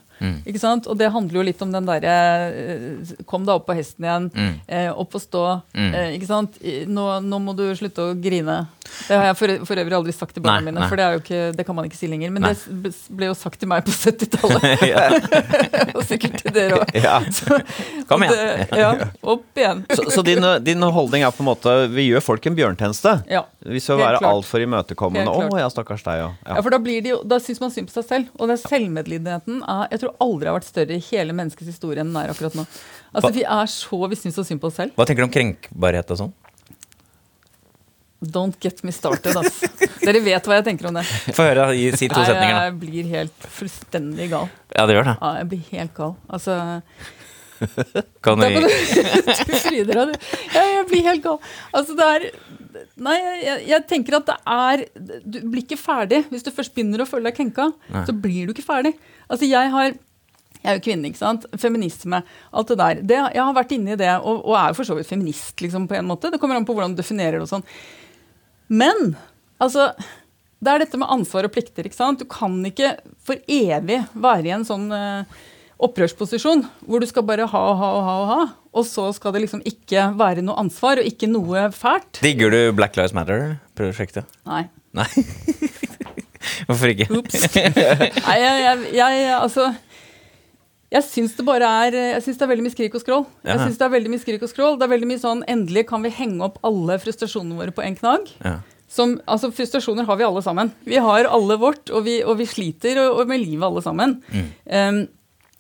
Ikke 0.50 0.62
sant? 0.62 0.88
Og 0.90 1.00
det 1.00 1.12
handler 1.14 1.40
jo 1.40 1.46
litt 1.48 1.62
om 1.66 1.74
den 1.74 1.88
derre 1.88 2.14
eh, 2.50 3.14
Kom 3.30 3.48
deg 3.48 3.58
opp 3.58 3.68
på 3.70 3.78
hesten 3.78 4.08
igjen. 4.08 4.30
Mm. 4.34 4.54
Eh, 4.68 4.90
opp 4.92 5.18
og 5.18 5.24
stå. 5.24 5.44
Mm. 5.76 5.90
Eh, 5.90 6.10
ikke 6.18 6.30
sant? 6.30 6.62
Nå, 6.90 7.08
nå 7.26 7.42
må 7.44 7.56
du 7.58 7.66
slutte 7.78 8.12
å 8.12 8.16
grine. 8.18 8.64
Det 9.08 9.18
har 9.18 9.30
jeg 9.30 9.38
for, 9.40 9.54
for 9.68 9.82
øvrig 9.82 9.96
aldri 9.98 10.14
sagt 10.16 10.36
til 10.36 10.44
barna 10.44 10.62
Nei, 10.62 10.70
mine, 10.70 10.82
nei. 10.84 10.88
for 10.92 11.00
det, 11.00 11.06
er 11.06 11.16
jo 11.16 11.22
ikke, 11.22 11.42
det 11.58 11.66
kan 11.66 11.78
man 11.78 11.88
ikke 11.88 11.98
si 11.98 12.10
lenger. 12.12 12.34
Men 12.36 12.46
Nei. 12.46 12.54
det 12.84 12.92
ble 13.16 13.30
jo 13.30 13.38
sagt 13.38 13.60
til 13.62 13.70
meg 13.72 13.86
på 13.88 13.94
70-tallet. 13.96 14.84
Og 15.98 16.04
sikkert 16.08 16.38
til 16.42 16.56
dere 16.56 16.80
òg. 16.82 16.94
Ja. 16.98 17.18
Kom 18.10 18.26
igjen. 18.26 18.64
Ja, 18.78 18.92
opp 19.34 19.60
igjen. 19.60 19.84
Så, 19.92 20.08
så 20.14 20.26
din, 20.26 20.46
din 20.64 20.84
holdning 20.84 21.26
er 21.26 21.34
på 21.34 21.44
en 21.44 21.50
måte 21.50 21.76
vi 21.94 22.10
gjør 22.10 22.24
folk 22.24 22.48
en 22.50 22.58
bjørntjeneste. 22.60 23.16
Ja. 23.32 23.46
Hvis 23.66 23.90
vi 23.90 24.06
er 24.06 24.20
altfor 24.20 24.64
imøtekommende. 24.64 25.32
Å 25.32 25.60
ja, 25.60 25.70
stakkars 25.74 26.06
deg, 26.06 26.22
ja. 26.22 26.30
Ja, 26.44 26.58
ja. 26.58 26.62
for 26.62 26.74
Da, 26.74 26.82
blir 26.84 27.04
det 27.06 27.14
jo, 27.14 27.20
da 27.28 27.40
syns 27.44 27.62
man 27.64 27.74
synd 27.74 27.90
på 27.90 27.98
seg 27.98 28.08
selv. 28.10 28.32
Og 28.40 28.52
den 28.52 28.60
selvmedlidenheten 28.62 29.62
er, 29.62 29.86
jeg 29.94 30.04
tror 30.04 30.13
aldri 30.22 30.50
har 30.50 30.58
vært 30.60 30.68
større 30.70 30.98
i 30.98 31.04
hele 31.12 31.34
menneskets 31.34 31.70
historie 31.74 32.02
enn 32.04 32.12
den 32.14 32.22
er 32.22 32.34
akkurat 32.34 32.56
nå. 32.58 32.66
Altså, 33.14 33.28
Hva- 33.30 33.34
Vi 33.36 33.44
er 33.44 33.66
så 33.72 34.00
vi 34.10 34.16
syns 34.20 34.36
så 34.36 34.46
synd 34.46 34.62
på 34.62 34.68
oss 34.70 34.76
selv. 34.82 34.94
Hva 34.98 35.06
tenker 35.06 35.24
du 35.24 35.30
om 35.30 35.34
krenkbarhet 35.34 36.12
og 36.12 36.18
sånn? 36.18 36.34
Don't 38.24 38.56
get 38.64 38.84
me 38.88 38.92
started, 38.96 39.36
ass. 39.36 39.60
Dere 40.04 40.22
vet 40.24 40.46
hva 40.48 40.56
jeg 40.62 40.66
tenker 40.70 40.88
om 40.88 40.96
det. 40.96 41.04
Få 41.36 41.44
høre, 41.44 41.66
da. 41.68 41.98
si 42.00 42.08
to 42.08 42.22
setninger, 42.24 42.56
da. 42.56 42.62
jeg 42.70 42.78
blir 42.80 43.10
helt 43.12 43.48
fullstendig 43.58 44.30
gal. 44.32 44.48
Ja, 44.72 44.86
det 44.88 44.96
gjør 44.96 45.10
det. 45.10 45.16
Ja, 45.20 45.32
jeg 45.42 45.50
blir 45.52 45.66
helt 45.74 45.94
gal. 45.98 46.16
Altså 46.32 46.56
Kan 48.24 48.40
vi 48.40 48.54
du 48.64 49.56
fryder 49.60 49.94
deg, 49.94 50.14
du. 50.14 50.30
Ja, 50.56 50.64
jeg 50.78 50.88
blir 50.92 51.04
helt 51.10 51.24
gal. 51.24 51.40
Altså, 51.76 51.98
det 52.00 52.08
er 52.16 52.30
Nei, 53.04 53.18
jeg, 53.42 53.60
jeg 53.70 53.86
tenker 53.90 54.18
at 54.20 54.30
det 54.30 54.36
er 54.54 54.84
Du 55.26 55.38
blir 55.52 55.64
ikke 55.64 55.80
ferdig. 55.80 56.24
Hvis 56.32 56.46
du 56.46 56.52
først 56.54 56.74
begynner 56.76 57.04
å 57.04 57.08
føle 57.10 57.30
deg 57.30 57.38
krenka, 57.38 57.70
Nei. 57.94 58.04
så 58.08 58.16
blir 58.16 58.48
du 58.48 58.56
ikke 58.56 58.66
ferdig. 58.66 58.94
Altså, 59.28 59.50
jeg 59.50 59.72
har 59.74 59.94
jeg 60.64 60.72
er 60.72 60.78
jo 60.78 60.84
kvinne, 60.86 61.10
ikke 61.10 61.20
sant? 61.20 61.46
Feminisme, 61.60 62.22
alt 62.56 62.70
det 62.72 62.78
der. 62.80 63.00
Det, 63.04 63.18
jeg 63.36 63.44
har 63.44 63.56
vært 63.58 63.74
inne 63.76 63.98
i 63.98 64.00
det, 64.00 64.12
og, 64.24 64.46
og 64.48 64.54
er 64.56 64.70
jo 64.72 64.78
for 64.78 64.88
så 64.88 64.96
vidt 64.96 65.10
feminist, 65.10 65.58
liksom, 65.60 65.90
på 65.92 65.98
en 65.98 66.08
måte. 66.08 66.32
Det 66.32 66.40
kommer 66.40 66.56
an 66.56 66.64
på 66.68 66.72
hvordan 66.78 66.94
du 66.96 67.02
definerer 67.02 67.36
det 67.36 67.44
og 67.44 67.50
sånn. 67.52 67.66
Men 68.72 69.18
altså 69.60 69.90
Det 70.64 70.72
er 70.72 70.80
dette 70.86 70.96
med 70.96 71.12
ansvar 71.12 71.44
og 71.44 71.52
plikter. 71.52 71.84
ikke 71.84 72.00
sant? 72.00 72.24
Du 72.24 72.30
kan 72.32 72.56
ikke 72.64 72.94
for 73.28 73.36
evig 73.52 74.00
være 74.16 74.48
i 74.48 74.54
en 74.56 74.64
sånn 74.64 74.88
eh, 74.96 75.42
opprørsposisjon 75.88 76.64
hvor 76.88 77.04
du 77.04 77.08
skal 77.10 77.26
bare 77.28 77.48
ha 77.50 77.64
og 77.72 77.78
ha 77.80 77.90
og 77.98 78.04
ha, 78.08 78.16
og 78.24 78.28
ha, 78.32 78.42
og 78.74 78.88
så 78.88 79.10
skal 79.16 79.36
det 79.36 79.44
liksom 79.46 79.64
ikke 79.68 80.10
være 80.20 80.46
noe 80.46 80.58
ansvar 80.62 81.02
og 81.02 81.08
ikke 81.10 81.30
noe 81.32 81.68
fælt. 81.76 82.22
Digger 82.24 82.54
du 82.54 82.60
Black 82.78 82.98
Lives 83.00 83.16
Matter-prosjektet? 83.18 84.30
Nei. 84.50 84.66
Nei. 84.96 85.10
Hvorfor 86.68 86.92
ikke? 86.92 87.08
Ops. 87.16 87.48
Nei, 87.56 88.38
jeg, 88.42 88.64
jeg, 88.64 88.88
jeg 89.00 89.34
altså 89.38 89.72
jeg 90.94 91.06
syns 91.08 91.32
det 91.34 91.46
bare 91.48 91.66
er 91.88 91.96
Jeg 91.96 92.22
synes 92.22 92.38
det 92.38 92.46
er 92.46 92.52
veldig 92.52 92.66
mye 92.68 92.74
skrik 92.74 92.94
og 92.94 93.02
skrål. 93.02 93.24
Jeg 93.48 93.62
synes 93.64 93.80
Det 93.80 93.86
er 93.88 93.94
veldig 93.96 94.12
mye 94.14 94.22
skrik 94.22 94.44
og 94.46 94.52
skrål. 94.52 94.78
Det 94.78 94.86
er 94.86 94.92
veldig 94.92 95.10
mye 95.10 95.22
sånn 95.24 95.42
Endelig 95.50 95.88
kan 95.90 96.06
vi 96.06 96.12
henge 96.14 96.46
opp 96.46 96.60
alle 96.68 97.00
frustrasjonene 97.02 97.58
våre 97.58 97.74
på 97.74 97.86
én 97.86 97.98
knagg. 97.98 98.30
Ja. 98.46 98.60
Som, 98.94 99.16
altså 99.26 99.50
Frustrasjoner 99.50 100.06
har 100.06 100.20
vi 100.20 100.26
alle 100.28 100.44
sammen. 100.46 100.70
Vi 100.86 101.00
har 101.02 101.26
alle 101.26 101.58
vårt, 101.58 101.90
og 101.90 102.04
vi, 102.06 102.20
og 102.22 102.38
vi 102.38 102.46
sliter 102.46 103.00
og, 103.02 103.24
og 103.24 103.32
med 103.32 103.42
livet 103.42 103.66
alle 103.66 103.82
sammen. 103.82 104.20
Um, 104.70 105.00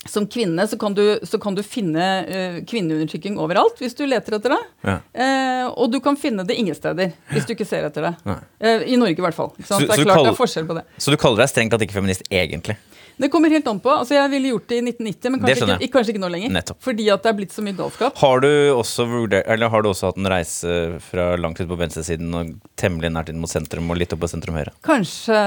som 0.09 0.25
kvinne 0.27 0.65
så 0.67 0.77
kan 0.79 0.93
du, 0.97 1.19
så 1.23 1.39
kan 1.39 1.55
du 1.55 1.61
finne 1.63 2.07
uh, 2.27 2.57
kvinneundertrykking 2.67 3.37
overalt 3.41 3.79
hvis 3.81 3.95
du 3.97 4.05
leter 4.07 4.37
etter 4.37 4.55
det. 4.55 4.61
Ja. 4.83 4.97
Uh, 5.15 5.67
og 5.79 5.91
du 5.93 5.99
kan 6.03 6.17
finne 6.19 6.45
det 6.47 6.57
ingen 6.59 6.75
steder 6.75 7.13
hvis 7.31 7.47
du 7.47 7.53
ikke 7.55 7.67
ser 7.67 7.87
etter 7.87 8.09
det. 8.09 8.13
Eh, 8.59 8.87
I 8.93 8.97
Norge 8.99 9.15
i 9.17 9.25
hvert 9.25 9.37
fall. 9.37 9.53
Så. 9.59 9.77
Så- 9.77 9.79
det 9.83 9.89
er 9.89 10.03
klart 10.03 10.17
kaller, 10.17 10.29
det 10.31 10.35
er 10.35 10.41
forskjell 10.41 10.67
på 10.69 10.77
det. 10.79 10.83
Så 10.97 11.13
du 11.13 11.19
kaller 11.21 11.43
deg 11.43 11.51
strengt 11.53 11.75
tatt 11.75 11.85
ikke 11.85 11.95
feminist 11.95 12.27
egentlig? 12.31 12.77
Det 13.17 13.29
kommer 13.31 13.49
helt 13.53 13.67
an 13.67 13.79
på. 13.79 13.89
altså 13.93 14.15
Jeg 14.15 14.29
ville 14.31 14.49
gjort 14.53 14.67
det 14.71 14.77
i 14.79 14.81
1990, 14.89 15.31
men 15.31 15.39
kanskje, 15.43 15.77
ikke, 15.79 15.93
kanskje 15.97 16.13
ikke 16.15 16.21
nå 16.23 16.29
lenger. 16.33 16.53
Nettopp. 16.55 16.79
Fordi 16.83 17.05
at 17.13 17.23
det 17.23 17.29
er 17.31 17.37
blitt 17.37 17.53
så 17.53 17.61
mye 17.65 17.75
galskap. 17.77 18.17
Har 18.17 18.39
du 18.43 18.49
også, 18.73 19.05
eller 19.45 19.69
har 19.69 19.81
du 19.85 19.89
også 19.91 20.09
hatt 20.09 20.17
en 20.17 20.29
reise 20.33 20.77
fra 21.11 21.27
langt 21.37 21.59
ut 21.61 21.67
på 21.69 21.77
venstresiden 21.79 22.33
og 22.39 22.53
temmelig 22.79 23.11
nært 23.13 23.29
inn 23.29 23.39
mot 23.43 23.51
sentrum 23.51 23.89
og 23.93 23.99
litt 24.01 24.13
opp 24.15 24.23
på 24.25 24.29
sentrum 24.31 24.57
høyre? 24.57 24.73
Kanskje 24.83 25.37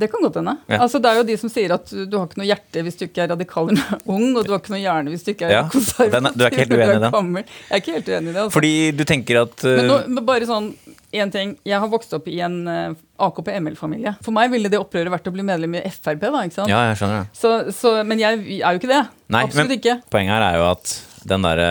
Det 0.00 0.10
kan 0.12 0.22
godt 0.24 0.38
hende. 0.40 0.56
Ja. 0.70 0.80
Altså, 0.84 0.98
det 1.02 1.10
er 1.12 1.20
jo 1.20 1.26
de 1.28 1.36
som 1.40 1.52
sier 1.52 1.74
at 1.76 1.90
du 1.90 2.16
har 2.18 2.26
ikke 2.30 2.40
noe 2.42 2.48
hjerte 2.50 2.84
hvis 2.86 2.96
du 3.00 3.04
ikke 3.08 3.24
er 3.26 3.32
radikal 3.34 3.68
eller 3.74 4.00
ung, 4.06 4.30
og 4.36 4.46
du 4.46 4.54
har 4.54 4.62
ikke 4.62 4.74
noe 4.76 4.82
hjerne 4.82 5.12
hvis 5.14 5.26
du 5.26 5.32
ikke 5.34 5.48
er 5.50 5.56
Ja, 5.58 5.62
konservativ. 5.72 6.12
den 6.16 6.26
er- 6.30 6.38
du 6.40 6.44
er 6.44 6.50
ikke 6.54 6.64
helt 6.64 6.72
uenig 6.78 6.96
i 6.96 7.04
den? 7.04 7.36
Jeg 7.44 7.76
er 7.76 7.84
ikke 7.84 7.96
helt 7.98 8.08
uenig 8.14 8.30
i 8.30 8.32
det. 8.32 8.40
Altså. 8.46 8.54
Fordi 8.56 8.72
du 8.96 9.04
tenker 9.04 9.42
at 9.44 9.64
uh, 9.66 9.70
Men, 9.76 9.86
nå, 9.92 10.00
men 10.16 10.26
bare 10.26 10.48
sånn 10.48 10.72
en 11.18 11.30
ting. 11.34 11.56
Jeg 11.66 11.80
har 11.82 11.88
vokst 11.90 12.12
opp 12.14 12.28
i 12.30 12.38
en 12.44 12.60
uh, 12.70 12.94
AKP-ML-familie. 13.26 14.12
For 14.22 14.30
meg 14.36 14.52
ville 14.52 14.70
det 14.70 14.78
opprøret 14.78 15.10
vært 15.10 15.26
å 15.26 15.34
bli 15.34 15.42
medlem 15.46 15.74
i 15.80 15.84
Frp. 15.90 16.20
da, 16.22 16.44
ikke 16.46 16.58
sant? 16.60 16.70
Ja, 16.70 16.84
jeg 16.90 17.00
skjønner 17.00 17.24
det. 17.24 17.38
Så, 17.40 17.50
så, 17.74 17.94
men 18.06 18.22
jeg 18.22 18.60
er 18.60 18.76
jo 18.76 18.80
ikke 18.82 18.92
det. 18.92 19.02
Nei, 19.30 19.44
Absolutt 19.48 19.68
men- 19.72 19.78
ikke. 19.80 19.96
Poenget 20.12 20.36
her 20.36 20.46
er 20.52 20.58
jo 20.60 20.66
at 20.70 20.96
den 21.28 21.42
derre 21.44 21.70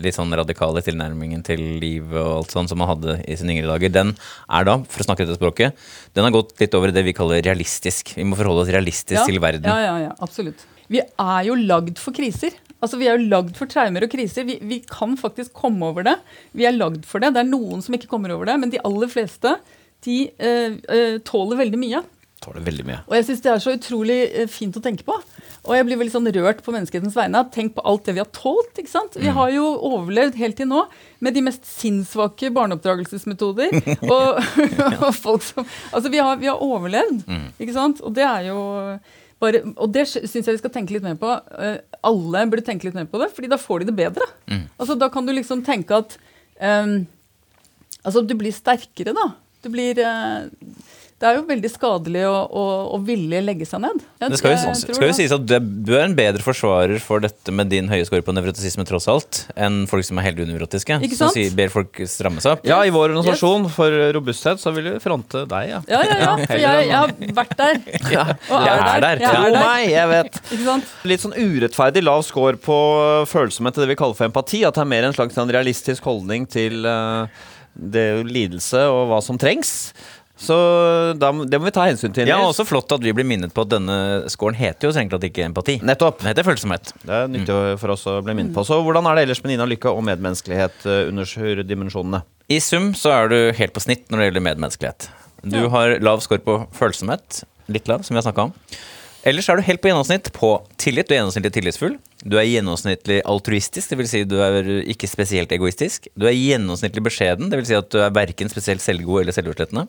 litt 0.00 0.16
sånn 0.16 0.32
radikale 0.32 0.80
tilnærmingen 0.84 1.42
til 1.44 1.60
livet 1.82 2.16
og 2.16 2.38
alt 2.38 2.54
sånn 2.54 2.68
som 2.70 2.78
man 2.80 2.88
hadde 2.88 3.18
i 3.28 3.36
sine 3.36 3.52
yngre 3.52 3.68
dager, 3.68 3.92
den 3.92 4.14
er 4.48 4.64
da, 4.64 4.78
for 4.88 5.04
å 5.04 5.06
snakke 5.10 5.26
dette 5.26 5.36
språket, 5.36 5.76
den 6.16 6.24
har 6.24 6.32
gått 6.32 6.54
litt 6.62 6.72
over 6.78 6.88
i 6.88 6.96
det 6.96 7.04
vi 7.04 7.12
kaller 7.16 7.42
realistisk. 7.44 8.14
Vi 8.16 8.24
må 8.24 8.38
forholde 8.38 8.64
oss 8.64 8.72
realistisk 8.72 9.18
Ja, 9.20 9.26
til 9.28 9.36
verden. 9.42 9.68
Ja, 9.68 9.82
ja, 9.84 9.98
ja, 10.06 10.14
absolutt. 10.24 10.64
Vi 10.92 11.02
er 11.02 11.42
jo 11.48 11.58
lagd 11.60 12.00
for 12.00 12.16
kriser. 12.16 12.56
Altså, 12.82 12.98
Vi 12.98 13.06
er 13.06 13.18
jo 13.18 13.30
lagd 13.30 13.54
for 13.58 13.70
traumer 13.70 14.04
og 14.04 14.10
kriser. 14.12 14.46
Vi, 14.48 14.58
vi 14.66 14.80
kan 14.86 15.14
faktisk 15.18 15.54
komme 15.54 15.92
over 15.92 16.06
det. 16.06 16.16
Vi 16.58 16.66
er 16.66 16.74
lagd 16.74 17.06
for 17.08 17.22
det. 17.22 17.34
Det 17.36 17.44
er 17.44 17.52
noen 17.52 17.84
som 17.84 17.94
ikke 17.94 18.10
kommer 18.10 18.34
over 18.34 18.50
det, 18.50 18.58
men 18.58 18.74
de 18.74 18.82
aller 18.82 19.10
fleste 19.12 19.54
de 20.02 20.16
eh, 20.42 20.74
eh, 20.90 21.20
tåler 21.22 21.60
veldig 21.60 21.78
mye. 21.78 22.02
Tåler 22.42 22.64
veldig 22.66 22.84
mye. 22.88 22.98
Og 23.06 23.14
jeg 23.14 23.26
syns 23.28 23.42
det 23.44 23.50
er 23.52 23.60
så 23.62 23.74
utrolig 23.76 24.18
eh, 24.26 24.48
fint 24.50 24.74
å 24.74 24.82
tenke 24.82 25.06
på. 25.06 25.14
Og 25.62 25.76
jeg 25.76 25.86
blir 25.86 26.00
veldig 26.00 26.14
sånn 26.16 26.26
rørt 26.34 26.64
på 26.66 26.74
menneskehetens 26.74 27.14
vegne. 27.14 27.44
Tenk 27.54 27.76
på 27.76 27.84
alt 27.86 28.08
det 28.08 28.16
vi 28.16 28.22
har 28.24 28.30
tålt. 28.34 28.74
ikke 28.74 28.90
sant? 28.90 29.14
Vi 29.14 29.30
har 29.30 29.54
jo 29.54 29.68
overlevd 29.92 30.40
helt 30.40 30.58
til 30.58 30.66
nå 30.72 30.82
med 31.22 31.38
de 31.38 31.46
mest 31.46 31.68
sinnssvake 31.70 32.50
barneoppdragelsesmetoder. 32.56 33.78
og, 34.16 34.42
og 35.06 35.10
folk 35.14 35.46
som 35.46 35.62
Altså, 35.92 36.10
vi 36.10 36.18
har, 36.18 36.42
vi 36.42 36.50
har 36.50 36.58
overlevd, 36.58 37.22
ikke 37.62 37.78
sant? 37.78 38.02
Og 38.02 38.18
det 38.18 38.26
er 38.26 38.50
jo 38.50 38.58
bare, 39.42 39.60
og 39.76 39.90
det 39.94 40.06
syns 40.08 40.34
jeg 40.38 40.54
vi 40.54 40.60
skal 40.60 40.72
tenke 40.74 40.94
litt 40.94 41.04
mer 41.04 41.18
på. 41.20 41.30
Eh, 41.58 41.80
alle 42.06 42.44
burde 42.50 42.64
tenke 42.66 42.86
litt 42.88 42.96
mer 42.98 43.08
på 43.10 43.20
det, 43.22 43.28
fordi 43.34 43.50
da 43.50 43.58
får 43.60 43.82
de 43.82 43.90
det 43.90 43.98
bedre. 43.98 44.28
Altså, 44.78 44.96
Da 44.98 45.08
kan 45.12 45.26
du 45.26 45.34
liksom 45.34 45.64
tenke 45.66 45.98
at 46.04 46.16
um, 46.60 47.02
Altså, 48.02 48.22
du 48.26 48.34
blir 48.34 48.50
sterkere, 48.54 49.12
da. 49.14 49.28
Du 49.62 49.68
blir 49.70 49.98
eh, 50.02 50.48
Det 51.22 51.28
er 51.30 51.36
jo 51.38 51.42
veldig 51.46 51.68
skadelig 51.70 52.22
å, 52.26 52.34
å, 52.50 52.62
å 52.96 52.98
ville 53.06 53.38
legge 53.46 53.62
seg 53.68 53.78
ned. 53.84 54.00
Jeg- 54.18 54.32
Det 54.32 54.38
skal 54.40 54.50
jo, 54.50 54.56
jeg 54.66 54.96
skal 54.96 55.06
jo 55.06 55.12
sies 55.14 55.30
at 55.36 55.44
du 55.46 55.52
er- 55.94 56.02
en 56.02 56.16
bedre 56.18 56.42
forsvarer 56.42 56.98
for 57.00 57.22
dette 57.22 57.52
med 57.54 57.68
din 57.70 57.86
høye 57.86 58.02
score 58.08 58.24
på 58.26 58.34
nevrotisisme 58.34 58.82
tross 58.88 59.06
alt, 59.06 59.44
enn 59.54 59.84
folk 59.86 60.02
som 60.04 60.18
er 60.18 60.26
helt 60.26 60.40
unevrotiske, 60.42 60.96
Ikke 61.06 61.14
som 61.20 61.30
sier, 61.30 61.54
ber 61.54 61.70
folk 61.70 61.94
stramme 62.10 62.42
seg 62.42 62.56
opp. 62.56 62.66
Ja, 62.66 62.80
i 62.82 62.90
vår 62.90 63.12
organisasjon 63.14 63.68
for 63.70 63.94
robusthet 64.18 64.58
så 64.58 64.74
vil 64.74 64.90
vi 64.90 64.98
fronte 65.04 65.44
deg, 65.46 65.70
ja. 65.70 65.80
Ja, 65.86 66.02
ja, 66.10 66.18
ja. 66.24 66.34
For 66.50 66.58
jeg, 66.58 66.88
jeg 66.88 66.98
har 66.98 67.14
vært 67.38 67.56
der. 67.62 67.80
Ja, 68.16 68.26
Og 68.50 68.66
Jeg 68.66 68.82
er 68.82 69.00
der. 69.06 69.22
Jeg 69.22 69.30
Tro 69.30 69.46
er 69.46 69.52
der. 69.54 69.62
meg, 69.62 69.88
jeg 69.94 70.08
vet. 70.16 70.42
Ikke 70.50 70.64
sant? 70.66 70.92
Litt 71.06 71.22
sånn 71.22 71.38
urettferdig 71.38 72.02
lav 72.02 72.26
score 72.26 72.58
på 72.58 72.80
følsomhet 73.30 73.78
til 73.78 73.86
det 73.86 73.92
vi 73.94 74.00
kaller 74.02 74.18
for 74.18 74.26
empati. 74.26 74.64
At 74.66 74.74
det 74.74 74.82
er 74.82 74.90
mer 74.90 75.06
en 75.06 75.14
slags 75.14 75.38
en 75.38 75.54
realistisk 75.54 76.02
holdning 76.02 76.48
til, 76.50 76.82
eh, 76.84 77.26
det 77.78 78.02
er 78.02 78.18
jo 78.18 78.24
lidelse 78.28 78.82
og 78.90 79.06
hva 79.12 79.22
som 79.24 79.38
trengs. 79.40 79.92
Så 80.42 80.56
da, 81.18 81.30
det 81.46 81.60
må 81.60 81.68
vi 81.68 81.74
ta 81.74 81.84
hensyn 81.86 82.14
til. 82.14 82.26
Ja, 82.26 82.40
og 82.42 82.50
også 82.50 82.66
flott 82.66 82.90
at 82.94 83.04
vi 83.04 83.14
blir 83.14 83.26
minnet 83.28 83.54
på 83.54 83.62
at 83.62 83.70
denne 83.70 83.96
scoren 84.32 84.58
heter 84.58 84.88
jo 84.88 84.94
strengt 84.94 85.14
tatt 85.14 85.26
ikke 85.28 85.44
empati. 85.46 85.76
Nettopp. 85.86 86.18
Det 86.22 86.32
heter 86.32 86.48
følsomhet. 86.48 86.94
Det 87.04 87.18
er 87.20 87.30
nyttig 87.30 87.58
for 87.82 87.94
oss 87.94 88.06
å 88.10 88.18
bli 88.26 88.34
minnet 88.38 88.56
på. 88.56 88.64
Så 88.66 88.80
hvordan 88.82 89.06
er 89.06 89.20
det 89.20 89.26
ellers 89.28 89.42
med 89.44 89.54
Nina 89.54 89.68
Lykke 89.70 89.92
og 89.94 90.02
medmenneskelighet 90.08 90.86
eh, 90.88 91.04
under 91.12 91.62
dimensjonene? 91.68 92.24
I 92.50 92.58
sum 92.64 92.90
så 92.98 93.14
er 93.14 93.30
du 93.30 93.38
helt 93.56 93.76
på 93.76 93.84
snitt 93.84 94.08
når 94.10 94.18
det 94.18 94.30
gjelder 94.30 94.46
medmenneskelighet. 94.50 95.10
Du 95.42 95.60
har 95.70 95.96
lav 96.02 96.22
score 96.22 96.42
på 96.42 96.58
følsomhet, 96.74 97.42
litt 97.72 97.88
lav, 97.90 98.02
som 98.06 98.14
vi 98.14 98.20
har 98.20 98.26
snakka 98.26 98.50
om. 98.50 98.56
Ellers 99.26 99.46
er 99.46 99.58
du 99.58 99.62
helt 99.62 99.78
på 99.82 99.90
gjennomsnitt 99.90 100.32
på 100.34 100.48
tillit. 100.82 101.06
Du 101.06 101.14
er 101.14 101.20
gjennomsnittlig 101.20 101.52
tillitsfull. 101.54 101.94
Du 102.26 102.34
er 102.38 102.46
gjennomsnittlig 102.48 103.20
altruistisk, 103.30 103.92
dvs. 103.94 104.10
Si 104.10 104.22
du 104.26 104.36
er 104.42 104.66
ikke 104.90 105.06
spesielt 105.10 105.54
egoistisk. 105.54 106.08
Du 106.18 106.26
er 106.26 106.34
gjennomsnittlig 106.34 107.04
beskjeden, 107.06 107.50
dvs. 107.52 107.70
Si 107.70 107.78
at 107.78 107.90
du 107.94 108.00
er 108.02 108.14
verken 108.14 108.50
spesielt 108.50 108.82
selvgod 108.82 109.22
eller 109.22 109.36
selvutslettende. 109.36 109.86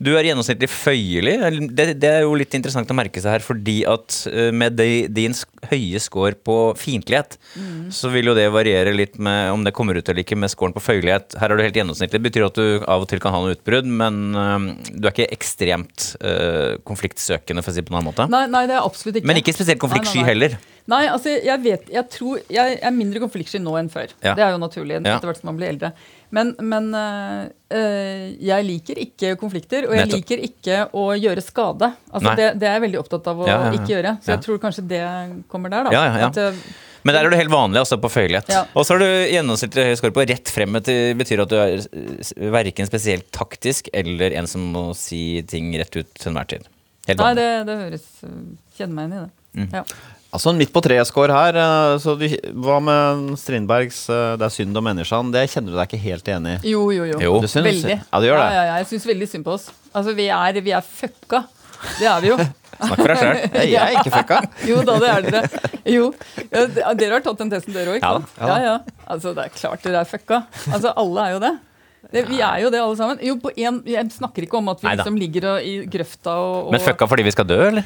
Du 0.00 0.12
er 0.16 0.26
gjennomsnittlig 0.26 0.68
føyelig. 0.70 1.34
Det, 1.74 1.86
det 2.00 2.10
er 2.10 2.24
jo 2.24 2.34
litt 2.38 2.54
interessant 2.56 2.90
å 2.90 2.96
merke 2.96 3.22
seg 3.22 3.36
her, 3.36 3.44
fordi 3.44 3.82
at 3.88 4.16
eh, 4.30 4.50
med 4.54 4.76
de, 4.78 5.06
din 5.12 5.36
høye 5.70 6.00
score 6.02 6.36
på 6.38 6.56
fiendtlighet, 6.78 7.36
så 7.92 8.10
vil 8.12 8.30
jo 8.30 8.36
det 8.36 8.48
variere 8.54 8.94
litt 8.96 9.18
med 9.22 9.52
om 9.52 9.64
det 9.66 9.74
kommer 9.76 9.98
ut 9.98 10.08
eller 10.08 10.24
ikke 10.24 10.38
med 10.38 10.52
scoren 10.52 10.74
på 10.76 10.82
føyelighet. 10.82 11.36
Her 11.40 11.52
er 11.52 11.58
du 11.60 11.64
helt 11.66 11.78
gjennomsnittlig. 11.78 12.18
Det 12.18 12.26
betyr 12.30 12.48
at 12.48 12.58
du 12.58 12.84
av 12.86 13.04
og 13.04 13.10
til 13.10 13.22
kan 13.22 13.34
ha 13.34 13.42
noe 13.44 13.56
utbrudd, 13.56 13.88
men 13.88 14.20
eh, 14.32 14.68
du 14.96 15.06
er 15.08 15.14
ikke 15.14 15.30
ekstremt 15.36 16.12
eh, 16.20 16.78
konfliktsøkende, 16.88 17.64
for 17.64 17.72
å 17.72 17.76
si 17.76 17.82
det 17.82 17.88
på 17.88 17.94
en 17.94 18.00
annen 18.00 18.10
måte. 18.12 18.28
Nei, 18.32 18.44
nei, 18.52 18.66
det 18.70 18.78
er 18.78 18.84
absolutt 18.84 19.20
ikke. 19.20 19.30
Men 19.30 19.42
ikke 19.42 19.56
spesielt 19.56 19.82
konfliktsky 19.82 20.22
Nei, 20.22 20.22
nei, 20.22 20.26
nei. 20.26 20.32
heller. 20.32 20.60
Nei, 20.90 21.04
altså, 21.06 21.30
jeg 21.30 21.62
vet, 21.62 21.84
jeg 21.94 22.08
tror 22.10 22.40
Jeg 22.50 22.78
er 22.82 22.94
mindre 22.94 23.20
konfliktsky 23.22 23.60
nå 23.62 23.76
enn 23.78 23.90
før. 23.92 24.10
Ja. 24.24 24.34
Det 24.34 24.42
er 24.42 24.56
jo 24.56 24.58
naturlig 24.62 24.98
etter 24.98 25.28
hvert 25.28 25.38
som 25.38 25.52
man 25.52 25.60
blir 25.60 25.70
eldre. 25.70 25.92
Men, 26.32 26.54
men 26.64 26.86
øh, 26.96 28.28
jeg 28.40 28.64
liker 28.64 29.00
ikke 29.02 29.34
konflikter, 29.40 29.84
og 29.88 29.92
jeg 29.96 30.06
Nettopp. 30.06 30.22
liker 30.22 30.44
ikke 30.46 30.78
å 30.96 31.10
gjøre 31.18 31.44
skade. 31.44 31.90
Altså, 32.08 32.32
det, 32.38 32.46
det 32.62 32.68
er 32.70 32.78
jeg 32.78 32.84
veldig 32.86 33.00
opptatt 33.02 33.28
av 33.32 33.42
å 33.42 33.48
Ja, 33.48 33.58
ja, 33.58 33.66
ja. 33.68 33.74
ikke 33.76 33.92
gjøre. 33.92 34.14
Så 34.24 34.32
jeg 34.32 34.42
tror 34.46 34.62
kanskje 34.62 34.86
det 34.94 35.02
kommer 35.52 35.72
der, 35.74 35.90
da. 35.90 36.04
At, 36.30 36.40
øh, 36.40 36.62
Men 37.04 37.16
der 37.18 37.26
er 37.28 37.34
du 37.34 37.36
helt 37.36 37.52
vanlig, 37.52 37.82
altså 37.82 37.98
på 38.00 38.08
føyelighet. 38.14 38.48
Og 38.72 38.86
så 38.86 38.94
har 38.94 39.02
du 39.04 39.10
gjennomsnittlig 39.34 39.84
høy 39.90 39.94
score 40.00 40.16
på 40.16 40.24
rett 40.32 40.54
frem. 40.54 40.80
Det 40.88 40.96
betyr 41.20 41.44
at 41.44 41.52
du 41.52 41.58
er 41.60 41.76
eh, 41.82 42.48
verken 42.54 42.88
spesielt 42.88 43.28
taktisk 43.34 43.92
eller 43.92 44.38
en 44.40 44.48
som 44.48 44.64
må 44.72 44.88
si 44.96 45.42
ting 45.50 45.68
rett 45.80 46.00
ut 46.00 46.08
til 46.16 46.32
enhver 46.32 46.48
tid. 46.56 46.68
Helt 47.10 47.18
nei, 47.18 47.32
det, 47.34 47.46
det 47.66 47.78
høres 47.80 48.04
Kjenner 48.78 48.94
meg 48.94 49.08
igjen 49.10 49.16
i 49.16 49.22
det. 49.24 49.32
Mm. 49.58 49.70
Ja. 49.74 49.84
Altså 50.32 50.48
en 50.48 50.56
midt 50.56 50.70
på 50.72 50.80
treet-score 50.80 51.28
her. 51.36 51.56
eh, 51.60 51.98
Så 52.00 52.14
du, 52.16 52.24
hva 52.64 52.78
med 52.80 53.34
Strindbergs 53.36 54.08
eh, 54.08 54.36
'Det 54.40 54.46
er 54.46 54.54
synd 54.54 54.76
om 54.80 54.84
menneskene'? 54.88 55.32
Det 55.34 55.42
kjenner 55.52 55.72
du 55.74 55.76
deg 55.76 55.90
ikke 55.90 56.00
helt 56.06 56.28
enig 56.32 56.54
i? 56.62 56.70
Jo, 56.72 56.86
jo, 56.90 57.04
jo. 57.04 57.18
Jo. 57.20 57.32
Du 57.42 57.48
synes 57.48 57.66
Veldig. 57.68 57.98
Ja, 58.00 58.20
du 58.20 58.26
gjør 58.30 58.38
det. 58.40 58.46
Ja, 58.48 58.52
ja, 58.56 58.64
ja, 58.70 58.76
jeg 58.80 58.86
syns 58.94 59.06
veldig 59.06 59.28
synd 59.28 59.44
på 59.44 59.52
oss. 59.58 59.66
Altså, 59.94 60.14
vi 60.16 60.28
er, 60.32 60.60
vi 60.64 60.72
er 60.72 60.80
fucka. 60.80 61.42
Det 61.98 62.06
er 62.08 62.20
vi 62.24 62.28
jo. 62.32 62.36
Snakk 62.86 62.96
for 63.02 63.12
deg 63.12 63.18
sjøl. 63.20 63.36
Jeg, 63.60 63.68
jeg 63.74 63.82
er 63.82 63.98
ikke 64.00 64.14
fucka. 64.16 64.38
Jo 64.70 64.78
da, 64.88 64.94
det 65.02 65.10
er 65.12 65.26
dere. 65.28 65.50
Jo. 65.92 66.06
Ja, 66.48 66.94
dere 66.96 67.12
har 67.18 67.20
tatt 67.28 67.38
den 67.44 67.50
testen, 67.52 67.74
dere 67.76 67.92
òg, 67.92 68.00
ikke 68.00 68.14
sant? 68.16 68.32
ja 68.40 68.48
Ja, 68.48 68.56
ja. 68.64 68.78
Altså, 69.12 69.34
det 69.36 69.44
er 69.44 69.52
klart 69.60 69.84
dere 69.84 70.00
er 70.00 70.08
fucka. 70.08 70.40
Altså, 70.72 70.94
alle 70.96 71.26
er 71.28 71.34
jo 71.36 71.42
det. 71.44 71.52
det 72.16 72.24
vi 72.32 72.40
er 72.40 72.62
jo 72.64 72.70
det, 72.72 72.80
alle 72.80 72.96
sammen. 72.96 73.20
Jo, 73.20 73.36
på 73.36 73.52
en, 73.52 73.82
jeg 73.84 74.08
snakker 74.16 74.46
ikke 74.48 74.56
om 74.62 74.72
at 74.72 74.80
vi 74.80 74.88
liksom 74.96 75.20
ligger 75.20 75.50
og, 75.52 75.60
i 75.60 75.74
grøfta 75.92 76.30
og, 76.40 76.56
og 76.66 76.72
Men 76.72 76.80
fucka 76.80 77.06
fordi 77.06 77.22
vi 77.28 77.34
skal 77.36 77.44
dø, 77.52 77.60
eller? 77.68 77.84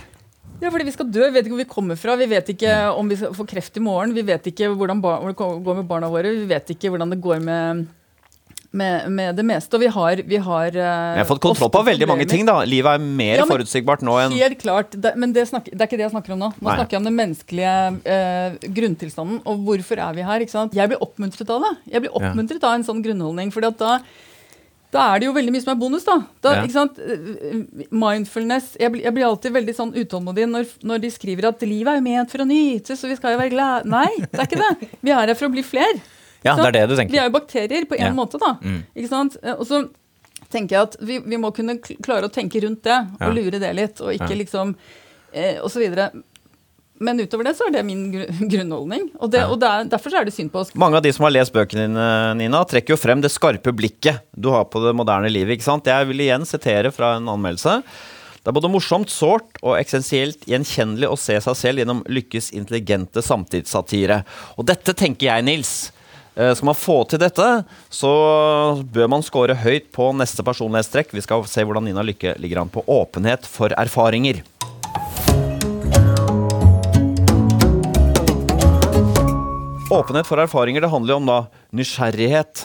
Ja, 0.62 0.70
fordi 0.72 0.86
vi 0.88 0.94
skal 0.94 1.10
dø. 1.12 1.26
Vi 1.26 1.34
vet 1.36 1.44
ikke 1.46 1.56
hvor 1.56 1.64
vi 1.64 1.68
kommer 1.74 1.98
fra. 2.00 2.16
Vi 2.16 2.28
vet 2.30 2.48
ikke 2.54 2.72
om 2.96 3.10
vi 3.10 3.18
skal 3.20 3.34
få 3.36 3.44
kreft 3.48 3.76
i 3.76 3.82
morgen. 3.84 4.14
Vi 4.16 4.24
vet 4.24 4.48
ikke 4.52 4.70
hvordan 4.72 5.02
det 5.04 5.36
går 5.36 5.78
med 5.82 5.86
barna 5.90 6.08
våre. 6.12 6.32
Vi 6.32 6.48
vet 6.48 6.72
ikke 6.72 6.92
hvordan 6.92 7.12
det 7.12 7.18
går 7.24 7.42
med, 7.44 7.82
med, 8.72 9.08
med 9.12 9.36
det 9.36 9.44
meste. 9.46 9.76
Og 9.76 9.84
vi 9.84 9.90
har, 9.92 10.22
vi 10.24 10.40
har 10.46 10.70
eh, 10.72 11.10
Jeg 11.18 11.22
har 11.22 11.28
fått 11.28 11.42
kontroll 11.44 11.72
på 11.74 11.82
veldig 11.90 12.08
mange 12.08 12.28
ting, 12.30 12.46
da. 12.48 12.62
Livet 12.68 12.96
er 12.96 13.04
mer 13.04 13.42
Ja, 13.42 13.48
forutsigbart 13.48 14.04
nå 14.06 14.16
enn 14.22 14.36
Helt 14.36 14.62
klart, 14.62 14.96
det, 14.96 15.12
men 15.20 15.34
det, 15.36 15.44
snakker, 15.50 15.76
det 15.76 15.84
er 15.84 15.90
ikke 15.90 16.00
det 16.00 16.06
jeg 16.08 16.14
snakker 16.16 16.36
om 16.36 16.46
nå. 16.46 16.52
Nå 16.56 16.70
Nei. 16.70 16.78
snakker 16.80 16.96
jeg 16.96 17.02
om 17.02 17.10
den 17.10 17.18
menneskelige 17.20 17.74
eh, 18.16 18.70
grunntilstanden. 18.80 19.42
Og 19.44 19.66
hvorfor 19.68 20.00
er 20.08 20.16
vi 20.16 20.24
her? 20.30 20.46
Jeg 20.46 20.94
blir 20.94 21.04
oppmuntret 21.04 21.52
av 21.52 21.68
det. 21.68 21.74
Jeg 21.92 22.06
blir 22.06 22.16
oppmuntret 22.16 22.64
av 22.64 22.78
en 22.78 22.88
sånn 22.88 23.04
grunnholdning. 23.04 23.52
fordi 23.52 23.74
at 23.74 23.84
da, 23.84 23.98
da 24.96 25.04
er 25.14 25.20
det 25.22 25.26
jo 25.28 25.34
veldig 25.36 25.52
mye 25.54 25.62
som 25.64 25.72
er 25.74 25.78
bonus. 25.80 26.04
da. 26.08 26.16
da 26.42 26.54
Ja. 26.56 26.62
ikke 26.64 26.76
sant? 26.76 26.98
Mindfulness 27.90 28.76
Jeg 28.80 28.92
blir, 28.94 29.02
jeg 29.06 29.14
blir 29.16 29.26
alltid 29.28 29.54
veldig 29.56 29.74
sånn 29.76 29.92
utålmodig 29.96 30.46
når, 30.50 30.66
når 30.86 31.02
de 31.04 31.10
skriver 31.14 31.48
at 31.50 31.62
livet 31.66 31.92
er 31.92 32.00
jo 32.00 32.04
ment 32.06 32.32
for 32.32 32.44
å 32.44 32.48
nytes, 32.48 33.04
og 33.04 33.12
vi 33.12 33.16
skal 33.18 33.36
jo 33.36 33.40
være 33.42 33.52
glade. 33.54 33.90
Nei, 33.92 34.08
det 34.24 34.40
er 34.40 34.48
ikke 34.48 34.62
det. 34.62 34.90
Vi 35.06 35.12
er 35.14 35.22
her 35.22 35.34
for 35.38 35.48
å 35.48 35.54
bli 35.54 35.64
flere. 35.66 36.00
Ja, 36.46 36.54
det 36.58 36.66
er 36.68 36.74
det 36.78 36.84
du 36.90 36.96
tenker. 36.98 37.12
Vi 37.16 37.18
er 37.22 37.28
jo 37.30 37.34
bakterier 37.34 37.86
på 37.90 37.96
en 37.98 38.06
Ja. 38.06 38.12
måte, 38.14 38.38
da. 38.38 38.54
Mm. 38.62 38.82
Ikke 38.94 39.08
sant? 39.10 39.36
Og 39.56 39.64
så 39.66 39.82
tenker 40.52 40.76
jeg 40.76 40.82
at 40.90 40.96
vi, 41.02 41.18
vi 41.18 41.36
må 41.42 41.50
kunne 41.54 41.78
klare 41.82 42.28
å 42.28 42.32
tenke 42.32 42.60
rundt 42.62 42.84
det, 42.86 42.98
og 43.20 43.34
lure 43.34 43.58
det 43.58 43.72
litt, 43.74 44.00
og 44.00 44.12
ikke 44.14 44.36
liksom 44.44 44.76
eh, 45.32 45.58
Og 45.62 45.70
så 45.72 45.80
videre. 45.82 46.10
Men 46.98 47.20
utover 47.20 47.44
det 47.44 47.54
så 47.58 47.66
er 47.68 47.74
det 47.76 47.82
min 47.84 48.06
grunnholdning. 48.52 49.10
Og, 49.20 49.30
det, 49.32 49.42
og 49.44 49.58
det 49.60 49.68
er, 49.68 49.88
derfor 49.92 50.12
så 50.12 50.20
er 50.20 50.28
det 50.28 50.34
synd 50.36 50.52
på 50.54 50.62
oss. 50.62 50.74
Mange 50.78 50.96
av 50.96 51.04
de 51.04 51.12
som 51.12 51.26
har 51.26 51.34
lest 51.34 51.52
bøkene 51.54 51.86
dine, 51.88 52.08
Nina, 52.40 52.62
trekker 52.68 52.94
jo 52.94 53.00
frem 53.00 53.20
det 53.24 53.32
skarpe 53.34 53.72
blikket 53.76 54.22
du 54.32 54.48
har 54.54 54.64
på 54.72 54.80
det 54.84 54.94
moderne 54.96 55.28
livet. 55.32 55.56
ikke 55.58 55.66
sant? 55.68 55.88
Jeg 55.90 56.08
vil 56.08 56.24
igjen 56.24 56.46
sitere 56.48 56.92
fra 56.94 57.16
en 57.18 57.28
anmeldelse. 57.34 57.80
Det 58.46 58.52
er 58.52 58.54
både 58.54 58.70
morsomt, 58.70 59.10
sårt 59.10 59.58
og 59.60 59.74
eksistensielt 59.74 60.44
gjenkjennelig 60.46 61.08
å 61.10 61.18
se 61.18 61.34
seg 61.42 61.56
selv 61.58 61.82
gjennom 61.82 62.04
Lykkes 62.06 62.52
intelligente 62.54 63.18
samtidssatire. 63.26 64.20
Og 64.54 64.68
dette 64.70 64.94
tenker 64.94 65.32
jeg, 65.32 65.44
Nils. 65.48 65.72
eh, 66.36 66.54
Skal 66.54 66.70
man 66.70 66.78
få 66.78 67.00
til 67.10 67.18
dette, 67.18 67.48
så 67.90 68.12
bør 68.86 69.10
man 69.10 69.26
score 69.26 69.58
høyt 69.66 69.90
på 69.90 70.12
neste 70.14 70.46
personlighetstrekk. 70.46 71.10
Vi 71.18 71.26
skal 71.26 71.42
se 71.50 71.66
hvordan 71.66 71.90
Nina 71.90 72.06
Lykke 72.06 72.38
ligger 72.38 72.62
an 72.62 72.70
på 72.70 72.86
åpenhet 72.86 73.44
for 73.50 73.74
erfaringer. 73.74 74.44
Åpenhet 79.86 80.26
for 80.26 80.40
erfaringer, 80.42 80.82
det 80.82 80.90
handler 80.90 81.14
jo 81.14 81.20
om 81.20 81.28
da 81.28 81.36
nysgjerrighet 81.78 82.64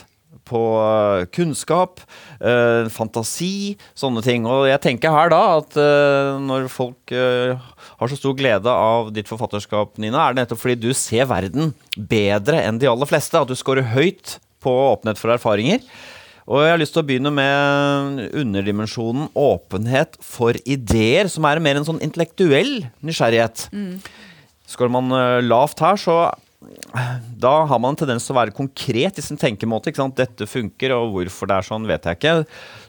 på 0.50 0.62
eh, 0.82 1.28
kunnskap, 1.30 2.02
eh, 2.42 2.90
fantasi, 2.90 3.78
sånne 3.94 4.24
ting. 4.26 4.48
Og 4.50 4.66
jeg 4.66 4.82
tenker 4.82 5.14
her 5.14 5.30
da 5.30 5.42
at 5.60 5.78
eh, 5.78 6.40
når 6.42 6.66
folk 6.74 7.14
eh, 7.14 7.54
har 8.00 8.10
så 8.10 8.18
stor 8.18 8.34
glede 8.40 8.74
av 8.74 9.14
ditt 9.14 9.30
forfatterskap, 9.30 10.02
Nina, 10.02 10.26
er 10.26 10.34
det 10.34 10.48
nettopp 10.48 10.64
fordi 10.64 10.80
du 10.82 10.90
ser 10.98 11.30
verden 11.30 11.76
bedre 11.94 12.66
enn 12.66 12.82
de 12.82 12.90
aller 12.90 13.10
fleste. 13.14 13.38
At 13.38 13.54
du 13.54 13.60
scorer 13.60 13.94
høyt 13.94 14.40
på 14.66 14.74
åpenhet 14.90 15.22
for 15.22 15.38
erfaringer. 15.38 15.86
Og 16.50 16.66
jeg 16.66 16.74
har 16.74 16.82
lyst 16.82 16.98
til 16.98 17.06
å 17.06 17.08
begynne 17.08 17.30
med 17.38 18.34
underdimensjonen 18.34 19.30
åpenhet 19.38 20.18
for 20.26 20.58
ideer, 20.66 21.30
som 21.30 21.46
er 21.46 21.62
mer 21.62 21.78
en 21.78 21.86
sånn 21.86 22.02
intellektuell 22.02 22.80
nysgjerrighet. 23.06 23.70
Skårer 24.74 24.98
man 24.98 25.14
eh, 25.14 25.42
lavt 25.46 25.86
her, 25.86 26.02
så 26.02 26.24
da 27.42 27.52
har 27.70 27.80
man 27.80 27.94
en 27.94 28.00
tendens 28.02 28.26
til 28.28 28.34
å 28.34 28.38
være 28.38 28.54
konkret 28.56 29.20
i 29.20 29.24
sin 29.24 29.40
tenkemåte. 29.40 29.94
Dette 30.18 30.48
funker, 30.50 30.94
og 30.96 31.14
hvorfor 31.16 31.50
det 31.50 31.58
er 31.58 31.68
sånn, 31.68 31.88
vet 31.90 32.08
jeg 32.08 32.20
ikke. 32.20 32.34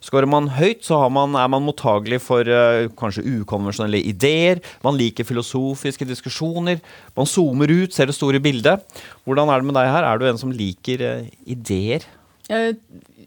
Skårer 0.02 0.30
man 0.30 0.50
høyt, 0.56 0.82
så 0.86 0.98
man, 1.12 1.36
er 1.38 1.50
man 1.52 1.64
mottagelig 1.66 2.20
for 2.24 2.48
uh, 2.48 2.88
kanskje 2.98 3.24
ukonvensjonelle 3.42 4.02
ideer. 4.10 4.62
Man 4.84 4.98
liker 4.98 5.28
filosofiske 5.28 6.08
diskusjoner. 6.08 6.82
Man 7.18 7.30
zoomer 7.30 7.70
ut, 7.70 7.94
ser 7.94 8.10
det 8.10 8.18
store 8.18 8.42
bildet. 8.42 8.82
Hvordan 9.26 9.52
er 9.52 9.62
det 9.62 9.70
med 9.70 9.78
deg 9.78 9.92
her? 9.92 10.08
Er 10.08 10.18
du 10.18 10.26
en 10.30 10.42
som 10.42 10.54
liker 10.54 11.06
uh, 11.06 11.30
ideer? 11.46 12.08
Jeg, 12.50 12.74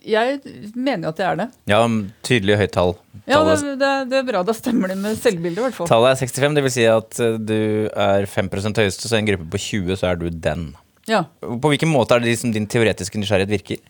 jeg 0.05 0.39
mener 0.75 1.07
jo 1.07 1.11
at 1.13 1.19
det 1.19 1.25
er 1.25 1.39
det. 1.39 1.47
Ja, 1.71 1.81
tydelig 2.25 2.59
høyt 2.61 2.73
tall. 2.75 2.95
Ja, 3.25 3.41
det, 3.47 3.75
det, 3.81 3.91
det 4.11 4.19
er 4.19 4.27
bra. 4.27 4.43
Da 4.45 4.53
stemmer 4.55 4.91
det 4.91 4.99
med 5.01 5.17
selvbildet, 5.17 5.59
i 5.59 5.65
hvert 5.65 5.77
fall. 5.79 5.89
tallet 5.89 6.13
er 6.13 6.21
65, 6.21 6.57
det 6.57 6.63
vil 6.65 6.73
si 6.75 6.85
at 6.89 7.19
eh, 7.25 7.37
du 7.41 7.59
er 7.89 8.29
5% 8.29 8.81
høyeste, 8.83 9.09
så 9.09 9.17
i 9.17 9.23
en 9.23 9.29
gruppe 9.31 9.49
på 9.55 9.61
20 9.65 9.99
så 10.01 10.11
er 10.11 10.21
du 10.21 10.27
den. 10.29 10.69
Ja. 11.09 11.25
På 11.41 11.71
hvilken 11.71 11.91
måte 11.91 12.15
er 12.15 12.23
det 12.23 12.33
liksom 12.33 12.53
din 12.53 12.69
teoretiske 12.69 13.21
nysgjerrighet 13.21 13.53
virker? 13.57 13.83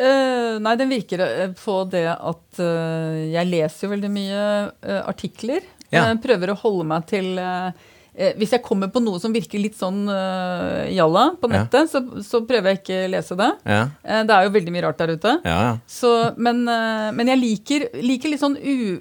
Uh, 0.00 0.56
nei, 0.64 0.76
den 0.80 0.88
virker 0.88 1.20
eh, 1.26 1.50
på 1.56 1.82
det 1.92 2.06
at 2.14 2.60
uh, 2.62 3.16
jeg 3.28 3.48
leser 3.50 3.84
jo 3.84 3.92
veldig 3.92 4.12
mye 4.12 4.44
uh, 4.70 5.00
artikler. 5.04 5.66
Ja. 5.90 6.06
Jeg 6.06 6.20
prøver 6.24 6.52
å 6.52 6.60
holde 6.60 6.86
meg 6.86 7.06
til 7.10 7.32
eh, 7.42 7.88
Hvis 8.36 8.50
jeg 8.52 8.62
kommer 8.66 8.90
på 8.92 9.00
noe 9.02 9.18
som 9.22 9.32
virker 9.32 9.58
litt 9.62 9.76
sånn 9.78 10.02
uh, 10.10 10.84
jalla 10.92 11.30
på 11.40 11.48
Ja. 11.50 11.62
nettet, 11.64 11.88
så, 11.92 12.02
så 12.26 12.42
prøver 12.46 12.70
jeg 12.74 12.80
ikke 12.82 12.98
å 13.06 13.10
lese 13.16 13.36
det. 13.40 13.50
Ja, 13.64 13.80
Eh, 14.04 14.22
det 14.28 14.34
er 14.36 14.44
jo 14.48 14.52
veldig 14.58 14.72
mye 14.74 14.84
rart 14.84 14.98
der 15.00 15.14
ute. 15.16 15.32
ja, 15.44 15.58
ja. 15.68 15.72
Så, 15.88 16.10
men, 16.36 16.62
uh, 16.68 17.08
men 17.16 17.30
jeg 17.32 17.40
liker, 17.40 17.86
liker 18.04 18.34
litt 18.34 18.42
sånn 18.42 18.58
u, 18.60 19.00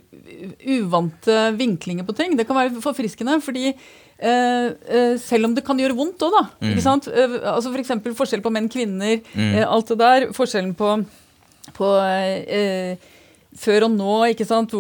uvante 0.79 1.51
vinklinger 1.59 2.05
på 2.07 2.15
ting. 2.17 2.35
Det 2.39 2.45
kan 2.47 2.57
være 2.59 2.81
forfriskende, 2.83 3.39
fordi 3.43 3.69
eh, 3.69 4.67
eh, 4.87 5.13
selv 5.21 5.49
om 5.49 5.55
det 5.55 5.63
kan 5.67 5.79
gjøre 5.79 5.95
vondt 5.97 6.23
òg, 6.27 6.33
da. 6.35 6.43
Mm. 6.61 6.71
Ikke 6.73 6.85
sant? 6.85 7.07
Eh, 7.11 7.37
altså 7.53 7.71
for 7.73 7.81
eksempel 7.83 8.15
forskjell 8.17 8.43
på 8.45 8.51
menn, 8.55 8.69
kvinner, 8.71 9.19
eh, 9.35 9.63
alt 9.67 9.91
det 9.93 9.99
der. 10.01 10.27
Forskjellen 10.35 10.75
på, 10.79 10.95
på 11.77 11.91
eh, 12.05 12.95
før 13.57 13.87
og 13.87 13.95
nå, 13.95 14.15
ikke 14.33 14.45
sant. 14.45 14.73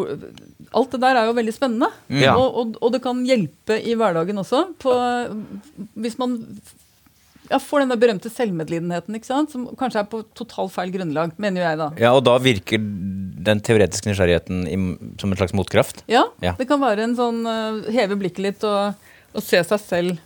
Alt 0.69 0.91
det 0.93 0.99
der 1.01 1.17
er 1.17 1.29
jo 1.29 1.37
veldig 1.37 1.53
spennende. 1.55 1.89
Mm. 2.09 2.19
Ja. 2.21 2.35
Og, 2.37 2.59
og, 2.61 2.75
og 2.83 2.91
det 2.93 3.01
kan 3.05 3.23
hjelpe 3.25 3.79
i 3.81 3.95
hverdagen 3.97 4.37
også. 4.41 4.67
På, 4.81 4.93
hvis 5.97 6.19
man 6.21 6.37
ja, 7.49 7.57
får 7.57 7.83
den 7.83 7.93
der 7.93 8.01
berømte 8.01 8.29
selvmedlidenheten, 8.29 9.17
ikke 9.17 9.29
sant? 9.29 9.53
som 9.53 9.65
kanskje 9.79 10.03
er 10.03 10.09
på 10.11 10.21
totalt 10.37 10.73
feil 10.75 10.93
grunnlag, 10.93 11.33
mener 11.41 11.65
jeg 11.65 11.79
da. 11.81 11.89
Ja, 12.01 12.13
og 12.13 12.23
da 12.27 12.35
virker 12.43 12.77
den 12.79 13.63
teoretiske 13.65 14.11
nysgjerrigheten 14.11 15.17
som 15.21 15.31
en 15.31 15.39
slags 15.39 15.55
motkraft. 15.57 16.03
Ja, 16.11 16.27
Ja. 16.45 16.53
det 16.59 16.67
kan 16.69 16.81
være 16.83 17.07
en 17.07 17.15
sånn 17.17 17.41
eh, 17.49 17.89
heve 17.95 18.19
blikket 18.19 18.43
litt 18.45 18.67
og, 18.67 18.93
og 19.33 19.45
se 19.45 19.63
seg 19.65 19.81
selv 19.81 20.19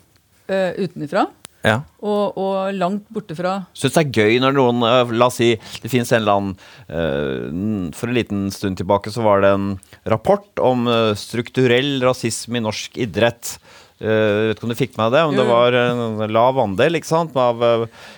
uh, 0.50 0.72
utenifra. 0.84 1.28
Ja. 1.64 1.78
Og, 2.04 2.36
og 2.36 2.74
langt 2.76 3.06
borte 3.16 3.36
fra 3.38 3.54
Syns 3.72 3.96
det 3.96 4.02
er 4.02 4.16
gøy 4.18 4.42
når 4.44 4.58
noen 4.58 4.84
øh, 4.84 5.14
La 5.16 5.30
oss 5.30 5.38
si 5.40 5.54
det 5.80 5.92
finnes 5.92 6.10
en 6.12 6.20
eller 6.20 6.40
annen 6.42 6.58
øh, 6.92 7.94
For 7.96 8.12
en 8.12 8.18
liten 8.18 8.42
stund 8.52 8.82
tilbake 8.82 9.14
så 9.16 9.24
var 9.24 9.46
det 9.46 9.54
en 9.56 9.70
rapport 10.12 10.60
om 10.60 10.90
øh, 10.92 11.14
strukturell 11.16 12.04
rasisme 12.04 12.60
i 12.60 12.66
norsk 12.68 13.00
idrett. 13.08 13.56
Jeg 14.04 14.48
vet 14.50 14.58
ikke 14.58 14.66
om 14.68 14.72
du 14.74 14.76
fikk 14.76 14.98
med 15.00 15.14
deg 15.14 15.16
det? 15.16 15.28
men 15.30 15.38
det 15.40 15.44
var 15.48 15.76
en 15.80 16.34
lav 16.36 16.58
andel 16.60 16.98
ikke 16.98 17.08
sant, 17.08 17.38
av 17.40 17.62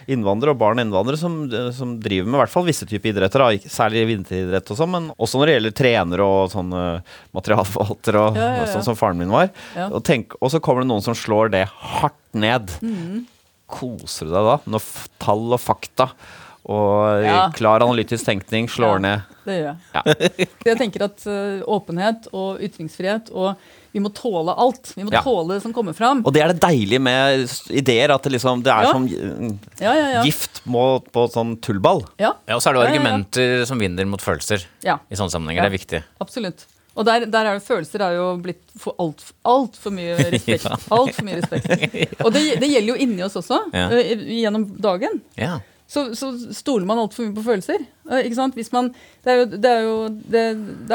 innvandrere 0.10 0.56
og 0.56 0.62
barn 0.64 0.80
og 0.82 0.86
innvandrere 0.88 1.20
som, 1.20 1.36
som 1.76 1.92
driver 2.02 2.26
med 2.32 2.40
i 2.40 2.42
hvert 2.42 2.54
fall 2.56 2.66
visse 2.66 2.88
typer 2.90 3.12
idretter. 3.12 3.44
Da, 3.44 3.70
særlig 3.70 4.08
vinteridrett 4.10 4.72
og 4.74 4.80
sånn, 4.80 4.94
men 4.96 5.12
også 5.14 5.38
når 5.38 5.52
det 5.52 5.58
gjelder 5.58 5.76
trenere 5.78 6.26
og 6.40 6.50
sånn 6.56 6.74
øh, 6.74 7.14
materialforvaltere, 7.38 8.24
og, 8.24 8.42
Ja, 8.42 8.50
ja, 8.56 8.64
ja. 8.64 8.72
sånn 8.74 8.88
som 8.88 8.98
faren 8.98 9.22
min 9.22 9.34
var. 9.36 9.52
Ja. 9.76 9.92
Og, 9.92 10.02
tenk, 10.08 10.34
og 10.42 10.56
så 10.56 10.64
kommer 10.64 10.82
det 10.82 10.90
noen 10.90 11.06
som 11.06 11.18
slår 11.18 11.54
det 11.54 11.68
hardt 11.70 12.18
ned. 12.34 12.74
Mm. 12.82 13.28
Koser 13.68 14.28
du 14.30 14.34
deg 14.36 14.46
da? 14.52 14.58
Når 14.70 14.82
f 14.84 15.08
tall 15.20 15.54
og 15.56 15.60
fakta 15.62 16.12
og 16.66 17.22
Ja. 17.24 17.50
klar 17.54 17.84
analytisk 17.86 18.26
tenkning 18.26 18.68
slår 18.68 18.96
Ja. 18.96 18.98
ned? 19.00 19.22
Det 19.46 19.56
gjør 19.60 19.68
jeg. 19.70 19.78
Ja. 19.94 20.02
Jeg 20.66 20.78
tenker 20.80 21.04
at 21.06 21.26
uh, 21.30 21.62
åpenhet 21.70 22.28
og 22.34 22.58
ytringsfrihet 22.66 23.30
og 23.32 23.56
vi 23.94 24.02
må 24.02 24.10
tåle 24.12 24.52
alt. 24.58 24.90
Vi 24.98 25.04
må 25.06 25.12
Ja. 25.14 25.22
tåle 25.22 25.54
det 25.56 25.62
som 25.62 25.72
kommer 25.72 25.94
fram. 25.96 26.24
Og 26.26 26.34
det 26.34 26.42
er 26.42 26.48
det 26.52 26.60
deilige 26.60 27.00
med 27.00 27.46
ideer, 27.70 28.12
at 28.12 28.24
det 28.26 28.34
liksom 28.34 28.64
det 28.66 28.74
er 28.74 28.84
Ja. 28.84 28.92
som 28.92 29.06
mm, 29.08 29.60
Ja, 29.80 29.94
ja, 29.94 30.08
ja. 30.18 30.24
gift 30.26 30.62
må 30.66 31.00
på 31.14 31.28
sånn 31.32 31.54
tullball. 31.62 32.02
ja. 32.20 32.34
ja, 32.48 32.56
Og 32.56 32.62
så 32.62 32.70
er 32.70 32.74
det 32.74 32.82
Ja, 32.82 32.90
ja, 32.90 32.90
ja. 32.90 33.00
argumenter 33.00 33.66
som 33.70 33.80
vinner 33.80 34.06
mot 34.10 34.20
følelser 34.22 34.66
ja 34.84 34.98
i 35.10 35.16
sånne 35.16 35.32
sammenhenger. 35.32 35.64
Ja. 35.64 35.70
Det 35.70 35.74
er 35.74 35.78
viktig. 35.78 36.04
absolutt. 36.20 36.66
Og 36.96 37.04
der, 37.08 37.26
der 37.28 37.46
er 37.50 37.58
det 37.60 37.66
følelser 37.68 38.00
er 38.06 38.14
jo 38.16 38.26
blitt 38.40 38.62
for 38.80 38.96
altfor 39.04 39.34
alt 39.52 39.76
mye 39.92 40.16
respekt. 40.32 40.66
Alt 40.96 41.16
for 41.18 41.28
mye 41.28 41.40
respekt. 41.42 41.96
Og 42.26 42.30
det, 42.32 42.44
det 42.62 42.70
gjelder 42.72 42.94
jo 42.94 43.00
inni 43.04 43.24
oss 43.26 43.36
også, 43.42 43.58
Ja. 43.76 43.90
eh, 43.92 44.22
gjennom 44.40 44.64
dagen. 44.80 45.20
Ja. 45.36 45.58
så, 45.92 46.06
så 46.16 46.32
stoler 46.56 46.88
man 46.88 47.02
altfor 47.04 47.28
mye 47.28 47.36
på 47.36 47.44
følelser. 47.50 47.84
Eh, 48.10 48.22
Ikke 48.30 48.40
sant? 48.40 48.56
Hvis 48.56 48.72
man, 48.72 48.94
det, 49.26 49.34
er 49.34 49.42
jo, 49.42 49.46
det, 49.52 49.74
er 49.74 49.84
jo, 49.84 49.98
det, 50.32 50.46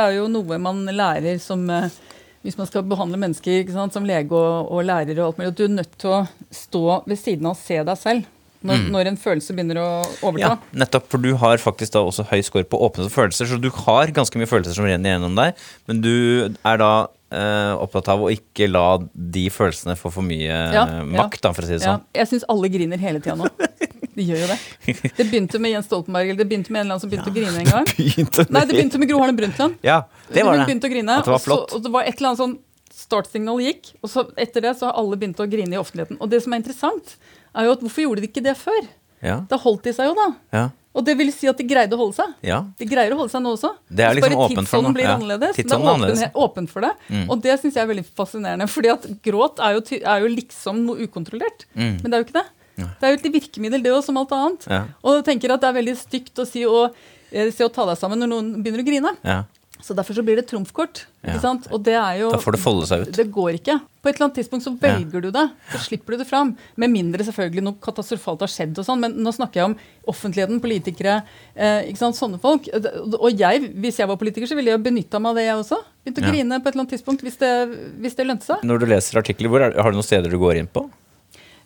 er 0.07 0.17
jo 0.17 0.25
noe 0.33 0.59
man 0.59 0.87
lærer 0.89 1.37
som 1.43 1.69
eh, 1.71 1.91
Hvis 2.41 2.57
man 2.57 2.67
skal 2.71 2.87
behandle 2.89 3.19
mennesker 3.21 3.69
som 3.93 4.07
lege 4.09 4.33
og, 4.33 4.71
og 4.73 4.85
lærer 4.89 5.19
og 5.21 5.27
alt 5.27 5.39
mulig, 5.43 5.51
at 5.53 5.59
du 5.61 5.65
er 5.67 5.75
nødt 5.77 5.99
til 6.01 6.15
å 6.17 6.21
stå 6.49 6.85
ved 7.05 7.19
siden 7.21 7.45
av 7.51 7.53
og 7.53 7.61
se 7.61 7.77
deg 7.85 7.99
selv 8.01 8.25
når, 8.67 8.83
når 8.93 9.09
en 9.13 9.17
følelse 9.21 9.55
begynner 9.57 9.79
å 9.81 9.87
overta. 10.27 10.57
Ja, 10.59 10.81
nettopp, 10.85 11.07
for 11.13 11.23
du 11.25 11.31
har 11.41 11.61
faktisk 11.63 11.95
da 11.95 12.03
også 12.05 12.27
høy 12.29 12.41
score 12.45 12.67
på 12.69 12.81
åpne 12.87 13.07
følelser, 13.13 13.49
så 13.49 13.57
du 13.61 13.71
har 13.87 14.13
ganske 14.17 14.37
mye 14.41 14.51
følelser 14.51 14.77
som 14.77 14.85
renner 14.89 15.15
gjennom 15.17 15.39
deg, 15.39 15.57
men 15.89 16.03
du 16.05 16.13
er 16.51 16.81
da 16.83 16.91
eh, 17.33 17.73
opptatt 17.81 18.11
av 18.13 18.27
å 18.27 18.31
ikke 18.35 18.69
la 18.69 18.85
de 19.15 19.47
følelsene 19.55 19.97
få 19.97 20.13
for 20.13 20.27
mye 20.27 20.45
Ja, 20.51 20.85
eh, 20.85 21.01
ja. 21.01 21.07
makt, 21.23 21.41
da, 21.47 21.55
for 21.57 21.65
å 21.65 21.71
si 21.71 21.79
det 21.79 21.81
Ja, 21.87 21.97
sånn. 21.97 22.05
jeg 22.21 22.33
syns 22.35 22.45
alle 22.53 22.69
griner 22.77 23.01
hele 23.01 23.23
tida 23.25 23.39
nå. 23.41 23.49
De 24.11 24.25
gjør 24.27 24.41
jo 24.43 24.49
det. 24.51 24.57
Det 25.17 25.25
begynte 25.31 25.59
med 25.63 25.71
Jens 25.73 25.87
Stoltenberg, 25.89 26.29
eller 26.33 26.43
det 26.43 26.49
begynte 26.51 26.73
med 26.75 26.83
en 26.83 26.89
eller 26.91 26.97
annen 26.99 27.05
som 27.05 27.13
begynte 27.13 27.31
å 27.31 27.35
grine 27.37 27.61
en 27.63 27.69
gang. 27.71 27.87
Begynte 27.97 28.45
Nei, 28.53 28.65
det 28.67 28.75
begynte 28.77 28.99
med 29.01 29.09
Gro 29.09 29.21
Harlem 29.23 29.39
Brundtland. 29.39 29.77
Ja. 29.87 30.01
Det 30.29 30.43
var 30.45 30.59
Hun 30.59 30.65
det. 30.65 30.67
begynte 30.73 30.91
å 30.91 30.93
grine, 30.93 31.21
det 31.23 31.31
var 31.31 31.39
og, 31.39 31.45
flott. 31.47 31.71
så, 31.71 31.79
og 31.79 31.87
det 31.87 31.93
var 31.95 32.09
et 32.11 32.19
eller 32.19 32.33
annet 32.35 32.43
sånn 32.43 32.57
startsignal 33.01 33.63
gikk, 33.65 33.93
og 34.03 34.11
så 34.13 34.25
etter 34.37 34.67
det 34.67 34.75
så 34.77 34.91
har 34.91 34.99
alle 35.01 35.17
begynt 35.17 35.39
å 35.41 35.47
grine 35.49 35.79
i 35.79 35.81
offentligheten. 35.81 36.19
Og 36.21 36.29
det 36.35 36.43
som 36.45 36.53
er 36.53 36.61
interessant, 36.61 37.15
er 37.55 37.67
jo 37.69 37.73
at 37.77 37.81
hvorfor 37.85 38.05
gjorde 38.07 38.23
de 38.25 38.29
ikke 38.31 38.43
det 38.45 38.57
før? 38.59 38.83
Ja, 39.23 39.41
Da 39.51 39.57
holdt 39.61 39.85
de 39.85 39.93
seg 39.93 40.07
jo, 40.09 40.15
da. 40.17 40.29
ja, 40.57 40.63
Og 40.97 41.05
det 41.05 41.13
vil 41.19 41.29
si 41.33 41.47
at 41.51 41.59
de 41.61 41.67
greide 41.69 41.93
å 41.93 41.99
holde 42.01 42.17
seg. 42.17 42.31
ja. 42.43 42.63
De 42.79 42.87
greier 42.89 43.13
å 43.13 43.19
holde 43.21 43.31
seg 43.35 43.43
nå 43.45 43.53
også. 43.57 43.75
Det 43.91 44.07
er 44.07 44.17
liksom 44.17 44.33
åpent 44.33 44.55
for 44.57 44.65
tidsånden 44.65 44.95
blir 44.97 45.05
ja. 45.05 45.17
annerledes. 45.19 45.57
Tidsånden 45.59 45.85
det 45.85 45.91
er 45.91 45.93
åpen, 45.93 46.07
annerledes. 46.07 46.41
åpent 46.47 46.71
for 46.73 46.87
det. 46.87 46.93
Mm. 47.11 47.27
Og 47.31 47.43
det 47.45 47.59
syns 47.61 47.77
jeg 47.77 47.83
er 47.85 47.91
veldig 47.93 48.07
fascinerende. 48.17 48.67
fordi 48.73 48.89
at 48.95 49.05
gråt 49.29 49.61
er 49.61 49.77
jo, 49.77 49.83
er 50.01 50.25
jo 50.25 50.33
liksom 50.33 50.81
noe 50.89 51.05
ukontrollert. 51.05 51.67
Mm. 51.75 52.01
Men 52.01 52.07
det 52.09 52.15
er 52.17 52.25
jo 52.25 52.29
ikke 52.31 52.39
det. 52.41 52.47
Det 52.81 53.05
er 53.07 53.13
jo 53.13 53.19
et 53.21 53.33
virkemiddel, 53.35 53.83
det 53.85 53.93
òg, 53.93 54.03
som 54.07 54.17
alt 54.17 54.31
annet. 54.33 54.65
Ja. 54.73 54.83
Og 55.05 55.19
jeg 55.21 55.25
tenker 55.29 55.53
at 55.53 55.61
det 55.61 55.69
er 55.69 55.77
veldig 55.83 55.97
stygt 56.01 56.41
å 56.41 56.47
si 56.49 56.63
å, 56.65 56.87
eh, 57.31 57.51
si 57.53 57.63
å 57.63 57.69
ta 57.69 57.85
deg 57.91 57.99
sammen 58.01 58.19
når 58.25 58.31
noen 58.33 58.49
begynner 58.65 58.81
å 58.81 58.87
grine. 58.89 59.13
Ja. 59.81 59.85
Så 59.87 59.97
derfor 59.97 60.15
så 60.15 60.23
blir 60.27 60.37
det 60.37 60.47
trumfkort. 60.51 61.07
Ja. 61.25 61.35
ikke 61.35 61.41
sant? 61.43 61.67
Og 61.73 61.83
det 61.85 61.95
er 61.97 62.21
jo 62.21 62.31
Da 62.33 62.39
får 62.41 62.57
det 62.57 62.61
folde 62.63 62.87
seg 62.89 63.03
ut. 63.07 63.11
Det 63.17 63.27
går 63.33 63.57
ikke. 63.59 63.79
På 64.01 64.09
et 64.09 64.17
eller 64.17 64.29
annet 64.29 64.37
tidspunkt 64.41 64.65
så 64.65 64.73
velger 64.81 65.21
du 65.25 65.31
det. 65.35 65.43
Så 65.73 65.81
slipper 65.89 66.15
du 66.17 66.23
det 66.23 66.27
fram. 66.29 66.55
Med 66.81 66.93
mindre 66.93 67.25
selvfølgelig 67.27 67.65
noe 67.67 67.77
katastrofalt 67.85 68.41
har 68.45 68.49
skjedd 68.53 68.79
og 68.81 68.87
sånn. 68.87 69.01
Men 69.01 69.17
nå 69.21 69.33
snakker 69.37 69.61
jeg 69.61 69.69
om 69.73 69.77
offentligheten, 70.09 70.61
politikere, 70.63 71.19
eh, 71.57 71.89
ikke 71.91 72.01
sant, 72.01 72.17
sånne 72.17 72.41
folk. 72.41 72.69
Og 73.21 73.31
jeg, 73.37 73.73
hvis 73.81 74.01
jeg 74.01 74.09
var 74.09 74.17
politiker, 74.21 74.49
så 74.49 74.57
ville 74.57 74.73
jeg 74.73 74.83
benytta 74.85 75.21
meg 75.21 75.31
av 75.35 75.37
det, 75.41 75.45
jeg 75.51 75.61
også. 75.65 75.81
Begynt 76.05 76.23
å 76.23 76.25
Ja. 76.25 76.31
grine 76.33 76.61
på 76.61 76.69
et 76.69 76.75
eller 76.75 76.85
annet 76.87 76.95
tidspunkt 76.97 77.21
hvis 77.27 77.37
det, 77.39 77.53
hvis 78.01 78.17
det 78.17 78.27
lønte 78.27 78.45
seg. 78.49 78.63
Når 78.65 78.81
du 78.81 78.87
leser 78.87 79.19
artikler, 79.21 79.49
hvor 79.53 79.61
er, 79.61 79.77
har 79.77 79.91
du 79.93 79.97
noen 80.01 80.07
steder 80.07 80.31
du 80.31 80.39
går 80.39 80.57
inn 80.63 80.71
på? 80.73 80.89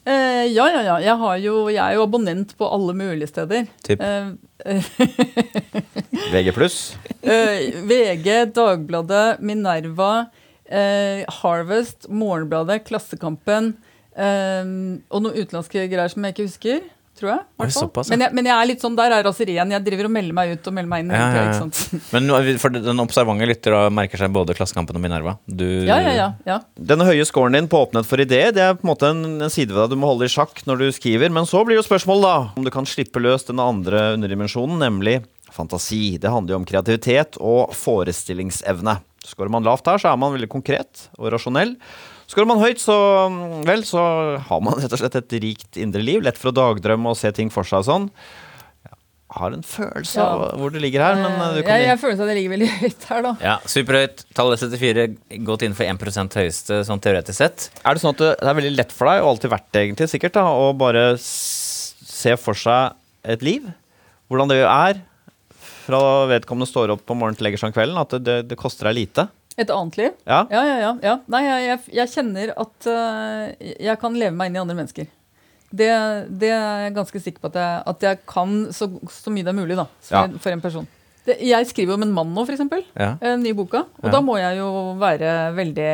Eh, 0.04 0.46
ja, 0.52 0.66
ja, 0.68 0.82
ja. 0.84 0.96
Jeg, 1.00 1.16
har 1.16 1.36
jo, 1.40 1.54
jeg 1.72 1.80
er 1.80 1.96
jo 1.96 2.04
abonnent 2.04 2.52
på 2.58 2.68
alle 2.68 2.92
mulige 2.96 3.30
steder. 3.30 3.68
Typ? 3.86 4.02
Eh, 4.04 4.34
VG 6.34 6.52
pluss. 6.56 6.78
Eh, 7.22 7.70
VG, 7.88 8.52
Dagbladet, 8.56 9.40
Minerva, 9.40 10.26
eh, 10.68 11.24
Harvest, 11.40 12.10
Morgenbladet, 12.12 12.84
Klassekampen 12.88 13.74
og 14.14 15.22
noen 15.24 15.34
utenlandske 15.34 15.88
greier 15.90 16.12
som 16.12 16.22
jeg 16.22 16.36
ikke 16.36 16.44
husker. 16.46 16.84
Tror 17.14 17.30
jeg. 17.30 17.42
Oi, 17.62 17.66
såpass, 17.70 18.08
ja. 18.08 18.16
men, 18.16 18.24
jeg, 18.24 18.34
men 18.34 18.48
jeg 18.48 18.54
er 18.58 18.66
litt 18.66 18.82
sånn, 18.82 18.96
der 18.98 19.12
er 19.14 19.22
raseriet. 19.22 19.70
Jeg 19.70 19.82
driver 19.86 20.08
og 20.08 20.12
melder 20.16 20.34
meg 20.34 20.54
ut 20.56 20.66
og 20.66 20.74
melder 20.74 20.90
meg 20.90 21.04
inn. 21.04 21.12
Ja, 21.14 21.20
ja, 21.22 21.28
ikke 21.30 21.52
ja. 21.52 21.58
sant? 21.60 22.00
Men 22.14 22.58
for 22.58 22.74
den 22.74 23.02
observante 23.04 23.46
lytter 23.46 23.76
da 23.76 23.82
merker 23.94 24.18
seg 24.18 24.32
både 24.34 24.56
Klassekampen 24.58 24.98
og 24.98 25.04
Minerva. 25.04 25.36
Du, 25.46 25.62
Ja, 25.86 26.00
ja, 26.02 26.14
ja, 26.16 26.26
ja. 26.48 26.56
Denne 26.74 27.06
høye 27.06 27.26
scoren 27.28 27.54
din 27.54 27.68
på 27.70 27.84
åpenhet 27.86 28.08
for 28.10 28.22
idé, 28.22 28.40
det 28.56 28.64
er 28.64 28.74
på 28.74 28.82
en 28.82 28.90
måte 28.90 29.12
en, 29.14 29.22
en 29.46 29.52
side 29.52 29.70
ved 29.70 29.84
deg 29.84 29.94
du 29.94 30.00
må 30.02 30.10
holde 30.10 30.26
i 30.26 30.34
sjakk 30.34 30.64
når 30.66 30.82
du 30.82 30.88
skriver. 30.96 31.30
Men 31.34 31.46
så 31.46 31.62
blir 31.62 31.78
jo 31.78 31.86
spørsmålet 31.86 32.26
da 32.26 32.34
om 32.58 32.66
du 32.66 32.72
kan 32.74 32.88
slippe 32.88 33.22
løs 33.22 33.46
den 33.46 33.62
andre 33.62 34.08
underdimensjonen, 34.16 34.82
nemlig 34.82 35.20
fantasi. 35.54 36.16
Det 36.18 36.34
handler 36.34 36.56
jo 36.56 36.60
om 36.64 36.66
kreativitet 36.66 37.38
og 37.38 37.76
forestillingsevne. 37.78 38.98
Skårer 39.24 39.54
man 39.54 39.64
lavt 39.70 39.86
her, 39.86 40.02
så 40.02 40.10
er 40.10 40.18
man 40.18 40.34
veldig 40.34 40.50
konkret 40.50 41.06
og 41.14 41.30
rasjonell. 41.36 41.76
Skårer 42.34 42.48
man 42.50 42.58
høyt, 42.58 42.80
så 42.82 42.94
vel, 43.62 43.84
så 43.86 44.00
har 44.48 44.62
man 44.66 44.74
rett 44.82 44.90
og 44.90 44.98
slett 44.98 45.14
et 45.20 45.34
rikt 45.44 45.78
indre 45.78 46.02
liv. 46.02 46.18
Lett 46.26 46.38
for 46.40 46.50
å 46.50 46.56
dagdrømme 46.56 47.12
og 47.12 47.18
se 47.20 47.30
ting 47.36 47.52
for 47.54 47.62
seg 47.68 47.84
og 47.84 47.86
sånn. 47.86 48.08
Jeg 48.84 49.38
har 49.38 49.54
en 49.54 49.62
følelse 49.66 50.18
Ja. 50.18 50.24
av 50.26 50.58
hvor 50.58 50.70
det 50.74 50.82
ligger 50.82 51.02
her, 51.02 51.14
men 51.22 51.32
eh, 51.38 51.52
du 51.54 51.60
Eh, 51.60 51.66
kan 51.66 51.78
jeg, 51.78 51.86
jeg 51.92 52.00
føler 52.02 52.18
at 52.18 52.28
det 52.30 52.34
ligger 52.40 52.52
veldig 52.56 52.68
høyt 52.80 53.06
her, 53.10 53.22
da. 53.22 53.32
Ja, 53.42 53.54
superhøyt. 53.70 54.24
Tallet 54.34 54.60
74 54.66 55.06
gått 55.46 55.62
inn 55.66 55.74
for 55.78 55.86
1% 55.86 56.36
høyeste 56.42 56.80
sånn 56.86 57.02
teoretisk 57.02 57.38
sett. 57.38 57.68
Er 57.86 57.94
det 57.94 58.02
sånn 58.02 58.14
at 58.14 58.22
det 58.22 58.32
det 58.42 58.50
er 58.50 58.58
veldig 58.60 58.74
lett 58.82 58.92
for 58.94 59.10
deg, 59.10 59.22
og 59.22 59.30
alltid 59.36 59.54
vært 59.54 59.70
det 59.74 59.84
egentlig, 59.86 60.10
sikkert, 60.10 60.34
da, 60.38 60.44
å 60.50 60.68
bare 60.78 61.06
se 61.22 62.34
for 62.36 62.54
seg 62.58 62.98
et 63.24 63.42
liv? 63.46 63.70
Hvordan 64.30 64.50
det 64.50 64.60
er 64.66 65.02
fra 65.86 66.02
vedkommende 66.30 66.66
står 66.70 66.94
opp 66.94 67.10
om 67.14 67.18
morgenen 67.22 67.38
til 67.38 67.46
legger 67.46 67.62
seg 67.62 67.70
om 67.70 67.78
kvelden, 67.78 67.98
at 68.02 68.10
det, 68.18 68.22
det, 68.26 68.36
det 68.50 68.58
koster 68.58 68.90
deg 68.90 68.98
lite? 69.02 69.28
Et 69.56 69.70
annet 69.70 69.96
liv. 69.96 70.10
Ja? 70.26 70.40
Ja, 70.50 70.62
ja, 70.66 70.76
ja. 70.82 70.92
ja. 71.02 71.12
Nei, 71.30 71.42
jeg, 71.46 71.80
jeg, 71.94 72.08
kjenner 72.10 72.50
at 72.58 72.88
uh, 72.90 73.52
jeg 73.60 73.98
kan 74.00 74.16
leve 74.18 74.34
meg 74.34 74.50
inn 74.50 74.56
i 74.58 74.62
andre 74.64 74.74
mennesker. 74.80 75.06
Det, 75.74 75.88
det 76.40 76.50
er 76.54 76.84
jeg 76.88 76.94
ganske 76.94 77.20
sikker 77.22 77.42
på 77.42 77.50
at 77.52 77.56
jeg, 77.58 77.82
at 77.90 78.04
jeg 78.06 78.18
kan 78.30 78.52
så, 78.74 78.88
så 79.10 79.30
mye 79.34 79.42
det 79.46 79.50
er 79.54 79.58
mulig 79.58 79.76
da, 79.78 79.86
Ja. 80.10 80.24
en, 80.26 80.38
for 80.42 80.50
en 80.54 80.60
person. 80.62 80.86
Det, 81.26 81.38
jeg 81.40 81.66
skriver 81.70 81.94
om 81.96 82.02
en 82.04 82.12
mann 82.14 82.34
nå, 82.36 82.44
f.eks. 82.46 82.60
Ja. 82.98 83.14
Den 83.22 83.42
nye 83.46 83.54
boka. 83.56 83.84
Og 84.02 84.08
Ja. 84.10 84.12
da 84.12 84.20
må 84.22 84.36
jeg 84.38 84.58
jo 84.58 84.68
være 85.00 85.30
veldig 85.56 85.88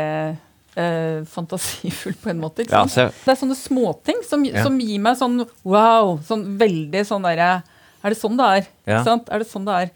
eh, 0.81 1.21
fantasifull 1.31 2.17
på 2.23 2.33
en 2.33 2.41
måte. 2.43 2.65
Ikke 2.65 2.75
Ja, 2.77 2.83
sant? 2.87 2.93
se- 3.15 3.25
Det 3.25 3.33
er 3.37 3.41
sånne 3.45 3.57
småting 3.61 4.25
som, 4.27 4.45
Ja. 4.45 4.65
som 4.65 4.79
gir 4.81 4.99
meg 5.01 5.17
sånn 5.21 5.45
wow. 5.65 6.19
Sånn 6.27 6.59
veldig 6.59 7.05
sånn 7.07 7.23
derre 7.29 7.63
Er 8.03 8.09
det 8.15 8.19
sånn 8.19 8.37
det 8.37 8.47
er? 8.57 8.67
Ja. 8.89 9.05
Er 9.05 9.39
det 9.39 9.47
sånn 9.49 9.65
det 9.69 9.75
er? 9.77 9.91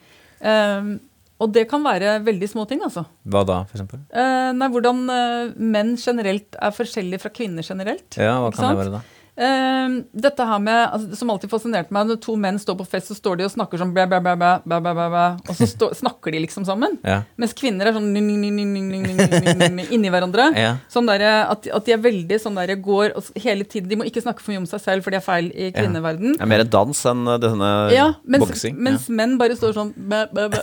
Ehm, 0.44 1.00
og 1.42 1.50
det 1.54 1.64
kan 1.70 1.82
være 1.82 2.18
veldig 2.24 2.48
små 2.50 2.66
ting, 2.70 2.82
altså. 2.86 3.04
Hva 3.26 3.42
da, 3.48 3.62
eksempel? 3.74 4.04
Eh, 4.14 4.50
nei, 4.54 4.68
hvordan 4.70 5.02
eh, 5.10 5.54
menn 5.58 5.96
generelt 5.98 6.54
er 6.60 6.74
forskjellige 6.76 7.24
fra 7.24 7.32
kvinner 7.34 7.66
generelt. 7.66 8.06
Ja, 8.20 8.36
hva 8.44 8.52
kan 8.54 8.70
det 8.70 8.84
være 8.84 8.94
da? 8.94 9.02
dette 9.34 10.44
her 10.46 10.58
med, 10.62 10.80
altså, 10.94 11.16
Som 11.18 11.30
alltid 11.32 11.50
fascinerte 11.50 11.94
meg, 11.94 12.06
når 12.06 12.20
to 12.22 12.36
menn 12.38 12.58
står 12.62 12.76
på 12.78 12.86
fest, 12.86 13.10
så 13.10 13.16
står 13.18 13.40
de 13.40 13.46
og 13.48 13.50
snakker 13.50 13.80
sånn 13.80 13.90
bæ, 13.94 14.04
bæ, 14.06 14.20
bæ, 14.22 14.34
bæ, 14.38 14.50
bæ, 14.62 14.78
bæ, 14.84 14.92
bæ, 15.14 15.24
Og 15.50 15.58
så 15.58 15.66
stå, 15.66 15.90
snakker 15.98 16.34
de 16.34 16.42
liksom 16.44 16.66
sammen. 16.68 16.98
Ja. 17.02 17.22
Mens 17.40 17.54
kvinner 17.56 17.90
er 17.90 17.96
sånn 17.96 18.14
inni 18.14 20.12
hverandre. 20.12 20.50
Ja. 20.58 20.76
Sånn 20.92 21.10
der, 21.10 21.24
at, 21.50 21.66
at, 21.66 21.86
de 21.86 21.96
er 21.96 22.02
veldig 22.04 22.38
sånn 22.40 22.60
der 22.60 22.76
går 22.78 23.16
og 23.18 23.26
hele 23.42 23.66
tiden 23.66 23.90
De 23.90 23.98
må 23.98 24.06
ikke 24.08 24.22
snakke 24.22 24.42
for 24.44 24.54
mye 24.54 24.62
om 24.62 24.68
seg 24.70 24.82
selv, 24.84 25.04
for 25.04 25.14
de 25.14 25.18
er 25.18 25.26
feil 25.26 25.50
i 25.50 25.72
kvinneverden. 25.74 26.38
Ja. 26.38 26.48
mer 26.54 26.62
dans 26.68 27.02
enn 27.10 27.26
denne 27.42 27.72
ja, 27.94 28.06
mens, 28.22 28.46
boksing. 28.46 28.78
Mens 28.78 29.08
menn 29.10 29.34
bare 29.40 29.58
står 29.58 29.74
sånn 29.76 29.92
bæ, 29.96 30.24
bæ, 30.30 30.46
bæ, 30.54 30.62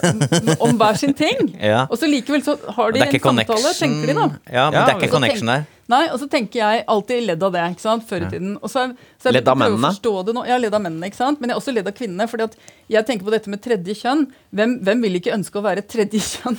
om 0.64 0.80
hver 0.80 1.00
sin 1.02 1.16
ting. 1.18 1.52
Og 1.90 1.98
så 2.00 2.08
likevel 2.10 2.46
så 2.46 2.56
har 2.78 2.96
de 2.96 3.04
en 3.04 3.12
samtale, 3.12 3.46
connection. 3.46 3.76
tenker 3.84 4.14
de, 4.14 4.18
da. 4.22 4.28
Ja, 4.48 4.66
men 4.72 4.80
det 4.80 4.88
er 4.96 5.00
ikke 5.02 5.14
connection 5.18 5.52
der. 5.52 5.68
Nei, 5.92 6.06
og 6.14 6.20
så 6.22 6.28
tenker 6.32 6.62
jeg 6.62 6.84
alltid 6.92 7.26
ledd 7.28 7.44
av 7.44 7.54
det, 7.56 7.64
ikke 7.76 7.84
sant, 7.84 8.06
før 8.08 8.26
i 8.26 8.30
tiden. 8.32 8.56
Og 8.64 8.72
så, 8.72 8.88
så 9.22 9.34
Ledd 9.34 9.48
av 9.52 9.60
mennene? 9.60 9.92
det 9.92 10.36
nå. 10.38 10.44
Ja, 10.48 10.58
ledd 10.62 10.76
av 10.78 10.84
mennene, 10.84 11.10
ikke 11.12 11.20
sant. 11.20 11.42
Men 11.42 11.52
jeg 11.52 11.58
er 11.58 11.62
også 11.62 11.74
ledd 11.76 11.90
av 11.92 11.96
kvinnene. 11.98 12.28
fordi 12.32 12.48
at 12.48 12.56
jeg 12.92 13.08
tenker 13.08 13.28
på 13.28 13.34
dette 13.36 13.52
med 13.52 13.62
tredje 13.64 13.96
kjønn. 14.02 14.26
Hvem, 14.56 14.78
hvem 14.88 15.04
vil 15.06 15.20
ikke 15.22 15.36
ønske 15.36 15.60
å 15.62 15.66
være 15.66 15.84
tredje 15.88 16.24
kjønn? 16.32 16.58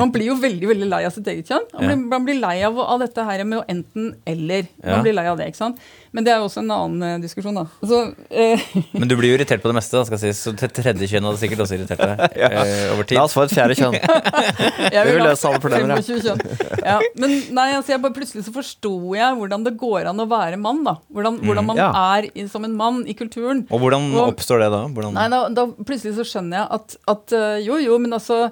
Man 0.00 0.12
blir 0.14 0.30
jo 0.32 0.36
veldig 0.40 0.72
veldig 0.72 0.90
lei 0.90 1.02
av 1.08 1.14
sitt 1.16 1.28
eget 1.30 1.48
kjønn. 1.52 1.68
Man 1.76 1.86
blir, 1.86 2.02
man 2.16 2.26
blir 2.28 2.40
lei 2.42 2.56
av, 2.66 2.80
av 2.82 3.00
dette 3.04 3.24
her 3.30 3.44
med 3.46 3.60
å 3.62 3.64
enten 3.70 4.10
eller. 4.26 4.66
Man 4.82 4.96
Ja. 4.96 5.02
blir 5.06 5.16
lei 5.16 5.26
av 5.30 5.38
det, 5.40 5.50
ikke 5.52 5.60
sant. 5.62 5.80
Men 6.10 6.26
det 6.26 6.32
er 6.34 6.40
jo 6.42 6.48
også 6.48 6.64
en 6.64 6.72
annen 6.74 7.04
uh, 7.06 7.22
diskusjon, 7.22 7.54
da. 7.54 7.66
Så, 7.86 8.00
uh, 8.10 8.64
Men 8.98 9.06
du 9.06 9.14
blir 9.14 9.30
jo 9.30 9.36
irritert 9.38 9.62
på 9.62 9.70
det 9.70 9.76
meste, 9.78 9.94
da, 9.94 10.02
skal 10.08 10.18
sies. 10.24 10.40
Så 10.42 10.56
tredje 10.58 11.06
kjønn 11.12 11.28
hadde 11.28 11.38
sikkert 11.38 11.62
også 11.62 11.76
irritert 11.78 12.02
deg 12.02 12.24
eh, 12.48 12.90
over 12.96 13.06
tid. 13.06 13.14
La 13.20 13.28
oss 13.28 13.36
få 13.36 13.44
et 13.46 13.54
fjerde 13.54 13.76
kjønn. 13.78 13.94
Jeg 14.96 15.06
vil 15.06 15.20
vil 15.20 15.28
løse 15.28 15.48
alle 15.48 15.60
problemer, 15.62 15.94
ja. 15.94 16.02
25 16.02 16.20
kjønn. 16.24 16.80
Ja, 16.84 16.98
men 17.20 17.36
nei, 17.56 17.68
altså 17.76 17.94
jeg 17.94 18.02
bare 18.02 18.16
plutselig 18.16 18.44
så 18.46 18.54
forsto 18.70 19.14
jeg 19.16 19.36
hvordan 19.38 19.66
det 19.66 19.76
går 19.80 20.08
an 20.10 20.22
å 20.22 20.28
være 20.30 20.58
mann. 20.60 20.82
da. 20.86 20.96
Hvordan, 21.10 21.38
hvordan 21.44 21.66
man 21.66 21.80
ja. 21.80 21.90
er 22.16 22.30
i, 22.30 22.46
som 22.48 22.64
en 22.64 22.76
mann 22.76 23.04
i 23.06 23.14
kulturen. 23.14 23.66
Og 23.70 23.80
hvordan 23.82 24.10
Og- 24.14 24.34
oppstår 24.34 24.64
det 24.64 24.70
da? 24.72 24.86
Hvordan, 24.88 25.14
Nei, 25.14 25.28
da, 25.28 25.48
da 25.48 25.66
plutselig 25.82 26.16
så 26.18 26.26
skjønner 26.26 26.62
jeg 26.62 26.68
at, 26.78 26.98
at 27.08 27.32
øh, 27.32 27.66
jo, 27.66 27.80
jo, 27.82 27.98
men 27.98 28.12
altså 28.12 28.50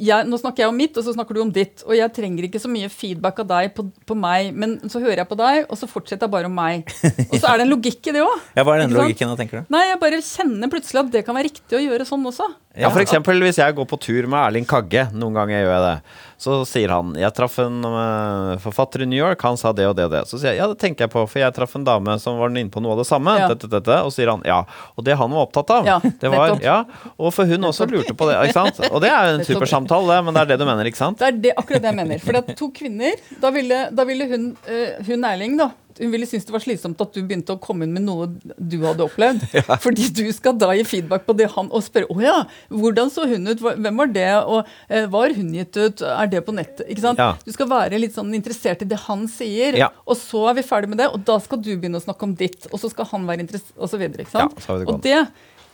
jeg, 0.00 0.26
Nå 0.30 0.38
snakker 0.38 0.62
jeg 0.62 0.70
om 0.70 0.76
mitt, 0.78 0.94
og 0.96 1.04
så 1.04 1.12
snakker 1.12 1.34
du 1.34 1.40
om 1.42 1.50
ditt. 1.52 1.82
Og 1.82 1.96
jeg 1.96 2.12
trenger 2.14 2.46
ikke 2.46 2.60
så 2.62 2.70
mye 2.70 2.88
feedback 2.92 3.40
av 3.42 3.48
deg 3.50 3.72
på, 3.74 3.84
på 4.06 4.16
meg, 4.16 4.52
men 4.54 4.76
så 4.88 5.02
hører 5.02 5.24
jeg 5.24 5.28
på 5.28 5.36
deg, 5.40 5.64
og 5.66 5.76
så 5.76 5.88
fortsetter 5.90 6.28
jeg 6.28 6.32
bare 6.32 6.48
om 6.48 6.54
meg. 6.56 6.88
Og 7.26 7.34
så 7.34 7.50
er 7.50 7.60
det 7.60 7.66
en 7.66 7.72
logikk 7.74 8.08
i 8.08 8.14
det 8.16 8.22
òg. 8.24 8.46
ja, 8.56 8.64
hva 8.64 8.76
er 8.76 8.84
den 8.84 8.94
logikken 8.96 9.32
da, 9.32 9.36
tenker 9.36 9.60
du? 9.60 9.74
Nei, 9.74 9.82
jeg 9.90 10.00
bare 10.00 10.22
kjenner 10.24 10.72
plutselig 10.72 11.02
at 11.02 11.12
det 11.16 11.24
kan 11.26 11.36
være 11.36 11.50
riktig 11.50 11.80
å 11.80 11.82
gjøre 11.82 12.06
sånn 12.08 12.26
også. 12.30 12.48
Ja, 12.78 12.88
for 12.88 13.02
eksempel 13.02 13.42
hvis 13.42 13.58
jeg 13.60 13.76
går 13.76 13.88
på 13.90 13.98
tur 14.00 14.30
med 14.30 14.38
Erling 14.44 14.68
Kagge, 14.70 15.08
noen 15.10 15.36
ganger 15.36 15.64
gjør 15.64 15.74
jeg 15.74 15.86
det, 15.88 15.94
så 16.40 16.62
sier 16.64 16.88
han 16.88 17.10
Jeg 17.20 17.34
traff 17.36 17.58
en 17.60 17.82
øh, 17.84 18.54
forfatter 18.64 19.04
i 19.04 19.08
New 19.10 19.18
York, 19.20 19.42
han 19.44 19.58
sa 19.60 19.74
det 19.76 19.84
og 19.90 19.96
det 19.98 20.06
og 20.08 20.14
det. 20.14 20.22
Så 20.30 20.38
sier 20.40 20.54
jeg 20.54 20.62
ja, 20.62 20.68
det 20.70 20.78
tenker 20.80 21.04
jeg 21.04 21.12
på, 21.12 21.24
for 21.28 21.42
jeg 21.42 21.52
traff 21.56 21.76
en 21.76 21.84
dame 21.84 22.14
som 22.22 22.38
var 22.40 22.48
inne 22.54 22.72
på 22.72 22.80
noe 22.80 22.96
av 22.96 23.02
det 23.02 23.08
samme. 23.10 23.34
Ja. 23.42 23.50
Dette, 23.52 23.68
dette, 23.68 23.98
og 24.06 24.14
sier 24.14 24.32
han 24.32 24.40
ja. 24.48 24.62
Og 24.96 25.04
det 25.04 25.18
han 25.20 25.36
var 25.36 25.44
opptatt 25.44 25.74
av, 25.76 25.90
Ja, 25.90 25.98
det 26.00 26.32
var 26.32 26.54
nettopp. 26.54 26.64
Ja. 26.64 26.78
Og 27.20 27.34
for 27.36 27.50
hun 27.50 27.68
også 27.68 27.88
lurte 27.90 28.16
på 28.16 28.30
det, 28.30 28.38
ikke 28.48 28.56
sant. 28.56 28.80
Og 28.94 29.04
det 29.04 29.12
er 29.12 29.28
jo 29.28 29.36
en 29.36 29.44
super 29.44 29.60
supersamtale, 29.60 30.16
det, 30.16 30.24
men 30.24 30.36
det 30.36 30.42
er 30.42 30.50
det 30.54 30.58
du 30.62 30.66
mener, 30.68 30.88
ikke 30.88 31.02
sant? 31.02 31.20
Det 31.20 31.28
er 31.28 31.38
det, 31.44 31.52
akkurat 31.60 31.84
det 31.84 31.92
jeg 31.92 31.98
mener. 32.00 32.24
For 32.24 32.36
det 32.36 32.42
er 32.42 32.58
to 32.58 32.70
kvinner. 32.74 33.22
Da 33.44 33.52
ville, 33.54 33.82
da 33.92 34.08
ville 34.08 34.28
hun, 34.32 34.50
eh, 34.64 34.96
hun 35.06 35.28
Erling, 35.28 35.60
da. 35.60 35.70
Hun 35.98 36.12
ville 36.12 36.26
synes 36.28 36.46
det 36.46 36.54
var 36.54 36.62
slitsomt 36.62 37.00
at 37.02 37.12
du 37.16 37.20
begynte 37.26 37.54
å 37.56 37.60
komme 37.62 37.86
inn 37.86 37.92
med 37.96 38.04
noe 38.06 38.28
du 38.56 38.76
hadde 38.84 39.04
opplevd. 39.04 39.42
Fordi 39.84 40.06
du 40.14 40.22
skal 40.36 40.54
da 40.60 40.70
gi 40.78 40.84
feedback 40.86 41.26
på 41.26 41.34
det 41.38 41.48
han 41.56 41.70
og 41.74 41.82
spørre 41.86 42.06
å 42.12 42.20
ja, 42.22 42.36
hvordan 42.70 43.10
så 43.12 43.26
hun 43.30 43.50
ut, 43.50 43.60
hvem 43.64 44.00
var 44.02 44.12
det, 44.14 44.28
og 44.44 44.68
eh, 44.88 45.08
var 45.10 45.34
hun 45.36 45.50
gitt 45.56 45.76
ut, 45.80 46.04
er 46.06 46.30
det 46.30 46.44
på 46.46 46.54
nettet? 46.56 46.84
Ikke 46.86 47.04
sant? 47.08 47.20
Ja. 47.22 47.32
Du 47.42 47.50
skal 47.56 47.70
være 47.72 47.98
litt 48.00 48.14
sånn 48.16 48.30
interessert 48.36 48.84
i 48.84 48.90
det 48.90 49.00
han 49.08 49.26
sier, 49.30 49.78
Ja. 49.80 49.90
og 50.06 50.18
så 50.20 50.46
er 50.50 50.60
vi 50.60 50.66
ferdig 50.66 50.92
med 50.92 51.00
det, 51.02 51.10
og 51.10 51.24
da 51.26 51.38
skal 51.42 51.60
du 51.64 51.72
begynne 51.74 52.00
å 52.00 52.04
snakke 52.04 52.28
om 52.28 52.36
ditt, 52.38 52.68
og 52.70 52.78
så 52.82 52.90
skal 52.92 53.08
han 53.12 53.26
være 53.28 53.46
interessert, 53.46 53.74
og 53.80 53.90
så 53.90 54.00
videre. 54.00 54.26
Ikke 54.26 54.36
sant? 54.36 54.56
Ja, 54.68 54.78
det 54.80 54.88
og 54.90 55.04
det 55.04 55.20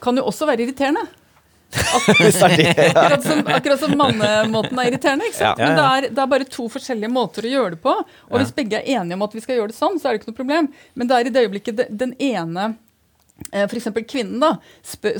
kan 0.04 0.16
jo 0.18 0.26
også 0.28 0.48
være 0.48 0.66
irriterende. 0.66 1.06
Akkurat 1.76 3.22
som, 3.24 3.42
akkurat 3.46 3.80
som 3.80 3.92
mannemåten 3.98 4.78
er 4.78 4.90
irriterende. 4.90 5.28
ikke 5.28 5.38
sant? 5.38 5.60
Ja. 5.60 5.68
Men 5.68 5.78
det 5.78 5.86
er, 5.86 6.08
det 6.14 6.22
er 6.24 6.32
bare 6.32 6.48
to 6.56 6.66
forskjellige 6.72 7.12
måter 7.12 7.46
å 7.46 7.52
gjøre 7.52 7.76
det 7.76 7.82
på. 7.84 7.94
Og 8.30 8.40
hvis 8.40 8.54
begge 8.56 8.80
er 8.80 9.00
enige 9.00 9.18
om 9.18 9.26
at 9.26 9.36
vi 9.36 9.44
skal 9.44 9.60
gjøre 9.60 9.74
det 9.74 9.78
sånn, 9.78 10.00
så 10.00 10.08
er 10.08 10.16
det 10.16 10.22
ikke 10.22 10.32
noe 10.32 10.40
problem. 10.40 10.72
Men 10.94 11.10
det 11.10 11.18
er 11.18 11.28
i 11.28 11.34
det 11.34 11.46
øyeblikket 11.46 11.86
den 11.90 12.16
ene 12.22 12.74
F.eks. 13.36 13.68
for 13.68 13.76
eksempel 13.76 14.04
kvinnen, 14.08 14.40
da, 14.40 14.54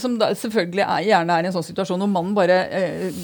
som 0.01 0.15
da 0.17 0.31
selvfølgelig 0.33 0.85
er, 0.87 1.03
gjerne 1.05 1.35
er 1.37 1.45
i 1.45 1.49
en 1.51 1.55
sånn 1.59 1.67
situasjon 1.67 2.01
hvor 2.01 2.09
mannen 2.09 2.33
bare 2.37 2.55
eh, 2.73 3.19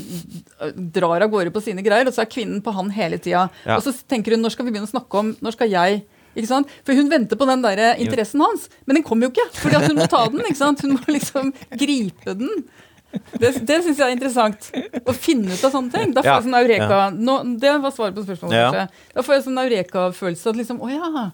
drar 0.92 1.24
av 1.24 1.30
gårde 1.32 1.52
på 1.54 1.62
sine 1.64 1.84
greier, 1.84 2.10
og 2.10 2.12
så 2.12 2.26
er 2.26 2.28
kvinnen 2.32 2.60
på 2.64 2.74
han 2.76 2.92
hele 2.92 3.16
tida. 3.16 3.46
Ja. 3.64 3.78
Og 3.78 3.86
så 3.86 3.94
tenker 4.04 4.36
hun 4.36 4.44
når 4.44 4.52
skal 4.52 4.68
vi 4.68 4.74
begynne 4.74 4.90
å 4.90 4.92
snakke 4.92 5.22
om 5.22 5.32
Når 5.40 5.56
skal 5.56 5.72
jeg 5.72 6.02
ikke 6.32 6.48
sant? 6.48 6.70
For 6.84 6.96
hun 6.96 7.10
venter 7.12 7.40
på 7.40 7.48
den 7.48 7.64
der 7.64 7.80
eh, 7.80 8.04
interessen 8.04 8.44
hans, 8.44 8.68
men 8.84 8.98
den 8.98 9.04
kommer 9.06 9.28
jo 9.28 9.32
ikke. 9.32 9.48
fordi 9.62 9.80
at 9.80 9.88
hun 9.88 9.98
må 10.00 10.08
ta 10.12 10.22
den. 10.32 10.44
ikke 10.44 10.60
sant? 10.60 10.84
Hun 10.84 10.96
må 10.98 11.16
liksom 11.16 11.52
gripe 11.80 12.36
den. 12.36 12.64
Det, 13.12 13.50
det 13.68 13.78
syns 13.84 13.98
jeg 13.98 14.06
er 14.06 14.14
interessant. 14.14 14.68
Å 15.04 15.12
finne 15.16 15.52
ut 15.52 15.64
av 15.66 15.74
sånne 15.74 15.92
ting. 15.92 16.12
Da 16.16 16.22
får 16.24 16.32
jeg 16.32 16.46
sånn 16.46 16.58
eureka 16.62 16.98
Nå, 17.12 17.34
Det 17.60 17.72
var 17.82 17.94
svaret 17.94 18.16
på 18.16 18.24
spørsmålet. 18.24 18.58
Kanskje. 18.62 19.06
Da 19.16 19.24
får 19.26 19.36
jeg 19.36 19.44
sånn 19.48 19.62
eureka-følelse 19.66 20.52
at 20.52 20.60
liksom 20.62 20.80
Å 20.84 20.90
ja. 20.92 21.24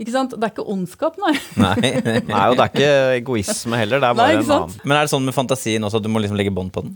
Ikke 0.00 0.14
sant? 0.14 0.32
Det 0.32 0.46
er 0.46 0.52
ikke 0.54 0.64
ondskap, 0.72 1.18
nei. 1.20 1.34
Nei. 1.60 1.74
Nei, 2.24 2.44
og 2.48 2.56
det 2.56 2.64
er 2.64 2.70
ikke 2.72 2.92
egoisme 3.18 3.76
heller, 3.82 4.00
det 4.00 4.08
er 4.08 4.16
bare 4.16 4.38
nei, 4.38 4.40
en 4.40 4.54
annen 4.56 4.78
Men 4.80 4.96
er 4.96 5.04
det 5.04 5.12
sånn 5.12 5.26
med 5.28 5.36
fantasien 5.36 5.84
også 5.84 6.00
at 6.00 6.06
du 6.06 6.08
må 6.12 6.22
liksom 6.24 6.38
legge 6.40 6.54
bånd 6.56 6.72
på 6.72 6.86
den? 6.86 6.94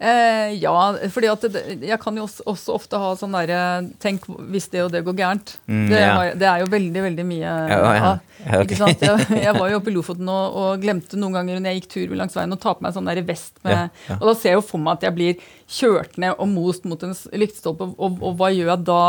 Eh, 0.00 0.54
ja, 0.62 0.72
fordi 1.12 1.28
at 1.28 1.42
det, 1.52 1.60
jeg 1.84 1.98
kan 2.00 2.16
jo 2.16 2.22
også, 2.24 2.44
også 2.48 2.72
ofte 2.72 2.96
ha 2.96 3.10
sånn 3.20 3.34
derre 3.36 3.58
Tenk 4.00 4.22
hvis 4.48 4.70
det 4.72 4.80
og 4.86 4.94
det 4.94 5.02
går 5.04 5.16
gærent. 5.18 5.50
Mm, 5.68 5.82
det, 5.90 5.98
ja. 6.00 6.12
har, 6.16 6.30
det 6.40 6.46
er 6.48 6.62
jo 6.62 6.68
veldig, 6.72 7.02
veldig 7.04 7.26
mye 7.28 7.42
Ja, 7.44 7.66
ja. 7.68 8.12
av. 8.14 8.22
Ja, 8.40 8.62
ok. 8.62 8.64
Ikke 8.64 8.78
sant? 8.80 9.04
Jeg, 9.04 9.42
jeg 9.44 9.52
var 9.58 9.68
jo 9.68 9.80
oppe 9.82 9.92
i 9.92 9.94
Lofoten 9.98 10.30
og, 10.32 10.56
og 10.56 10.80
glemte 10.80 11.20
noen 11.20 11.36
ganger 11.36 11.60
når 11.60 11.68
jeg 11.74 11.82
gikk 11.82 11.90
tur 11.92 12.14
langs 12.16 12.38
veien 12.38 12.56
å 12.56 12.58
ta 12.62 12.72
på 12.78 12.86
meg 12.86 12.96
sånn 12.96 13.10
der 13.12 13.20
vest 13.28 13.60
med. 13.66 13.92
Og 14.16 14.24
da 14.30 14.34
ser 14.40 14.54
jeg 14.54 14.60
jo 14.62 14.64
for 14.70 14.80
meg 14.80 14.96
at 14.96 15.04
jeg 15.10 15.16
blir 15.18 15.44
kjørt 15.68 16.16
ned 16.24 16.32
og 16.40 16.48
most 16.48 16.88
mot 16.88 17.04
en 17.04 17.12
lyktestolpe, 17.36 17.90
og, 18.00 18.16
og, 18.24 18.32
hva 18.40 18.48
gjør 18.56 18.72
jeg 18.72 18.86
da? 18.88 19.02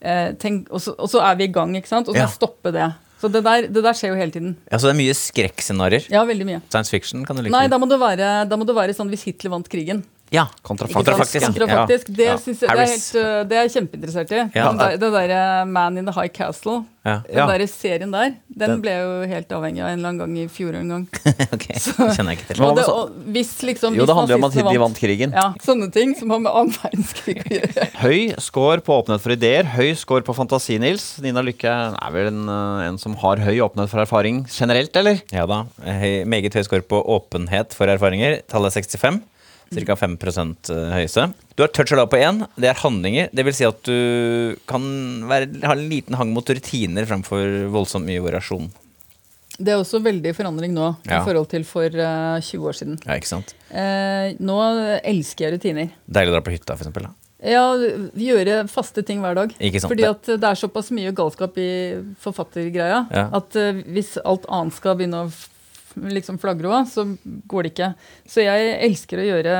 Eh, 0.00 0.30
tenk, 0.40 0.72
og, 0.72 0.80
så, 0.80 0.96
og 0.96 1.12
så 1.12 1.20
er 1.28 1.36
vi 1.42 1.50
i 1.50 1.52
gang, 1.60 1.76
ikke 1.76 1.92
sant? 1.92 2.08
Og 2.08 2.16
så 2.16 2.24
Ja. 2.24 2.32
stoppe 2.32 2.72
det. 2.72 2.88
Så 3.20 3.28
det 3.34 3.42
der, 3.44 3.66
det 3.68 3.82
der 3.82 3.96
skjer 3.98 4.14
jo 4.14 4.18
hele 4.22 4.32
tiden. 4.32 4.56
Ja, 4.70 4.78
Så 4.78 4.88
det 4.88 4.94
er 4.96 5.00
mye 5.04 5.14
skrekkscenarioer? 5.20 6.08
Ja, 6.14 6.22
veldig 6.24 6.46
mye. 6.48 6.60
Science 6.70 6.94
fiction 6.94 7.24
kan 7.26 7.36
du 7.36 7.42
like? 7.44 7.52
Nei, 7.52 7.66
da 7.68 7.76
må 7.82 7.88
det 7.90 7.98
være, 8.00 8.46
må 8.56 8.64
det 8.64 8.76
være 8.78 8.94
sånn 8.96 9.10
hvis 9.12 9.26
Hitler 9.28 9.52
vant 9.58 9.68
krigen. 9.68 10.04
Ja. 10.34 10.46
kontrafaktisk. 10.62 11.46
Kontrafaktisk. 11.46 12.08
Det, 12.12 12.24
Ja. 12.26 12.36
jeg, 12.36 12.56
det, 12.60 12.68
er 12.68 12.84
helt, 12.84 13.14
øh, 13.16 13.48
det 13.48 13.56
er 13.56 13.62
jeg 13.66 13.72
kjempeinteressert 13.78 14.30
i. 14.32 14.40
Ja. 14.54 14.68
Den 14.68 14.78
der, 14.78 14.96
det 15.00 15.12
derre 15.14 15.64
Man 15.66 15.96
in 15.98 16.06
the 16.06 16.12
High 16.12 16.28
Castle. 16.28 16.84
Ja. 17.08 17.20
Den 17.24 17.48
der 17.48 17.66
serien 17.66 18.10
der, 18.12 18.34
den 18.52 18.82
ble 18.82 18.92
jeg 18.92 19.04
jo 19.06 19.28
helt 19.30 19.52
avhengig 19.56 19.80
av 19.80 19.88
en 19.88 19.98
eller 20.02 20.10
annen 20.10 20.18
gang 20.20 20.34
i 20.42 20.48
fjor 20.52 20.74
en 20.76 20.90
gang. 20.92 21.04
ok, 21.54 21.64
kjenner 21.78 22.34
jeg 22.34 22.40
ikke 22.40 22.48
til. 22.50 22.64
Og 22.66 22.76
det, 22.76 22.84
og 22.92 23.14
hvis 23.32 23.52
liksom 23.64 23.96
Jo, 23.96 24.04
det 24.04 24.16
handler 24.18 24.34
jo 24.34 24.40
om 24.42 24.46
at 24.50 24.58
de 24.58 24.82
vant 24.82 25.00
krigen. 25.00 25.32
Ja, 25.32 25.46
sånne 25.64 25.88
ting 25.94 26.12
som 26.18 26.34
har 26.34 26.42
med 26.44 26.52
annen 26.52 26.74
verdenskrig 26.76 27.38
å 27.46 27.54
gjøre. 27.54 27.88
Høy 28.04 28.34
score 28.44 28.84
på 28.84 28.98
åpenhet 29.00 29.24
for 29.24 29.32
ideer, 29.32 29.70
høy 29.78 29.94
score 29.96 30.26
på 30.26 30.36
fantasi, 30.36 30.76
Nils. 30.82 31.06
Nina 31.24 31.40
Lykke 31.46 31.72
er 31.96 32.12
vel 32.12 32.28
en, 32.34 32.44
eh, 32.52 32.84
en 32.90 33.00
som 33.00 33.16
har 33.24 33.40
høy 33.46 33.56
åpenhet 33.64 33.88
for 33.94 34.04
erfaring 34.04 34.44
generelt, 34.52 34.92
eller? 35.00 35.22
Ja 35.32 35.46
da. 35.48 35.62
Høy, 35.80 36.26
meget 36.28 36.52
høy 36.58 36.66
score 36.68 36.84
på 36.84 37.00
åpenhet 37.16 37.72
for 37.78 37.88
erfaringer. 37.88 38.42
Tallet 38.52 38.76
er 38.76 38.82
65. 38.84 39.22
Ca. 39.68 39.94
5% 40.00 40.70
høyeste. 40.94 41.28
Du 41.56 41.62
har 41.64 41.68
touch 41.74 41.92
og 41.92 41.98
lav 42.00 42.08
på 42.12 42.16
én. 42.22 42.42
Det 42.56 42.70
er 42.70 42.78
handlinger. 42.80 43.28
Det 43.36 43.44
vil 43.44 43.54
si 43.56 43.66
at 43.68 43.80
du 43.84 44.56
kan 44.70 44.82
være, 45.28 45.50
ha 45.66 45.74
en 45.76 45.88
liten 45.90 46.16
hang 46.16 46.32
mot 46.32 46.48
rutiner 46.48 47.04
fremfor 47.08 47.68
voldsomt 47.74 48.06
mye 48.08 48.22
variasjon. 48.24 48.70
Det 49.58 49.72
er 49.74 49.80
også 49.82 49.98
veldig 50.04 50.30
forandring 50.38 50.70
nå 50.76 50.92
Ja. 51.08 51.18
i 51.18 51.24
forhold 51.26 51.48
til 51.50 51.64
for 51.66 51.86
uh, 51.90 52.38
20 52.40 52.68
år 52.70 52.76
siden. 52.78 52.98
Ja, 53.04 53.16
ikke 53.18 53.26
sant? 53.32 53.54
Eh, 53.74 54.36
nå 54.38 54.56
elsker 55.02 55.48
jeg 55.48 55.56
rutiner. 55.58 55.90
Deilig 56.06 56.30
å 56.30 56.36
dra 56.36 56.42
på 56.46 56.52
hytta, 56.54 56.76
for 56.78 56.86
eksempel. 56.86 57.08
Da. 57.08 57.14
Ja, 57.42 57.64
gjøre 58.18 58.60
faste 58.70 59.02
ting 59.06 59.18
hver 59.22 59.34
dag. 59.34 59.52
Ikke 59.58 59.82
sant? 59.82 59.90
Fordi 59.90 60.06
at 60.06 60.30
det 60.30 60.46
er 60.48 60.58
såpass 60.58 60.92
mye 60.94 61.10
galskap 61.14 61.58
i 61.58 61.68
forfattergreia 62.22 63.04
Ja. 63.10 63.28
at 63.34 63.58
uh, 63.58 63.82
hvis 63.90 64.14
alt 64.24 64.46
annet 64.48 64.78
skal 64.78 64.96
begynne 64.98 65.26
å 65.26 65.30
liksom 66.06 66.38
flagre 66.42 66.70
òg, 66.70 66.86
så 66.90 67.04
går 67.50 67.66
det 67.66 67.72
ikke. 67.74 67.88
Så 68.28 68.44
jeg 68.44 68.76
elsker 68.88 69.22
å 69.22 69.26
gjøre 69.28 69.56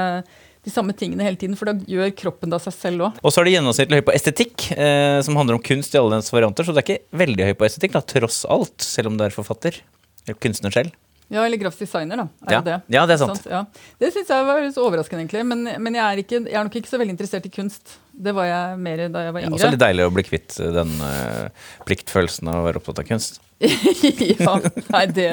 de 0.69 0.73
samme 0.75 0.93
tingene 0.93 1.25
hele 1.25 1.39
tiden, 1.41 1.57
for 1.57 1.71
da 1.71 1.75
gjør 1.89 2.11
kroppen 2.19 2.51
da 2.53 2.59
seg 2.61 2.75
selv 2.77 3.07
òg. 3.09 3.19
Og 3.25 3.33
så 3.33 3.41
er 3.41 3.49
det 3.49 3.55
gjennomsnittlig 3.57 4.01
høy 4.01 4.07
på 4.09 4.15
estetikk, 4.17 4.71
eh, 4.77 5.19
som 5.25 5.39
handler 5.39 5.57
om 5.59 5.63
kunst 5.65 5.95
i 5.95 6.01
alle 6.01 6.19
dens 6.19 6.31
varianter. 6.35 6.67
Så 6.67 6.75
det 6.75 6.83
er 6.83 6.89
ikke 6.89 7.21
veldig 7.25 7.51
høy 7.51 7.55
på 7.61 7.69
estetikk, 7.69 7.95
da, 7.97 8.03
tross 8.05 8.43
alt, 8.51 8.77
selv 8.85 9.13
om 9.13 9.17
du 9.21 9.25
er 9.25 9.35
forfatter. 9.35 9.79
Eller 10.27 10.37
kunstner 10.43 10.75
selv. 10.75 10.93
Ja, 11.29 11.43
eller 11.45 11.61
grafisk 11.61 11.85
designer, 11.85 12.17
da. 12.17 12.29
Er 12.49 12.53
Ja. 12.57 12.61
det. 12.65 12.77
Ja, 12.89 13.07
det 13.07 13.15
er 13.15 13.19
sant. 13.21 13.45
Ja. 13.49 13.67
Det 14.01 14.13
syns 14.15 14.29
jeg 14.33 14.45
var 14.49 14.63
så 14.73 14.85
overraskende, 14.89 15.25
egentlig. 15.27 15.45
Men, 15.45 15.65
men 15.85 15.95
jeg, 15.95 16.05
er 16.05 16.23
ikke, 16.23 16.41
jeg 16.49 16.57
er 16.57 16.65
nok 16.65 16.77
ikke 16.81 16.89
så 16.89 17.01
veldig 17.01 17.13
interessert 17.17 17.45
i 17.45 17.53
kunst. 17.53 17.99
Det 18.17 18.33
var 18.35 18.49
jeg 18.49 18.79
mer 18.81 19.03
da 19.13 19.25
jeg 19.27 19.35
var 19.37 19.45
Ja, 19.45 19.51
også 19.53 19.71
litt 19.75 19.83
deilig 19.83 20.07
å 20.09 20.15
bli 20.15 20.25
kvitt 20.25 20.57
den 20.57 20.95
uh, 21.05 21.49
pliktfølelsen 21.85 22.49
av 22.49 22.63
å 22.63 22.65
være 22.65 22.81
opptatt 22.81 23.03
av 23.05 23.09
kunst. 23.11 23.43
ja, 24.39 24.53
nei, 24.95 25.07
det 25.11 25.27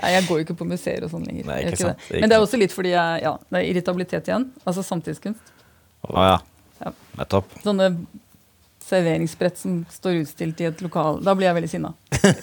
nei, 0.00 0.08
Jeg 0.10 0.24
går 0.26 0.40
jo 0.40 0.44
ikke 0.46 0.56
på 0.58 0.66
museer 0.66 1.04
og 1.06 1.12
sånn 1.12 1.22
lenger. 1.28 1.44
Nei, 1.52 1.60
ikke 1.68 1.78
sant. 1.84 2.02
det. 2.10 2.20
Men 2.24 2.32
det 2.32 2.36
er 2.38 2.42
også 2.42 2.58
litt 2.58 2.74
fordi 2.74 2.90
jeg 2.96 3.22
Ja, 3.22 3.36
det 3.46 3.60
er 3.60 3.68
irritabilitet 3.70 4.26
igjen. 4.30 4.48
Altså 4.66 4.82
samtidskunst. 4.82 5.52
Å 6.10 6.24
ja. 6.26 6.36
Ja. 6.82 6.90
Nettopp. 7.20 7.52
Sånne 7.62 7.92
serveringsbrett 8.84 9.56
som 9.56 9.78
står 9.88 10.18
utstilt 10.24 10.58
i 10.60 10.66
et 10.68 10.82
lokal. 10.84 11.22
Da 11.24 11.32
blir 11.38 11.46
jeg 11.48 11.56
veldig 11.60 11.70
sinna. 11.72 11.94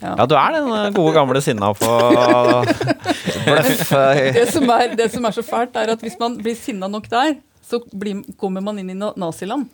Ja, 0.00 0.24
du 0.26 0.32
er 0.34 0.54
den 0.56 0.70
eh, 0.72 0.86
gode 0.96 1.12
gamle 1.14 1.40
sinna 1.44 1.70
på 1.76 1.88
bløff. 3.44 3.92
eh, 3.92 4.32
Det, 4.34 4.46
som 4.52 4.70
er- 4.72 4.94
det 4.96 5.10
som 5.12 5.24
er 5.28 5.34
så 5.36 5.42
fælt, 5.44 5.76
er 5.76 5.92
at 5.94 6.00
hvis 6.04 6.16
man 6.20 6.38
blir 6.40 6.56
sinna 6.56 6.88
nok 6.88 7.08
der, 7.12 7.36
så 7.68 7.80
blir, 7.92 8.22
kommer 8.40 8.62
man 8.64 8.78
inn 8.80 8.90
i 8.90 8.96
naziland. 8.96 9.68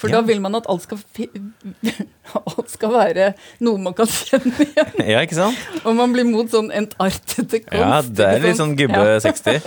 For 0.00 0.08
Ja. 0.08 0.20
da 0.20 0.26
vil 0.30 0.40
man 0.40 0.54
at 0.56 0.64
alt 0.72 0.86
skal, 0.86 0.98
alt 2.40 2.70
skal 2.72 2.92
være 2.94 3.26
noe 3.60 3.80
man 3.84 3.92
kan 3.96 4.08
kjenne 4.08 4.64
igjen. 4.64 4.92
Ja, 5.12 5.20
ikke 5.26 5.36
sant? 5.36 5.58
Og 5.84 5.92
man 5.98 6.14
blir 6.14 6.24
mot 6.28 6.48
sånn 6.52 6.70
entartete 6.72 7.60
kunst. 7.66 7.76
Ja, 7.76 7.98
det 8.00 8.28
er 8.30 8.44
litt 8.46 8.56
sånn 8.60 8.72
gubbe 8.78 9.02
Ja. 9.04 9.18
60. 9.26 9.60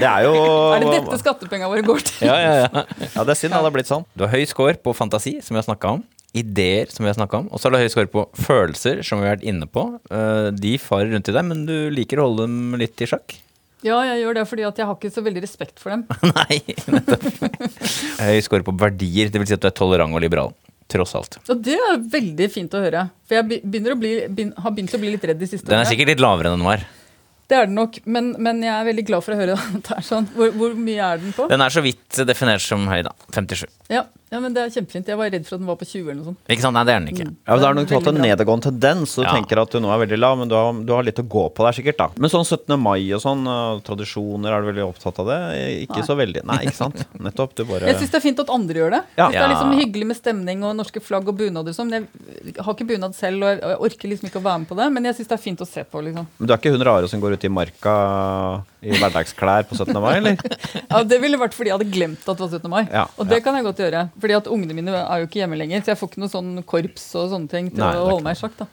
Det 0.00 0.08
er 0.08 0.24
jo 0.24 0.32
Er 0.74 0.84
det 0.86 0.94
dette 0.96 1.18
skattepengene 1.20 1.68
våre 1.72 1.84
går 1.84 2.00
til? 2.08 2.24
Ja, 2.30 2.38
ja, 2.40 2.54
ja. 2.64 2.86
Ja, 3.12 3.26
det 3.28 3.34
er 3.36 3.40
synd 3.42 3.52
det 3.56 3.60
har 3.60 3.74
blitt 3.76 3.90
sånn. 3.90 4.06
Du 4.16 4.24
har 4.24 4.32
høy 4.32 4.46
score 4.48 4.78
på 4.80 4.94
fantasi, 4.96 5.36
som 5.44 5.54
vi 5.56 5.60
har 5.62 5.68
snakka 5.68 5.96
om. 5.98 6.06
ideer, 6.32 6.86
som 6.94 7.02
vi 7.02 7.08
har 7.10 7.16
snakka 7.18 7.40
om. 7.42 7.46
Og 7.50 7.58
så 7.58 7.66
har 7.66 7.74
du 7.74 7.80
høy 7.82 7.88
score 7.90 8.06
på 8.06 8.22
følelser, 8.38 9.00
som 9.02 9.18
vi 9.18 9.26
har 9.26 9.34
vært 9.36 9.46
inne 9.50 9.66
på. 9.66 9.82
Eh, 10.14 10.50
de 10.54 10.76
farer 10.78 11.10
rundt 11.10 11.26
i 11.28 11.34
deg, 11.34 11.44
men 11.48 11.64
du 11.66 11.90
liker 11.90 12.20
å 12.22 12.28
holde 12.28 12.46
dem 12.46 12.76
litt 12.78 13.02
i 13.02 13.08
sjakk. 13.10 13.34
Ja, 13.86 14.00
jeg 14.04 14.20
gjør 14.24 14.36
det 14.40 14.44
fordi 14.50 14.64
at 14.68 14.80
jeg 14.80 14.88
har 14.88 14.96
ikke 14.98 15.12
så 15.14 15.22
veldig 15.24 15.42
respekt 15.44 15.80
for 15.80 15.94
dem. 15.94 16.04
Nei, 16.36 16.60
nettopp. 16.92 17.24
Høy 18.20 18.40
score 18.44 18.66
på 18.66 18.74
verdier, 18.80 19.30
dvs. 19.32 19.52
Si 19.52 19.56
at 19.56 19.64
du 19.64 19.70
er 19.70 19.76
tolerant 19.76 20.16
og 20.16 20.22
liberal. 20.24 20.52
Tross 20.90 21.14
alt. 21.14 21.38
Og 21.46 21.60
det 21.64 21.76
er 21.78 22.00
veldig 22.12 22.48
fint 22.50 22.72
å 22.74 22.80
høre. 22.82 23.04
For 23.28 23.38
jeg 23.38 23.60
begynner 23.62 23.94
å 23.94 23.98
bli, 24.00 24.14
begynner, 24.26 24.58
har 24.64 24.74
begynt 24.74 24.96
å 24.96 25.00
bli 25.00 25.12
litt 25.14 25.26
redd 25.30 25.38
de 25.38 25.48
siste 25.48 25.64
årene. 25.64 25.76
Den 25.78 25.84
er 25.86 25.90
sikkert 25.92 26.10
litt 26.12 26.22
lavere 26.24 26.50
enn 26.50 26.58
den 26.58 26.66
var. 26.66 26.82
Det 27.50 27.58
er 27.58 27.66
den 27.66 27.74
nok, 27.74 27.98
men, 28.06 28.30
men 28.38 28.62
jeg 28.62 28.70
er 28.76 28.86
veldig 28.92 29.04
glad 29.10 29.24
for 29.26 29.34
å 29.34 29.40
høre 29.40 29.58
at 29.58 29.82
det 29.90 29.96
er 29.98 30.06
sånn. 30.06 30.30
Hvor, 30.36 30.54
hvor 30.54 30.78
mye 30.78 31.02
er 31.12 31.20
den 31.24 31.34
på? 31.34 31.48
Den 31.50 31.64
er 31.66 31.74
så 31.74 31.82
vidt 31.82 32.22
definert 32.28 32.62
som 32.62 32.86
høy, 32.90 33.00
da. 33.06 33.14
57. 33.34 33.66
Ja, 33.90 34.04
ja, 34.30 34.38
men 34.38 34.54
det 34.54 34.62
er 34.62 34.68
kjempefint. 34.70 35.08
Jeg 35.10 35.18
var 35.18 35.26
redd 35.34 35.42
for 35.48 35.56
at 35.56 35.62
den 35.64 35.66
var 35.66 35.78
på 35.80 35.86
20 35.90 36.04
eller 36.04 36.18
noe 36.20 36.28
sånt. 36.28 36.38
Ikke 36.54 36.62
sant? 36.62 36.76
Nei, 36.78 36.84
det 36.86 36.92
er 36.94 37.00
den 37.02 37.08
ikke. 37.10 37.24
Ja, 37.26 37.50
men 37.50 37.58
Det 37.64 37.66
er 37.66 37.74
nok 37.80 37.94
hatt 37.96 38.10
en 38.12 38.20
nedadgående 38.22 38.66
tendens, 38.68 39.14
så 39.16 39.24
du 39.24 39.26
Ja. 39.26 39.32
tenker 39.34 39.58
at 39.58 39.72
du 39.74 39.80
nå 39.82 39.90
er 39.90 39.98
veldig 40.06 40.18
lav, 40.22 40.36
men 40.38 40.46
du 40.52 40.54
har, 40.54 40.68
du 40.86 40.92
har 40.94 41.02
litt 41.02 41.18
å 41.18 41.24
gå 41.26 41.42
på 41.50 41.64
der, 41.66 41.74
sikkert. 41.74 41.96
da 41.98 42.06
Men 42.14 42.30
sånn 42.30 42.46
17. 42.46 42.76
mai 42.78 43.02
og 43.16 43.18
sånn, 43.24 43.42
tradisjoner, 43.82 44.54
er 44.54 44.62
du 44.62 44.68
veldig 44.70 44.84
opptatt 44.86 45.18
av 45.18 45.26
det? 45.32 45.38
Ikke 45.88 45.98
Nei. 45.98 46.06
så 46.06 46.14
veldig. 46.20 46.44
Nei, 46.46 46.58
ikke 46.68 46.78
sant? 46.78 47.02
Nettopp. 47.26 47.56
Du 47.58 47.64
bare 47.66 47.90
Jeg 47.90 47.98
syns 47.98 48.14
det 48.14 48.20
er 48.20 48.24
fint 48.28 48.42
at 48.44 48.52
andre 48.54 48.78
gjør 48.84 48.94
det. 48.94 49.02
Ja. 49.18 49.26
Det 49.34 49.42
er 49.42 49.50
liksom 49.56 49.74
hyggelig 49.80 50.06
med 50.12 50.20
stemning 50.20 50.62
og 50.62 50.76
norske 50.78 51.02
flagg 51.02 51.26
og 51.26 51.34
bunader 51.42 51.74
og 51.74 51.78
sånn. 51.80 51.90
Jeg 51.90 52.54
har 52.62 52.78
ikke 52.78 52.86
bunad 52.86 53.18
selv, 53.18 53.42
og 53.42 53.58
jeg 53.66 53.82
orker 53.90 54.14
liksom 54.14 54.30
ikke 54.30 54.38
å 54.38 54.46
være 54.46 54.62
med 54.62 54.70
på 54.70 54.78
det, 54.78 54.88
men 54.94 55.10
jeg 55.10 55.18
syns 55.18 55.32
det 55.34 55.38
er 55.40 55.44
fint 55.48 55.66
å 55.66 55.68
se 55.68 55.82
på, 55.90 56.04
liksom. 56.06 56.30
Men 56.38 56.46
du 56.46 56.54
er 56.54 56.62
ikke 56.62 56.76
hun 56.78 56.86
rare 56.86 57.10
som 57.10 57.18
går 57.26 57.34
ut 57.34 57.39
i 57.46 57.50
marka 57.52 57.94
i 58.80 58.94
hverdagsklær 58.94 59.66
på 59.68 59.76
17. 59.76 59.92
mai, 60.00 60.12
eller? 60.18 60.40
Ja, 60.90 61.02
Det 61.04 61.20
ville 61.22 61.38
vært 61.40 61.54
fordi 61.56 61.72
jeg 61.72 61.78
hadde 61.78 61.92
glemt 61.92 62.24
at 62.24 62.40
det 62.40 62.46
var 62.46 62.56
17. 62.58 62.70
mai. 62.72 62.82
Ja, 62.88 63.04
og 63.16 63.28
det 63.30 63.40
ja. 63.40 63.44
kan 63.44 63.58
jeg 63.58 63.66
godt 63.68 63.82
gjøre. 63.84 64.06
Fordi 64.22 64.36
at 64.40 64.50
ungene 64.50 64.76
mine 64.76 64.96
er 65.00 65.22
jo 65.22 65.28
ikke 65.28 65.42
hjemme 65.42 65.58
lenger, 65.60 65.84
så 65.84 65.92
jeg 65.94 66.00
får 66.00 66.12
ikke 66.12 66.24
noe 66.24 66.32
sånn 66.32 66.50
korps 66.68 67.06
og 67.20 67.30
sånne 67.34 67.52
ting 67.52 67.70
til 67.72 67.84
Nei, 67.84 67.94
å 67.98 68.08
holde 68.12 68.26
meg 68.26 68.38
i 68.38 68.42
sjakk. 68.42 68.58
da. 68.60 68.68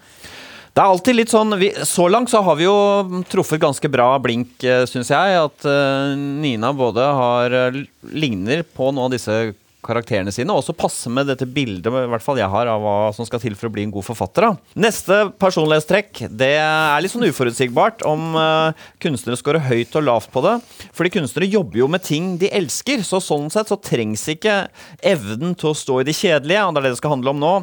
Det 0.78 0.84
er 0.84 0.92
alltid 0.94 1.16
litt 1.18 1.32
sånn 1.34 1.56
vi, 1.58 1.72
Så 1.90 2.04
langt 2.06 2.30
så 2.30 2.44
har 2.46 2.58
vi 2.60 2.68
jo 2.68 3.22
truffet 3.32 3.62
ganske 3.64 3.90
bra 3.90 4.12
blink, 4.22 4.62
syns 4.92 5.10
jeg. 5.10 5.40
At 5.42 5.66
eh, 5.66 6.12
Nina 6.18 6.70
både 6.78 7.08
har 7.18 7.56
eh, 7.66 7.80
ligner 8.14 8.62
på 8.62 8.92
noen 8.92 9.08
av 9.08 9.16
disse 9.16 9.40
karakterene 9.86 10.34
sine, 10.34 10.52
og 10.52 10.62
også 10.62 10.76
passe 10.78 11.12
med 11.14 11.30
dette 11.30 11.48
bildet 11.50 11.88
i 11.88 12.10
hvert 12.12 12.24
fall 12.24 12.40
jeg 12.40 12.50
har 12.52 12.70
av 12.72 12.82
hva 12.84 12.96
som 13.16 13.28
skal 13.28 13.42
til 13.44 13.56
for 13.58 13.70
å 13.70 13.74
bli 13.74 13.86
en 13.86 13.94
god 13.94 14.08
forfatter. 14.08 14.48
Da. 14.48 14.80
Neste 14.88 15.20
personlighetstrekk 15.40 16.24
det 16.34 16.54
er 16.60 17.04
litt 17.04 17.14
sånn 17.14 17.28
uforutsigbart 17.28 18.04
om 18.08 18.36
uh, 18.38 18.88
kunstnere 19.04 19.40
scorer 19.40 19.68
høyt 19.70 19.96
og 20.00 20.08
lavt 20.08 20.34
på 20.34 20.44
det. 20.46 20.58
Fordi 20.98 21.14
kunstnere 21.20 21.52
jobber 21.52 21.84
jo 21.84 21.92
med 21.92 22.06
ting 22.08 22.36
de 22.42 22.52
elsker, 22.62 23.06
så 23.06 23.22
sånn 23.24 23.52
sett 23.54 23.72
så 23.72 23.80
trengs 23.80 24.28
ikke 24.34 24.66
evnen 25.06 25.56
til 25.58 25.72
å 25.74 25.78
stå 25.78 26.02
i 26.02 26.10
det 26.10 26.18
kjedelige, 26.18 26.66
og 26.66 26.74
det 26.74 26.84
er 26.84 26.90
det 26.90 26.96
det 26.98 27.02
skal 27.04 27.18
handle 27.18 27.36
om 27.36 27.44
nå. 27.44 27.56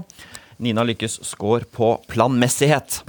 Nina 0.65 0.87
lykkes 0.87 1.19
score 1.27 1.67
på 1.67 1.97
planmessighet. 2.09 3.03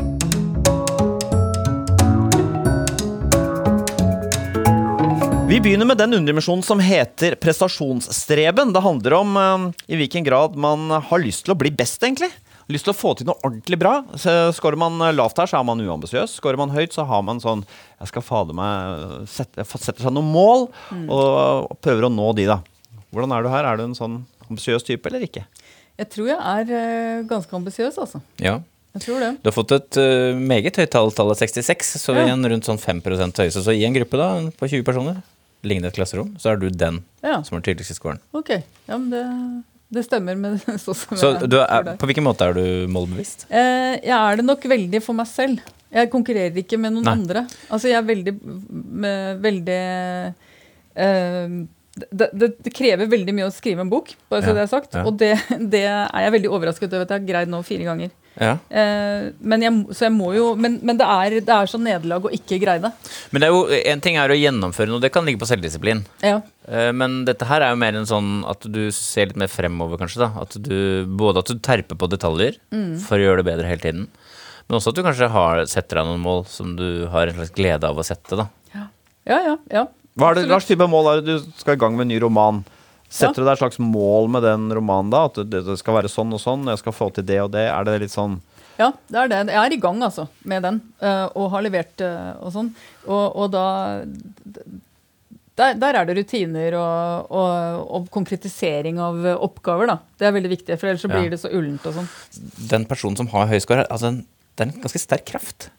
Vi 5.56 5.62
begynner 5.62 5.88
med 5.88 5.96
den 5.98 6.14
underdimensjonen 6.14 6.64
som 6.68 6.82
heter 6.84 7.38
prestasjonsstreben. 7.40 8.74
Det 8.76 8.80
handler 8.84 9.14
om 9.16 9.38
uh, 9.40 9.62
i 9.88 9.96
hvilken 9.96 10.26
grad 10.26 10.58
man 10.60 10.90
har 10.92 11.22
lyst 11.24 11.46
til 11.46 11.54
å 11.54 11.56
bli 11.56 11.70
best, 11.72 12.04
egentlig. 12.04 12.28
Lyst 12.68 12.84
til 12.90 12.92
å 12.92 12.98
få 12.98 13.14
til 13.16 13.30
noe 13.30 13.40
ordentlig 13.40 13.78
bra. 13.80 13.94
Så 14.20 14.34
Skårer 14.58 14.76
man 14.76 15.00
lavt 15.16 15.40
her, 15.40 15.48
så 15.48 15.62
er 15.62 15.64
man 15.70 15.80
uambisiøs. 15.80 16.34
Skårer 16.42 16.60
man 16.60 16.74
høyt, 16.76 16.92
så 16.92 17.06
har 17.08 17.22
man 17.24 17.40
sånn 17.40 17.64
Jeg 17.70 18.10
skal 18.12 18.26
fader 18.28 18.58
meg 18.60 19.06
sette, 19.32 19.64
setter 19.72 20.04
seg 20.04 20.12
noen 20.18 20.28
mål, 20.34 20.68
og 21.08 21.72
prøver 21.80 22.10
å 22.10 22.12
nå 22.12 22.34
de, 22.36 22.50
da. 22.52 22.58
Hvordan 23.16 23.36
er 23.38 23.48
du 23.48 23.50
her? 23.54 23.70
Er 23.70 23.80
du 23.80 23.86
en 23.86 23.96
sånn 23.96 24.18
ambisiøs 24.50 24.84
type, 24.84 25.08
eller 25.08 25.24
ikke? 25.24 25.46
Jeg 25.96 26.10
tror 26.18 26.34
jeg 26.34 26.42
er 26.42 26.74
uh, 26.76 27.22
ganske 27.30 27.56
ambisiøs, 27.62 28.02
altså. 28.04 28.20
Ja. 28.44 28.58
Jeg 28.98 29.06
tror 29.08 29.24
det. 29.24 29.32
Du 29.40 29.48
har 29.48 29.56
fått 29.56 29.72
et 29.78 30.02
uh, 30.04 30.36
meget 30.36 30.82
høyt 30.84 30.92
tall, 30.92 31.16
tallet 31.16 31.40
66, 31.40 31.96
så 32.04 32.18
Ja. 32.18 32.28
igjen 32.28 32.44
rundt 32.44 32.68
sånn 32.68 32.82
5 32.84 33.00
høyeste. 33.40 33.64
Så 33.64 33.72
i 33.72 33.88
en 33.88 33.96
gruppe 33.96 34.20
da, 34.20 34.34
på 34.60 34.68
20 34.68 34.84
personer, 34.92 35.24
liggende 35.68 35.90
et 35.92 35.98
klasserom, 35.98 36.34
så 36.42 36.54
er 36.54 36.60
du 36.62 36.68
den 36.70 37.02
Ja, 37.26 37.42
som 37.44 37.58
har 37.58 37.64
tydeligst 37.66 37.92
i 37.96 37.98
skolen. 37.98 38.20
ok. 38.38 38.52
Ja, 38.88 38.98
men 38.98 39.10
det, 39.12 39.24
det 39.96 40.06
stemmer 40.08 40.36
med 40.40 40.60
så 40.84 40.94
som 40.98 41.18
Så 41.18 41.34
jeg 41.36 41.50
du 41.52 41.58
er, 41.62 41.92
på 41.98 42.10
hvilken 42.10 42.26
måte 42.28 42.48
er 42.48 42.54
du 42.58 42.66
målbevisst? 42.92 43.48
Eh, 43.50 43.96
jeg 44.06 44.16
er 44.18 44.42
det 44.42 44.46
nok 44.48 44.64
veldig 44.72 45.02
for 45.06 45.18
meg 45.18 45.28
selv. 45.32 45.62
Jeg 45.96 46.10
konkurrerer 46.12 46.58
ikke 46.60 46.78
med 46.82 46.92
noen 46.98 47.06
Nei. 47.08 47.14
andre. 47.16 47.46
Altså, 47.72 47.88
jeg 47.88 47.98
er 48.02 48.08
veldig, 48.10 48.34
med, 49.06 49.38
veldig 49.46 49.80
eh, 50.96 51.56
det, 52.12 52.28
det, 52.36 52.50
det 52.66 52.74
krever 52.76 53.08
veldig 53.12 53.36
mye 53.38 53.48
å 53.48 53.54
skrive 53.56 53.86
en 53.86 53.92
bok, 53.92 54.12
bare 54.30 54.44
så 54.44 54.52
Ja, 54.52 54.58
det 54.58 54.64
er 54.66 54.72
sagt. 54.72 54.98
ja. 54.98 55.06
Og 55.08 55.16
det, 55.22 55.34
det 55.72 55.86
er 55.88 56.26
jeg 56.26 56.34
veldig 56.40 56.52
overrasket 56.52 56.92
over 56.92 57.06
at 57.08 57.14
jeg 57.16 57.22
har 57.24 57.30
greid 57.30 57.52
nå 57.54 57.62
fire 57.64 57.88
ganger. 57.88 58.12
Ja. 58.36 58.58
Eh, 58.68 59.30
men, 59.40 59.62
jeg, 59.64 59.72
så 59.96 60.06
jeg 60.10 60.14
må 60.16 60.34
jo, 60.36 60.50
men, 60.60 60.80
men 60.84 60.98
det 61.00 61.06
er, 61.08 61.38
det 61.46 61.54
er 61.56 61.70
sånn 61.72 61.86
nederlag 61.88 62.26
å 62.28 62.32
ikke 62.36 62.58
greie 62.60 62.82
det. 62.84 62.92
Men 63.32 63.42
det 63.44 63.48
er 63.48 63.54
jo, 63.56 63.62
en 63.94 64.02
ting 64.04 64.18
er 64.20 64.34
å 64.34 64.38
gjennomføre 64.38 64.92
noe, 64.92 65.00
det 65.04 65.12
kan 65.16 65.24
ligge 65.28 65.40
på 65.40 65.48
selvdisiplin. 65.48 66.04
Ja. 66.26 66.42
Eh, 66.68 66.92
Men 66.92 67.22
dette 67.30 67.48
her 67.48 67.64
er 67.64 67.72
jo 67.72 67.80
mer 67.80 67.96
en 67.96 68.10
sånn 68.10 68.44
at 68.52 68.68
du 68.68 68.82
ser 68.92 69.32
litt 69.32 69.40
mer 69.40 69.48
fremover, 69.52 69.98
kanskje. 70.02 70.26
da 70.26 70.32
At 70.44 70.58
du 70.60 71.06
Både 71.08 71.40
at 71.46 71.52
du 71.54 71.60
terper 71.64 71.96
på 71.96 72.10
detaljer 72.12 72.58
Mm. 72.76 73.00
for 73.00 73.16
å 73.18 73.24
gjøre 73.24 73.44
det 73.44 73.50
bedre 73.54 73.68
hele 73.72 73.82
tiden. 73.84 74.08
Men 74.68 74.80
også 74.80 74.90
at 74.92 74.96
du 75.00 75.04
kanskje 75.06 75.30
har, 75.30 75.64
setter 75.70 76.02
deg 76.02 76.08
noen 76.10 76.24
mål 76.26 76.46
som 76.50 76.76
du 76.76 77.06
har 77.14 77.28
en 77.30 77.36
slags 77.38 77.54
glede 77.56 77.84
av 77.88 77.96
å 77.98 78.04
sette. 78.04 78.36
da 78.36 78.48
Ja, 78.76 79.40
ja. 79.42 79.58
ja. 79.72 79.86
Hva 80.18 80.32
er 80.32 80.36
det 80.42 80.48
Lars, 80.50 80.66
type 80.68 80.86
mål 80.88 81.08
er 81.12 81.22
det 81.22 81.26
du 81.40 81.52
skal 81.60 81.76
i 81.76 81.80
gang 81.82 81.96
med 81.96 82.06
en 82.08 82.12
ny 82.14 82.20
roman? 82.24 82.64
Setter 83.10 83.42
du 83.42 83.46
deg 83.46 83.54
et 83.54 83.62
slags 83.62 83.80
mål 83.80 84.28
med 84.34 84.44
den 84.44 84.66
romanen 84.76 85.12
da? 85.14 85.26
At 85.30 85.38
det, 85.50 85.62
skal 85.80 85.96
være 86.02 86.10
sånn 86.12 86.34
og 86.36 86.42
sånn, 86.42 86.66
jeg 86.68 86.82
skal 86.82 86.94
få 86.98 87.10
til 87.16 87.24
det 87.28 87.40
og 87.44 87.52
det? 87.54 87.68
Er 87.72 87.84
det 87.88 88.00
litt 88.02 88.12
sånn 88.16 88.40
Ja, 88.80 88.90
det 89.08 89.16
er 89.22 89.30
det. 89.32 89.44
Jeg 89.54 89.62
er 89.62 89.74
i 89.78 89.80
gang 89.80 90.02
altså, 90.04 90.26
med 90.44 90.66
den, 90.66 90.82
eh, 91.00 91.28
og 91.38 91.52
har 91.54 91.64
levert 91.64 92.02
eh, 92.04 92.34
og 92.44 92.52
sånn. 92.52 92.74
Og, 93.08 93.36
og 93.46 93.52
da 93.54 93.66
der, 95.56 95.78
der 95.80 95.96
er 96.02 96.08
det 96.10 96.18
rutiner 96.18 96.76
og, 96.76 97.30
og, 97.32 97.86
og 97.96 98.10
konkretisering 98.12 98.98
av 99.00 99.22
oppgaver, 99.38 99.88
da. 99.94 99.96
Det 100.20 100.28
er 100.28 100.34
veldig 100.36 100.52
viktig, 100.52 100.76
for 100.82 100.90
ellers 100.92 101.06
så 101.06 101.12
blir 101.14 101.30
Ja. 101.30 101.32
det 101.32 101.40
så 101.40 101.52
ullent 101.56 101.86
og 101.88 101.96
sånn. 101.96 102.10
Den 102.74 102.84
personen 102.90 103.16
som 103.22 103.30
har 103.32 103.48
høy 103.48 103.60
score, 103.64 103.86
altså 103.88 104.12
det 104.20 104.66
er 104.66 104.68
en 104.74 104.82
ganske 104.84 105.00
sterk 105.00 105.24
kraft. 105.32 105.70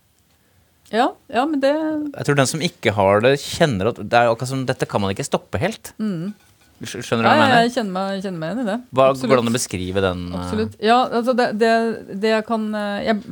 Ja, 0.94 1.10
ja, 1.28 1.42
men 1.50 1.60
det 1.60 1.72
Jeg 1.74 2.24
tror 2.28 2.36
den 2.38 2.46
som 2.48 2.62
ikke 2.64 2.92
har 2.96 3.20
det, 3.20 3.34
kjenner 3.42 3.90
at 3.90 3.96
det 4.00 4.16
er 4.16 4.30
akkurat 4.30 4.48
som 4.54 4.64
dette 4.64 4.86
kan 4.88 5.02
man 5.04 5.12
ikke 5.12 5.26
stoppe 5.28 5.58
helt. 5.60 5.92
Skj- 5.98 6.32
Skjønner 6.84 7.24
du 7.24 7.28
hva 7.28 7.34
jeg 7.34 7.40
ja, 7.40 7.44
mener? 7.46 7.62
jeg 7.64 7.72
kjenner 7.76 7.92
meg, 7.96 8.22
kjenner 8.24 8.40
meg 8.42 8.50
igjen 8.52 8.64
i 8.64 8.70
det. 8.70 8.78
Hva, 8.92 9.06
går 9.16 9.32
det 9.36 9.42
an 9.44 9.48
å 9.52 9.54
beskrive 9.56 10.02
den? 10.04 10.26
eh, 10.32 10.40
Absolutt. 10.42 10.74
Ja, 10.84 10.98
altså 11.08 11.32
det, 11.38 11.46
det, 11.62 11.70
det 12.20 12.34
jeg 12.34 12.44
kan 12.48 12.66
eh, 12.74 13.06
jeg, 13.08 13.22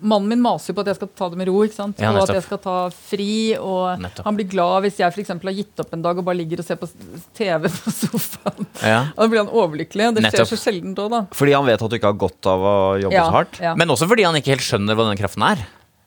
Mannen 0.00 0.30
min 0.32 0.40
maser 0.40 0.72
jo 0.72 0.78
på 0.78 0.80
at 0.80 0.88
jeg 0.88 0.96
skal 0.96 1.08
ta 1.12 1.26
det 1.28 1.36
med 1.36 1.48
ro, 1.50 1.58
ikke 1.60 1.76
sant? 1.76 1.98
Ja, 2.00 2.08
og 2.16 2.22
at 2.24 2.30
jeg 2.32 2.44
skal 2.46 2.56
ta 2.64 2.76
fri. 2.88 3.52
Og 3.60 4.00
Nettopp. 4.00 4.24
han 4.30 4.38
blir 4.38 4.46
glad 4.48 4.86
hvis 4.86 4.96
jeg 4.96 5.12
eksempel 5.12 5.50
har 5.50 5.56
gitt 5.58 5.82
opp 5.84 5.92
en 5.92 6.00
dag 6.06 6.16
og 6.16 6.24
bare 6.24 6.38
ligger 6.38 6.62
og 6.62 6.64
ser 6.64 6.78
på 6.80 6.88
TV 7.36 7.66
på 7.68 7.92
sofaen. 7.92 8.64
Ja. 8.80 9.02
Og 9.12 9.20
da 9.26 9.28
blir 9.28 9.42
han 9.42 9.52
overlykkelig. 9.52 10.06
Det 10.16 10.22
Det 10.24 10.30
skjer 10.32 10.48
så 10.54 10.56
sjelden 10.62 10.94
da. 10.96 11.04
da. 11.12 11.20
Fordi 11.36 11.52
han 11.52 11.68
vet 11.68 11.84
at 11.84 11.92
du 11.92 11.98
ikke 11.98 12.14
har 12.14 12.16
godt 12.24 12.48
av 12.48 12.64
å 12.64 12.74
jobbe 13.02 13.12
Ja, 13.18 13.26
så 13.28 13.36
hardt? 13.36 13.60
ja. 13.60 13.74
Men 13.76 13.92
også 13.92 14.08
fordi 14.08 14.24
han 14.24 14.40
ikke 14.40 14.54
helt 14.54 14.64
skjønner 14.64 14.96
hva 14.96 15.10
den 15.10 15.20
kraften 15.20 15.44
er. 15.50 15.66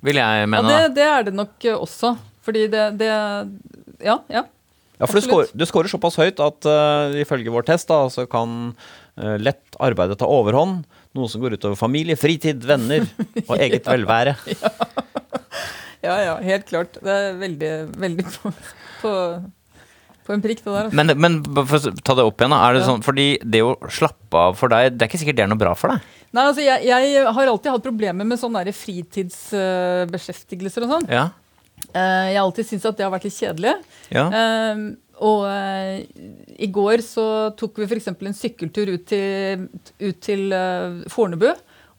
Vil 0.10 0.18
jeg 0.24 0.42
Ja, 0.42 0.50
mene. 0.50 0.74
det, 0.74 0.82
da. 0.82 0.90
det 0.98 1.08
er 1.12 1.30
det 1.30 1.36
nok 1.38 1.70
eh, 1.70 1.78
også. 1.78 2.16
Fordi 2.50 2.66
det, 2.74 2.88
det 2.98 3.12
Ja, 4.04 4.18
ja. 4.34 4.48
Ja, 5.00 5.08
for 5.08 5.14
du 5.18 5.24
Absolutt. 5.24 5.30
scorer, 5.30 5.48
du 5.58 5.66
scorer 5.66 5.90
såpass 5.92 6.16
høyt 6.22 6.40
at 6.44 6.66
uh, 6.70 7.16
ifølge 7.18 7.50
vår 7.54 7.64
test 7.66 7.88
da, 7.90 8.04
så 8.14 8.28
kan 8.30 8.74
uh, 8.78 9.38
lett 9.42 9.76
arbeidet 9.82 10.20
ta 10.22 10.28
overhånd. 10.30 10.84
Noe 11.18 11.28
som 11.30 11.42
går 11.44 11.54
utover 11.58 11.76
familie, 11.78 12.16
fritid, 12.18 12.64
venner 12.66 13.06
og 13.50 13.58
eget 13.60 13.88
velvære. 13.90 14.36
Ja, 16.04 16.18
ja, 16.20 16.34
helt 16.44 16.66
klart. 16.68 16.98
Det 17.00 17.14
er 17.16 17.38
veldig, 17.40 17.68
veldig 17.96 18.24
på, 18.28 18.50
på, 19.00 19.12
på 20.28 20.34
en 20.36 20.42
prikk, 20.44 20.60
det 20.66 20.68
der. 20.68 20.90
Altså. 20.90 20.98
Men, 21.00 21.08
men 21.16 21.38
for 21.64 21.80
å 21.80 21.94
ta 22.04 22.12
det 22.20 22.26
opp 22.28 22.44
igjen, 22.44 22.52
da. 22.52 22.58
Er 22.68 22.76
det 22.76 22.82
Ja. 22.84 22.88
sånn, 22.90 23.00
fordi 23.06 23.28
det 23.40 23.62
å 23.64 23.78
slappe 23.88 24.36
av 24.50 24.58
for 24.60 24.68
deg, 24.74 24.92
det 24.98 25.06
er 25.06 25.08
ikke 25.08 25.22
sikkert 25.22 25.38
det 25.40 25.46
er 25.46 25.52
noe 25.54 25.62
bra 25.62 25.72
for 25.80 25.88
deg. 25.94 26.04
Nei, 26.36 26.44
altså, 26.50 26.60
jeg, 26.66 26.84
jeg 26.90 27.24
har 27.38 27.48
alltid 27.54 27.72
hatt 27.78 27.86
problemer 27.88 28.28
med 28.28 28.36
sånne 28.42 28.66
fritidsbeskjeftigelser 28.76 30.84
uh, 30.84 30.88
og 30.90 30.92
sånn. 30.98 31.08
Ja. 31.14 31.24
Eh, 31.94 32.28
jeg 32.34 32.38
har 32.40 32.46
alltid 32.48 32.66
syntes 32.70 32.86
at 32.90 32.98
det 32.98 33.06
har 33.06 33.14
vært 33.14 33.28
litt 33.30 33.38
kjedelig. 33.40 33.76
ja. 34.14 34.28
Eh, 34.30 34.84
og 35.24 35.44
eh, 35.46 36.00
i 36.66 36.68
går 36.74 37.00
så 37.06 37.24
tok 37.56 37.78
vi 37.80 37.86
f.eks. 37.86 38.08
en 38.12 38.34
sykkeltur 38.36 38.90
ut 38.96 39.06
til, 39.08 39.68
ut 40.02 40.18
til 40.26 40.50
Fornebu. 41.14 41.52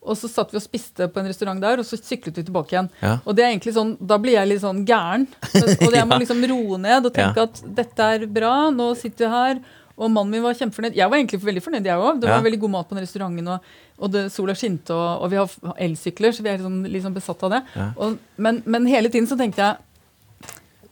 Og 0.04 0.18
så 0.20 0.28
satt 0.28 0.50
vi 0.52 0.58
og 0.58 0.64
spiste 0.66 1.06
på 1.08 1.22
en 1.22 1.30
restaurant 1.30 1.62
der, 1.62 1.80
og 1.80 1.86
så 1.88 1.96
syklet 1.96 2.36
vi 2.36 2.42
tilbake 2.44 2.74
igjen. 2.74 2.90
Ja. 3.00 3.14
Og 3.24 3.38
det 3.38 3.46
er 3.46 3.54
egentlig 3.54 3.72
sånn, 3.72 3.94
Da 4.04 4.18
blir 4.20 4.34
jeg 4.36 4.50
litt 4.50 4.60
sånn 4.60 4.82
gæren. 4.84 5.24
Og 5.54 5.94
jeg 5.94 6.04
må 6.10 6.18
liksom 6.20 6.42
roe 6.50 6.76
ned 6.82 7.08
og 7.08 7.14
tenke 7.16 7.40
Ja. 7.40 7.46
at 7.48 7.62
dette 7.78 8.10
er 8.18 8.26
bra, 8.28 8.52
nå 8.74 8.90
sitter 9.00 9.24
vi 9.24 9.32
her. 9.32 9.62
Og 9.94 10.10
mannen 10.10 10.32
min 10.34 10.42
var 10.42 10.56
kjempefornøyd. 10.58 10.96
Jeg 10.98 11.06
var 11.10 11.16
egentlig 11.20 11.38
veldig 11.44 11.62
fornøyd, 11.62 11.84
jeg 11.86 12.02
òg. 12.02 12.20
Det 12.20 12.26
var 12.28 12.40
Ja. 12.40 12.42
veldig 12.42 12.60
god 12.64 12.70
mat 12.72 12.88
på 12.90 12.96
den 12.96 13.04
restauranten, 13.04 13.48
og, 13.48 13.60
og 14.02 14.10
det, 14.10 14.24
sola 14.34 14.54
skinte, 14.58 14.90
og, 14.90 15.22
og 15.22 15.30
vi 15.30 15.36
har 15.38 15.48
elsykler, 15.78 16.32
så 16.34 16.42
vi 16.42 16.50
er 16.50 16.58
liksom, 16.58 16.80
sånn 17.04 17.14
besatt 17.14 17.42
av 17.46 17.50
det. 17.54 17.60
Ja. 17.76 17.90
Og, 17.96 18.18
men, 18.36 18.62
men 18.66 18.86
hele 18.90 19.08
tiden 19.08 19.28
så 19.30 19.38
tenkte 19.38 19.62
jeg 19.62 19.76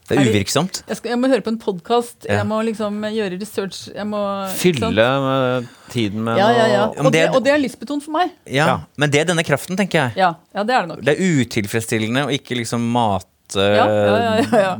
Det 0.07 0.17
er 0.19 0.29
uvirksomt. 0.31 0.81
Jeg, 0.87 0.97
skal, 0.99 1.11
jeg 1.13 1.19
må 1.19 1.27
høre 1.31 1.43
på 1.43 1.51
en 1.51 1.59
podkast, 1.59 2.25
Ja. 2.27 2.39
jeg 2.41 2.47
må 2.47 2.57
liksom 2.67 3.03
gjøre 3.07 3.39
research. 3.39 3.89
Jeg 3.95 4.07
må 4.07 4.19
Fylle 4.55 4.89
med 4.95 5.67
tiden 5.91 6.23
med 6.23 6.37
Ja, 6.39 6.49
ja, 6.51 6.65
ja. 6.71 6.81
Og 7.03 7.11
det, 7.11 7.27
og 7.35 7.43
det 7.43 7.53
er 7.53 7.59
lystbetont 7.63 8.03
for 8.03 8.11
meg. 8.15 8.31
Ja. 8.47 8.81
Men 8.99 9.09
det 9.11 9.21
er 9.21 9.29
denne 9.31 9.43
kraften, 9.47 9.75
tenker 9.79 9.99
jeg. 10.09 10.17
Ja, 10.23 10.33
ja 10.55 10.63
det 10.63 10.75
er 10.75 10.81
det 10.87 10.91
nok. 10.95 11.03
Det 11.07 11.15
er 11.15 11.23
utilfredsstillende 11.43 12.25
å 12.27 12.31
ikke 12.35 12.55
liksom 12.59 12.83
mate 12.91 13.63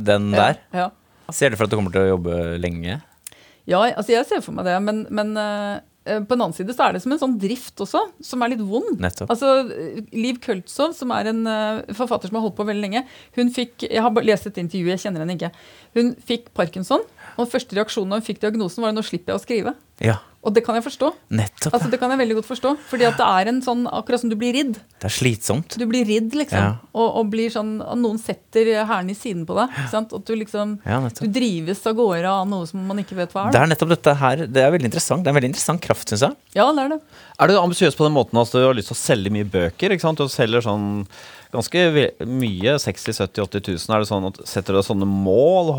den 0.04 0.30
der. 0.32 0.60
Ja. 0.72 0.90
Ser 1.32 1.50
du 1.52 1.56
for 1.56 1.64
at 1.68 1.72
du 1.72 1.76
kommer 1.78 1.92
til 1.94 2.04
å 2.04 2.14
jobbe 2.16 2.58
lenge? 2.60 3.00
Ja, 3.70 3.80
altså 3.94 4.12
jeg 4.12 4.28
ser 4.28 4.44
for 4.44 4.56
meg 4.56 4.66
det, 4.68 4.76
men, 4.84 5.04
men 5.14 5.30
eh, 5.40 5.78
eh, 6.04 6.20
på 6.20 6.36
en 6.36 6.42
annen 6.44 6.56
side 6.56 6.74
så 6.76 6.86
er 6.86 6.96
det 6.96 7.00
som 7.04 7.14
en 7.14 7.20
sånn 7.22 7.36
drift 7.40 7.80
også, 7.80 8.02
som 8.24 8.44
er 8.44 8.52
litt 8.52 8.64
vond. 8.64 8.98
Nettopp. 9.00 9.32
Altså, 9.32 9.54
Liv 10.12 10.40
Køltzow, 10.44 10.92
som 10.96 11.14
er 11.16 11.30
en 11.32 11.40
uh, 11.48 11.94
forfatter 11.96 12.28
som 12.28 12.38
har 12.38 12.44
holdt 12.44 12.58
på 12.58 12.68
veldig 12.68 12.84
lenge, 12.84 13.04
hun 13.38 13.52
fikk 13.54 13.86
Jeg 13.88 14.04
har 14.04 14.28
lest 14.28 14.50
et 14.50 14.60
intervju, 14.60 14.92
jeg 14.92 15.04
kjenner 15.06 15.24
henne 15.24 15.38
ikke. 15.38 15.52
Hun 15.96 16.12
fikk 16.28 16.52
parkinson, 16.56 17.06
og 17.38 17.50
første 17.52 17.78
reaksjonen 17.78 18.12
da 18.12 18.20
hun 18.20 18.28
fikk 18.28 18.44
diagnosen, 18.44 18.84
var 18.84 18.92
nå 18.92 19.04
slipper 19.06 19.32
jeg 19.32 19.40
å 19.40 19.44
skrive. 19.46 19.76
Ja, 20.02 20.16
Og 20.44 20.52
det 20.52 20.60
kan 20.66 20.74
jeg 20.76 20.84
forstå. 20.84 21.08
nettopp. 21.32 21.72
Altså, 21.72 21.88
det 21.88 21.98
kan 22.00 22.10
jeg 22.12 22.18
veldig 22.20 22.34
godt 22.36 22.48
forstå. 22.50 22.70
Fordi 22.90 23.04
at 23.08 23.16
det 23.16 23.24
er 23.24 23.48
en 23.48 23.60
sånn, 23.64 23.86
akkurat 23.88 24.20
som 24.20 24.28
du 24.28 24.36
blir 24.36 24.52
ridd. 24.52 24.74
Det 25.00 25.06
er 25.08 25.14
slitsomt. 25.14 25.76
Du 25.80 25.86
blir 25.88 26.04
ridd, 26.04 26.34
liksom. 26.36 26.58
Ja. 26.58 26.74
Og, 26.92 27.16
og 27.20 27.30
blir 27.32 27.48
sånn 27.48 27.78
og 27.80 27.96
Noen 27.96 28.18
setter 28.20 28.68
hælene 28.84 29.14
i 29.14 29.16
siden 29.16 29.46
på 29.48 29.56
deg. 29.56 29.70
Ikke 29.72 29.88
sant? 29.94 30.12
At 30.12 30.26
du 30.28 30.34
liksom 30.36 30.74
Ja, 30.84 30.98
Du 31.08 31.28
drives 31.32 31.80
av 31.88 31.94
gårde 31.96 32.28
av 32.28 32.44
noe 32.50 32.66
som 32.68 32.84
man 32.84 32.98
ikke 33.00 33.16
vet 33.16 33.32
hva 33.32 33.46
er. 33.46 33.52
Det 33.56 33.60
er 33.62 33.70
nettopp 33.72 33.94
dette 33.94 34.14
her. 34.20 34.42
Det 34.46 34.60
er 34.66 34.74
veldig 34.74 34.90
interessant. 34.90 35.24
Det 35.24 35.30
er 35.30 35.32
en 35.32 35.38
veldig 35.40 35.50
interessant 35.54 35.80
kraft, 35.80 36.12
syns 36.12 36.26
jeg. 36.26 36.36
Ja, 36.58 36.66
det 36.76 36.82
er 36.84 36.92
det. 36.92 37.00
Er 37.40 37.48
du 37.48 37.54
ambisiøs 37.62 37.96
på 37.96 38.04
den 38.04 38.12
måten 38.18 38.36
at 38.42 38.52
du 38.52 38.58
har 38.60 38.74
lyst 38.76 38.92
til 38.92 38.98
å 38.98 39.00
selge 39.00 39.32
mye 39.32 39.48
bøker? 39.48 39.94
ikke 39.96 40.04
sant? 40.04 40.18
Du 40.20 40.28
selger 40.28 40.60
sånn 40.66 41.06
ganske 41.54 41.86
mye, 42.26 42.76
60 42.82 43.16
70 43.16 43.46
80 43.48 43.64
000. 43.80 43.96
Er 43.96 44.04
det 44.04 44.10
sånn 44.12 44.28
at 44.28 44.42
Setter 44.44 44.74
du 44.74 44.80
deg 44.82 44.84
sånne 44.90 45.08
mål? 45.08 45.72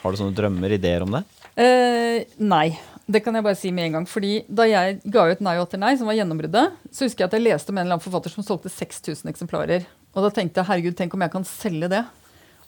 Har 0.00 0.14
du 0.14 0.16
sånne 0.16 0.32
drømmer, 0.38 0.72
ideer 0.78 1.04
om 1.04 1.18
det? 1.18 1.24
Eh, 1.60 2.24
nei. 2.40 2.70
Det 3.10 3.22
kan 3.24 3.34
jeg 3.34 3.42
bare 3.46 3.58
si 3.58 3.72
med 3.74 3.88
en 3.88 3.98
gang. 3.98 4.06
Fordi 4.06 4.44
Da 4.46 4.66
jeg 4.68 5.00
ga 5.10 5.26
ut 5.30 5.40
'Nei 5.40 5.56
og 5.58 5.66
atter 5.66 5.78
nei', 5.78 5.96
som 5.98 6.06
var 6.06 6.14
gjennombruddet, 6.14 6.72
så 6.92 7.04
husker 7.04 7.24
jeg 7.24 7.28
at 7.28 7.32
jeg 7.32 7.46
leste 7.46 7.70
om 7.70 7.78
en 7.78 7.86
eller 7.86 7.98
annen 7.98 8.06
forfatter 8.06 8.30
som 8.30 8.44
solgte 8.44 8.70
6000 8.70 9.30
eksemplarer. 9.32 9.86
Og 10.14 10.22
da 10.22 10.30
tenkte 10.30 10.60
jeg 10.60 10.66
herregud, 10.66 10.96
tenk 10.96 11.14
om 11.14 11.20
jeg 11.22 11.32
kan 11.32 11.44
selge 11.44 11.88
det. 11.88 12.04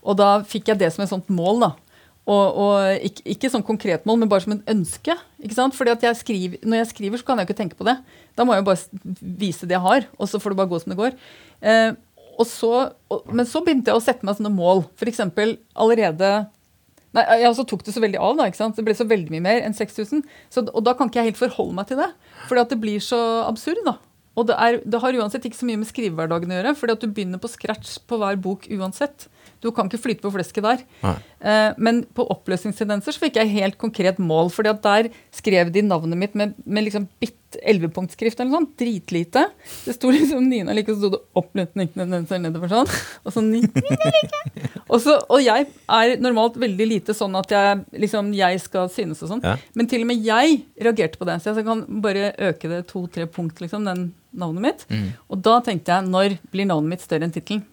Og 0.02 0.16
da 0.16 0.42
fikk 0.42 0.68
jeg 0.68 0.78
det 0.78 0.92
som 0.92 1.02
et 1.02 1.10
sånt 1.10 1.28
mål. 1.30 1.60
da. 1.60 1.70
Og, 2.22 2.54
og 2.54 3.02
ikke, 3.02 3.22
ikke 3.34 3.50
sånn 3.50 3.66
konkret 3.66 4.04
mål, 4.06 4.20
men 4.20 4.30
bare 4.30 4.44
som 4.44 4.54
en 4.54 4.62
ønske. 4.70 5.16
ikke 5.42 5.54
sant? 5.58 5.74
Fordi 5.74 5.94
jeg 6.02 6.16
skriver, 6.16 6.58
Når 6.62 6.76
jeg 6.76 6.86
skriver, 6.86 7.18
så 7.18 7.24
kan 7.24 7.38
jeg 7.38 7.46
jo 7.46 7.50
ikke 7.50 7.62
tenke 7.62 7.78
på 7.78 7.86
det. 7.86 7.96
Da 8.36 8.44
må 8.44 8.54
jeg 8.54 8.62
jo 8.62 8.70
bare 8.70 9.14
vise 9.20 9.66
det 9.66 9.74
jeg 9.74 9.86
har, 9.86 10.06
og 10.18 10.28
så 10.28 10.38
får 10.38 10.50
det 10.50 10.56
bare 10.56 10.70
gå 10.70 10.80
som 10.82 10.90
det 10.90 10.98
går. 10.98 11.12
Eh, 11.62 11.92
og 12.38 12.46
så, 12.46 12.92
og, 13.10 13.26
men 13.32 13.46
så 13.46 13.60
begynte 13.60 13.90
jeg 13.90 13.98
å 13.98 14.02
sette 14.02 14.24
meg 14.24 14.38
sånne 14.38 14.54
mål. 14.54 14.84
F.eks. 14.96 15.20
allerede 15.74 16.30
Nei, 17.12 17.24
jeg 17.42 17.56
Så 17.58 17.66
tok 17.68 17.82
det 17.84 17.92
så 17.92 18.00
veldig 18.00 18.20
av. 18.20 18.36
da, 18.38 18.46
ikke 18.48 18.60
sant? 18.60 18.78
Det 18.78 18.84
ble 18.86 18.94
så 18.96 19.04
veldig 19.08 19.32
mye 19.34 19.44
mer 19.44 19.60
enn 19.66 19.76
6000. 19.76 20.22
Så, 20.52 20.64
og 20.72 20.84
da 20.86 20.94
kan 20.96 21.10
ikke 21.10 21.20
jeg 21.20 21.32
helt 21.32 21.42
forholde 21.42 21.76
meg 21.76 21.90
til 21.90 22.00
det. 22.00 22.08
Fordi 22.48 22.64
at 22.64 22.72
det 22.72 22.80
blir 22.80 23.04
så 23.04 23.20
absurd. 23.44 23.82
da. 23.84 23.98
Og 24.36 24.48
det, 24.48 24.56
er, 24.56 24.78
det 24.88 25.00
har 25.02 25.18
uansett 25.20 25.44
ikke 25.44 25.58
så 25.60 25.68
mye 25.68 25.80
med 25.82 25.90
skrivehverdagen 25.90 26.52
å 26.52 26.56
gjøre. 26.56 26.74
fordi 26.78 26.96
at 26.96 27.04
du 27.04 27.08
begynner 27.12 27.42
på 27.42 27.52
scratch 27.52 27.98
på 28.08 28.16
hver 28.20 28.40
bok 28.40 28.64
uansett. 28.72 29.28
Du 29.62 29.70
kan 29.74 29.86
ikke 29.88 30.00
flyte 30.02 30.24
på 30.24 30.32
flesket 30.34 30.66
der. 30.66 30.80
Eh, 31.02 31.76
men 31.78 32.02
på 32.16 32.26
oppløsningstendenser 32.34 33.14
så 33.14 33.22
fikk 33.22 33.38
jeg 33.38 33.54
helt 33.54 33.78
konkret 33.78 34.18
mål. 34.18 34.50
fordi 34.50 34.72
at 34.72 34.82
der 34.82 35.10
skrev 35.30 35.70
de 35.72 35.82
navnet 35.86 36.18
mitt 36.18 36.34
med, 36.34 36.54
med 36.66 36.88
liksom 36.88 37.06
bitt 37.22 37.38
11-punktskrift 37.60 38.40
eller 38.40 38.50
noe 38.50 38.60
sånt. 38.62 38.72
Dritlite. 38.80 39.44
Det 39.84 39.94
sto 39.96 40.10
liksom 40.12 40.48
Nina 40.48 40.74
like, 40.74 40.92
og 40.92 40.98
så 40.98 41.02
sto 41.02 41.10
det 41.14 41.22
'oppløsningstendenser' 41.38 42.42
nedover 42.42 42.72
sånn. 42.72 42.88
Og 43.24 43.34
så. 43.34 43.42
Og, 44.92 44.98
så, 45.00 45.14
og 45.30 45.40
jeg 45.40 45.66
er 45.88 46.16
normalt 46.20 46.58
veldig 46.60 46.86
lite 46.88 47.14
sånn 47.16 47.36
at 47.38 47.52
jeg, 47.52 47.84
liksom, 48.02 48.32
jeg 48.36 48.60
skal 48.60 48.90
synes 48.92 49.22
og 49.24 49.30
sånn. 49.30 49.44
Ja. 49.44 49.54
Men 49.78 49.88
til 49.88 50.04
og 50.04 50.10
med 50.10 50.24
jeg 50.24 50.58
reagerte 50.76 51.20
på 51.20 51.28
det. 51.28 51.38
Så 51.40 51.54
jeg 51.56 51.68
kan 51.68 51.84
bare 52.04 52.32
øke 52.50 52.68
det 52.68 52.82
to-tre 52.90 53.28
punkt, 53.30 53.62
liksom, 53.62 53.86
den 53.88 54.10
navnet 54.32 54.66
mitt. 54.66 54.84
Mm. 54.90 55.12
Og 55.28 55.40
da 55.44 55.60
tenkte 55.64 55.94
jeg 55.94 56.08
når 56.10 56.36
blir 56.52 56.68
navnet 56.68 56.96
mitt 56.96 57.04
større 57.04 57.28
enn 57.28 57.34
tittelen? 57.34 57.64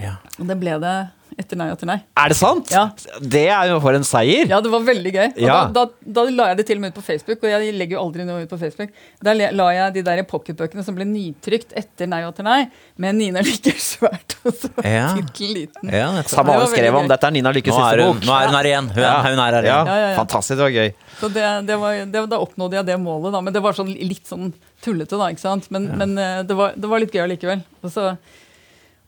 Ja. 0.00 0.16
Og 0.38 0.48
det 0.48 0.56
ble 0.60 0.78
det 0.82 0.94
etter 1.38 1.58
nei 1.58 1.66
og 1.70 1.76
etter 1.76 1.88
nei. 1.90 1.96
Er 2.20 2.28
det 2.32 2.36
sant? 2.38 2.70
Ja. 2.72 2.84
Det 3.20 3.44
er 3.50 3.70
jo 3.72 3.80
for 3.82 3.96
en 3.98 4.04
seier! 4.06 4.46
Ja, 4.50 4.60
det 4.64 4.70
var 4.72 4.84
veldig 4.86 5.12
gøy. 5.14 5.26
Og 5.34 5.40
Ja. 5.42 5.56
da, 5.74 5.84
da, 5.86 6.10
da 6.16 6.24
la 6.30 6.46
jeg 6.52 6.58
det 6.60 6.66
til 6.68 6.78
og 6.78 6.84
med 6.84 6.92
ut 6.94 6.98
på 7.00 7.04
Facebook, 7.06 7.42
og 7.42 7.50
jeg 7.50 7.74
legger 7.74 7.96
jo 7.98 8.02
aldri 8.04 8.26
noe 8.28 8.44
ut 8.44 8.50
på 8.52 8.58
Facebook. 8.60 8.90
Da 9.24 9.34
la 9.34 9.68
jeg 9.74 9.94
de 9.98 10.02
der 10.06 10.22
pocketbøkene 10.30 10.84
som 10.86 10.94
ble 10.98 11.06
nytrykt 11.08 11.74
etter 11.76 12.06
Nei 12.10 12.22
og 12.26 12.34
etter 12.34 12.44
nei, 12.46 12.60
med 13.00 13.16
Nina 13.18 13.40
Lykke 13.44 13.74
svært 13.80 14.36
og 14.44 14.52
så 14.54 14.70
Ja. 14.84 15.14
liten. 15.40 15.90
ja. 15.90 16.08
Samme 16.28 16.54
vi 16.60 16.70
skrev 16.76 16.94
om. 17.00 17.08
Dette 17.08 17.26
er 17.26 17.34
Nina 17.34 17.52
Lykkes 17.54 17.74
siste 17.74 18.04
bok. 18.06 18.22
nå 18.24 18.36
er 18.38 18.46
hun 18.50 18.58
her 18.60 18.70
igjen. 18.70 18.90
Hun 18.94 19.02
er, 19.02 19.18
hun 19.30 19.38
er 19.38 19.58
her 19.58 19.64
Ja, 19.64 19.80
igjen. 19.80 19.86
Ja, 19.90 19.96
ja, 19.98 20.08
ja. 20.12 20.16
Fantastisk, 20.20 20.56
det 20.58 20.64
var 20.68 20.76
gøy. 20.78 20.94
Så 21.20 21.32
det, 21.32 21.44
det 21.66 21.76
var, 21.80 21.98
det, 22.14 22.24
da 22.30 22.38
oppnådde 22.42 22.78
jeg 22.80 22.86
det 22.92 23.00
målet, 23.00 23.32
da. 23.32 23.40
Men 23.40 23.52
det 23.54 23.62
var 23.64 23.72
sånn 23.76 23.92
litt 23.94 24.26
sånn 24.30 24.52
tullete, 24.84 25.16
da. 25.18 25.28
ikke 25.32 25.40
sant? 25.44 25.70
Men, 25.74 25.90
men 25.98 26.16
eh, 26.18 26.42
det, 26.46 26.56
var, 26.58 26.74
det 26.76 26.90
var 26.90 27.00
litt 27.02 27.14
gøy 27.14 27.22
allikevel. 27.24 27.62
Og 27.82 27.92
så, 27.94 28.10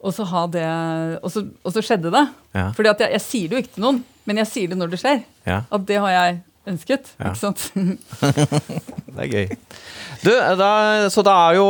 og 0.06 0.14
så 0.14 0.42
det 0.54 0.66
og 1.20 1.30
så, 1.32 1.42
og 1.66 1.74
så 1.74 1.82
skjedde 1.84 2.12
det. 2.14 2.26
Ja. 2.54 2.68
Fordi 2.76 2.92
jeg, 2.92 3.12
jeg 3.16 3.24
sier 3.24 3.48
det 3.48 3.56
jo 3.56 3.62
ikke 3.64 3.74
til 3.76 3.86
noen, 3.86 4.04
men 4.28 4.42
jeg 4.42 4.50
sier 4.52 4.70
det 4.70 4.78
når 4.78 4.92
det 4.92 5.00
skjer. 5.02 5.24
Ja. 5.48 5.64
At 5.70 5.86
det 5.88 5.98
har 6.02 6.14
jeg 6.14 6.38
ønsket. 6.66 7.12
Ja. 7.18 7.32
ikke 7.32 7.42
sant? 7.42 7.66
Det 9.16 9.24
er 9.24 9.30
gøy. 9.32 9.52
Du, 10.20 10.30
da, 10.60 10.70
så 11.12 11.22
det 11.24 11.32
er 11.32 11.54
jo 11.56 11.66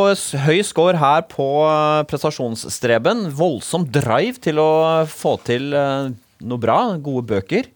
høy 0.46 0.56
score 0.66 0.98
her 0.98 1.20
på 1.30 1.44
eh, 1.62 2.00
prestasjonsstreben. 2.10 3.28
Voldsom 3.38 3.84
drive 3.92 4.40
til 4.42 4.58
å 4.58 4.70
få 5.06 5.36
til 5.46 5.70
eh, 5.76 6.08
noe 6.42 6.62
bra, 6.62 6.78
gode 6.98 7.22
bøker. 7.30 7.68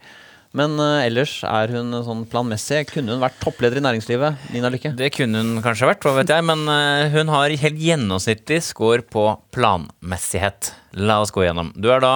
Men 0.56 0.74
uh, 0.82 1.04
ellers 1.04 1.36
er 1.46 1.70
hun 1.76 1.94
sånn 2.02 2.24
planmessig. 2.30 2.82
Kunne 2.90 3.14
hun 3.14 3.22
vært 3.22 3.38
toppleder 3.42 3.78
i 3.78 3.84
næringslivet, 3.84 4.50
Nina 4.54 4.72
Lykke? 4.72 4.94
Det 4.98 5.12
kunne 5.14 5.44
hun 5.44 5.62
kanskje 5.62 5.92
vært, 5.92 6.02
hva 6.02 6.16
vet 6.18 6.32
jeg, 6.34 6.46
men 6.48 6.64
uh, 6.66 7.06
hun 7.14 7.30
har 7.30 7.54
helt 7.62 7.78
gjennomsnittlig 7.78 8.58
score 8.66 9.06
på 9.06 9.28
planmessighet. 9.54 10.72
La 10.98 11.20
oss 11.22 11.30
gå 11.34 11.44
igjennom. 11.44 11.70
Du 11.78 11.86
er 11.94 12.02
da 12.02 12.14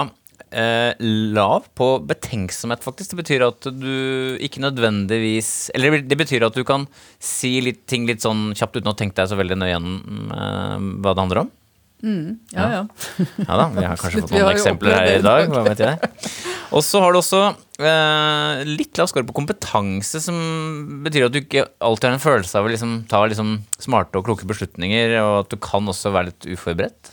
uh, 0.55 0.93
lav 1.35 1.69
på 1.79 1.89
betenksomhet, 2.11 2.83
faktisk. 2.83 3.15
Det 3.15 3.23
betyr 3.23 3.47
at 3.47 3.69
du 3.71 4.39
ikke 4.43 4.63
nødvendigvis 4.65 5.71
Eller 5.75 6.01
det 6.03 6.19
betyr 6.19 6.47
at 6.47 6.57
du 6.57 6.65
kan 6.67 6.89
si 7.23 7.61
litt, 7.65 7.85
ting 7.91 8.09
litt 8.09 8.25
sånn 8.25 8.53
kjapt 8.57 8.81
uten 8.81 8.91
å 8.91 8.97
tenke 8.99 9.21
deg 9.21 9.31
så 9.31 9.39
veldig 9.39 9.61
nøye 9.61 9.75
gjennom 9.75 10.33
eh, 10.35 10.89
hva 11.05 11.15
det 11.15 11.23
handler 11.23 11.43
om. 11.45 11.53
Ja, 12.05 12.67
ja. 12.69 12.81
Ja 13.47 13.57
da, 13.57 13.69
vi 13.73 13.85
har 13.87 14.01
kanskje 14.01 14.25
fått 14.25 14.33
noen 14.35 14.51
eksempler 14.53 14.99
her 14.99 15.13
i 15.15 15.23
dag. 15.25 15.47
Hva 15.53 15.63
vet 15.71 15.81
jeg. 15.87 16.11
Og 16.75 16.85
så 16.85 17.01
har 17.01 17.15
du 17.15 17.21
også 17.23 17.47
eh, 17.81 18.63
litt 18.69 18.99
lav 18.99 19.11
score 19.11 19.27
på 19.27 19.37
kompetanse, 19.37 20.21
som 20.23 20.39
betyr 21.05 21.29
at 21.29 21.35
du 21.35 21.41
ikke 21.43 21.67
alltid 21.85 22.09
har 22.11 22.17
en 22.19 22.25
følelse 22.25 22.61
av 22.61 22.69
å 22.69 22.73
liksom, 22.73 22.97
ta 23.11 23.25
liksom 23.27 23.59
smarte 23.83 24.21
og 24.21 24.29
kloke 24.29 24.49
beslutninger, 24.49 25.17
og 25.23 25.35
at 25.43 25.53
du 25.55 25.61
kan 25.63 25.91
også 25.91 26.15
være 26.15 26.33
litt 26.33 26.49
uforberedt. 26.55 27.13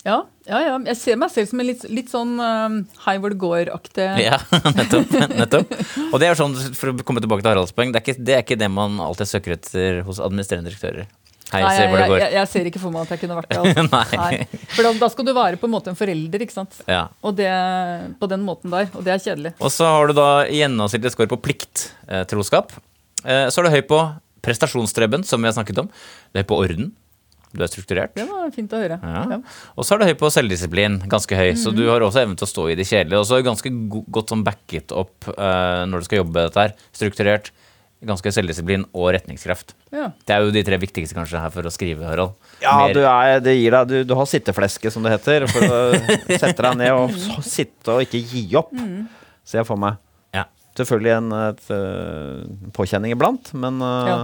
Ja, 0.00 0.22
ja, 0.48 0.60
ja. 0.64 0.76
Jeg 0.88 0.96
ser 0.96 1.18
meg 1.20 1.28
selv 1.28 1.50
som 1.50 1.60
en 1.60 1.68
litt, 1.68 1.82
litt 1.92 2.08
sånn 2.08 2.38
hvor 2.40 3.32
det 3.34 3.36
går-aktig 3.42 4.06
Ja, 4.22 4.38
nettopp, 4.78 5.12
nettopp. 5.36 5.74
Og 6.08 6.16
det 6.22 6.30
er 6.30 6.38
sånn, 6.40 6.56
for 6.72 6.94
å 6.94 7.04
komme 7.04 7.20
tilbake 7.20 7.44
til 7.44 7.52
Haralds 7.52 7.76
poeng, 7.76 7.92
det 7.92 8.00
er, 8.00 8.06
ikke, 8.06 8.24
det 8.24 8.36
er 8.38 8.46
ikke 8.46 8.60
det 8.62 8.70
man 8.72 8.96
alltid 9.04 9.28
søker 9.28 9.58
etter 9.58 10.00
hos 10.08 10.22
administrerende 10.24 10.72
direktører. 10.72 11.10
Hei, 11.50 11.60
Nei, 11.64 11.70
jeg, 11.74 11.90
jeg, 11.90 12.10
jeg, 12.20 12.32
jeg 12.36 12.48
ser 12.52 12.68
ikke 12.70 12.78
for 12.82 12.94
meg 12.94 13.02
at 13.08 13.10
jeg 13.16 13.20
kunne 13.24 13.36
vært 13.40 13.50
det. 13.50 13.58
Altså. 13.58 13.84
Nei. 14.20 14.44
For 14.76 14.86
da, 14.86 14.92
da 15.00 15.08
skal 15.10 15.26
du 15.26 15.32
være 15.34 15.58
på 15.58 15.66
en 15.66 15.72
måte 15.74 15.90
en 15.90 15.98
forelder, 15.98 16.44
ikke 16.46 16.54
sant. 16.54 16.76
Ja. 16.86 17.08
Og 17.26 17.34
det, 17.40 17.50
på 18.22 18.28
den 18.30 18.44
måten 18.46 18.70
der. 18.70 18.86
Og 18.94 19.02
det 19.06 19.16
er 19.16 19.24
kjedelig. 19.24 19.52
Og 19.58 19.72
så 19.74 19.88
har 19.90 20.06
du 20.06 20.14
da 20.20 20.28
gjennomsnittlig 20.46 21.10
score 21.16 21.30
på 21.32 21.40
plikttroskap. 21.48 22.72
Eh, 23.24 23.48
så 23.50 23.60
er 23.60 23.66
du 23.68 23.74
høy 23.74 23.82
på 23.90 23.98
prestasjonsstreben, 24.46 25.24
som 25.26 25.42
vi 25.42 25.50
har 25.50 25.56
snakket 25.58 25.82
om. 25.82 25.90
Du 25.90 26.38
er 26.38 26.44
høy 26.44 26.50
på 26.54 26.60
orden. 26.62 26.92
Du 27.50 27.64
er 27.66 27.70
strukturert. 27.72 28.12
Det 28.14 28.28
var 28.30 28.52
fint 28.54 28.70
å 28.70 28.78
høre. 28.78 29.00
Ja. 29.02 29.22
Ja. 29.34 29.38
Og 29.74 29.82
så 29.84 29.96
er 29.96 30.04
du 30.04 30.06
høy 30.06 30.14
på 30.20 30.28
selvdisiplin, 30.30 31.00
ganske 31.10 31.34
høy. 31.34 31.48
Så 31.58 31.72
Mhm. 31.72 31.76
du 31.80 31.88
har 31.90 32.00
også 32.06 32.22
evnen 32.22 32.38
til 32.38 32.46
å 32.46 32.50
stå 32.52 32.68
i 32.70 32.76
det 32.78 32.86
kjedelige. 32.86 33.18
Og 33.18 33.26
så 33.26 33.34
er 33.36 33.42
du 33.42 33.48
ganske 33.50 33.72
go 33.90 34.04
godt 34.06 34.30
sånn 34.30 34.44
backet 34.46 34.92
opp 34.94 35.26
eh, 35.34 35.82
når 35.90 35.98
du 35.98 36.04
skal 36.06 36.22
jobbe 36.22 36.32
med 36.38 36.46
dette 36.46 36.62
her. 36.62 36.76
Strukturert, 36.94 37.50
ganske 38.06 38.32
selvdisiplin 38.32 38.84
og 38.96 39.10
retningskraft. 39.16 39.74
Ja. 39.92 40.10
Det 40.26 40.34
er 40.34 40.44
jo 40.44 40.52
de 40.54 40.62
tre 40.64 40.78
viktigste 40.80 41.16
kanskje 41.16 41.40
her 41.42 41.52
for 41.52 41.68
å 41.68 41.72
skrive, 41.72 42.06
Harald. 42.08 42.36
Ja, 42.62 42.76
Mer- 42.80 42.94
du, 42.96 43.00
er, 43.04 43.42
det 43.44 43.56
gir 43.58 43.76
deg, 43.76 43.90
du, 43.90 43.96
du 44.08 44.14
har 44.16 44.28
sittefleske, 44.28 44.92
som 44.92 45.04
det 45.04 45.14
heter. 45.18 45.46
For 45.50 45.66
å 45.66 45.80
sette 46.42 46.56
deg 46.64 46.78
ned 46.80 46.94
og 46.96 47.12
så 47.16 47.44
sitte 47.44 47.96
og 47.96 48.06
ikke 48.06 48.22
gi 48.24 48.46
opp, 48.60 48.72
ser 49.44 49.62
jeg 49.62 49.68
for 49.68 49.80
meg. 49.80 50.00
Ja. 50.36 50.46
Selvfølgelig 50.78 51.12
en 51.18 51.32
et, 51.42 51.64
et, 51.76 52.70
påkjenning 52.76 53.16
iblant, 53.16 53.52
men 53.58 53.82
uh, 53.84 54.08
Ja 54.08 54.20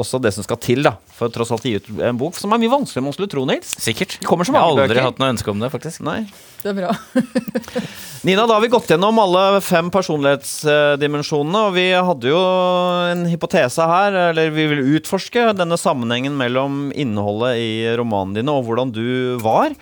også 0.00 0.18
det 0.18 0.32
som 0.34 0.42
skal 0.42 0.58
til 0.58 0.82
da, 0.82 0.96
for 1.14 1.30
tross 1.30 1.52
alt 1.54 1.62
gi 1.62 1.76
ut 1.78 1.86
en 2.02 2.18
bok 2.18 2.34
som 2.34 2.50
er 2.50 2.58
mye 2.58 2.72
vanskeligere 2.72 3.04
enn 3.04 3.06
man 3.06 3.14
skulle 3.14 3.30
tro, 3.30 3.44
Nils. 3.46 3.76
Sikkert. 3.78 4.16
Det 4.18 4.26
kommer 4.26 4.46
så 4.48 4.50
mange 4.54 4.64
Jeg 4.64 4.66
har 4.66 4.74
aldri 4.74 4.96
bøker. 4.96 5.06
hatt 5.06 5.22
noe 5.22 5.30
ønske 5.36 5.52
om 5.52 5.62
det, 5.62 5.70
faktisk. 5.70 6.02
Nei. 6.06 6.16
Det 6.64 6.72
er 6.72 6.78
bra. 6.80 6.90
Nina, 8.26 8.46
da 8.48 8.56
har 8.56 8.64
vi 8.64 8.72
gått 8.72 8.90
gjennom 8.90 9.20
alle 9.22 9.44
fem 9.62 9.92
personlighetsdimensjonene, 9.94 11.62
og 11.68 11.76
vi 11.78 11.86
hadde 11.94 12.32
jo 12.32 12.42
en 13.12 13.26
hypotese 13.30 13.86
her, 13.86 14.18
eller 14.32 14.50
vi 14.54 14.66
vil 14.72 14.82
utforske 14.98 15.52
denne 15.60 15.78
sammenhengen 15.78 16.34
mellom 16.40 16.88
innholdet 16.90 17.60
i 17.62 17.72
romanene 18.00 18.40
dine 18.40 18.54
og 18.58 18.66
hvordan 18.66 18.90
du 18.96 19.04
var. 19.44 19.76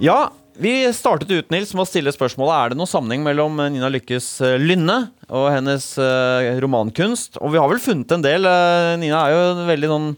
Ja, 0.00 0.30
vi 0.58 0.72
startet 0.92 1.30
ut 1.30 1.52
Nils, 1.54 1.70
med 1.74 1.84
å 1.84 1.88
stille 1.88 2.12
spørsmålet 2.14 2.54
Er 2.56 2.72
det 2.72 2.78
noen 2.80 2.90
sammenheng 2.90 3.22
mellom 3.22 3.60
eh, 3.62 3.70
Nina 3.74 3.90
Lykkes 3.94 4.26
eh, 4.42 4.56
lynne 4.58 4.96
og 5.28 5.50
hennes 5.52 5.84
eh, 6.00 6.56
romankunst. 6.62 7.36
Og 7.44 7.52
vi 7.52 7.60
har 7.60 7.68
vel 7.70 7.82
funnet 7.82 8.10
en 8.16 8.24
del. 8.24 8.48
Nina 8.98 9.20
er 9.26 9.34
jo 9.34 9.40
en 9.52 9.64
veldig 9.68 9.90
sånn 9.92 10.10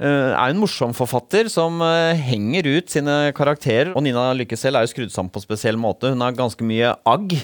er 0.00 0.46
en 0.46 0.56
morsom 0.56 0.94
forfatter 0.96 1.48
som 1.52 1.82
henger 2.16 2.64
ut 2.64 2.88
sine 2.88 3.34
karakterer. 3.36 3.90
Og 3.92 4.04
Nina 4.06 4.30
Lykke 4.32 4.56
selv 4.56 4.78
er 4.78 4.86
jo 4.86 4.92
skrudd 4.94 5.12
sammen 5.12 5.32
på 5.32 5.42
en 5.42 5.44
spesiell 5.44 5.76
måte. 5.76 6.08
Hun 6.14 6.24
har 6.24 6.36
ganske 6.36 6.64
mye 6.64 6.94
agg. 7.04 7.34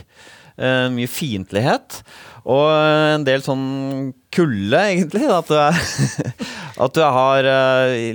mye 0.56 1.10
fiendtlighet. 1.12 1.98
Og 2.48 2.64
en 2.72 3.26
del 3.28 3.44
sånn 3.44 3.66
kulde, 4.32 4.80
egentlig. 4.80 5.28
At 5.28 5.52
du, 5.52 5.56
er, 5.60 6.32
at 6.86 6.96
du 6.96 7.04
har 7.04 7.50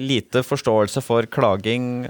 lite 0.01 0.41
forståelse 0.45 1.05
for 1.05 1.29
klaging 1.29 2.07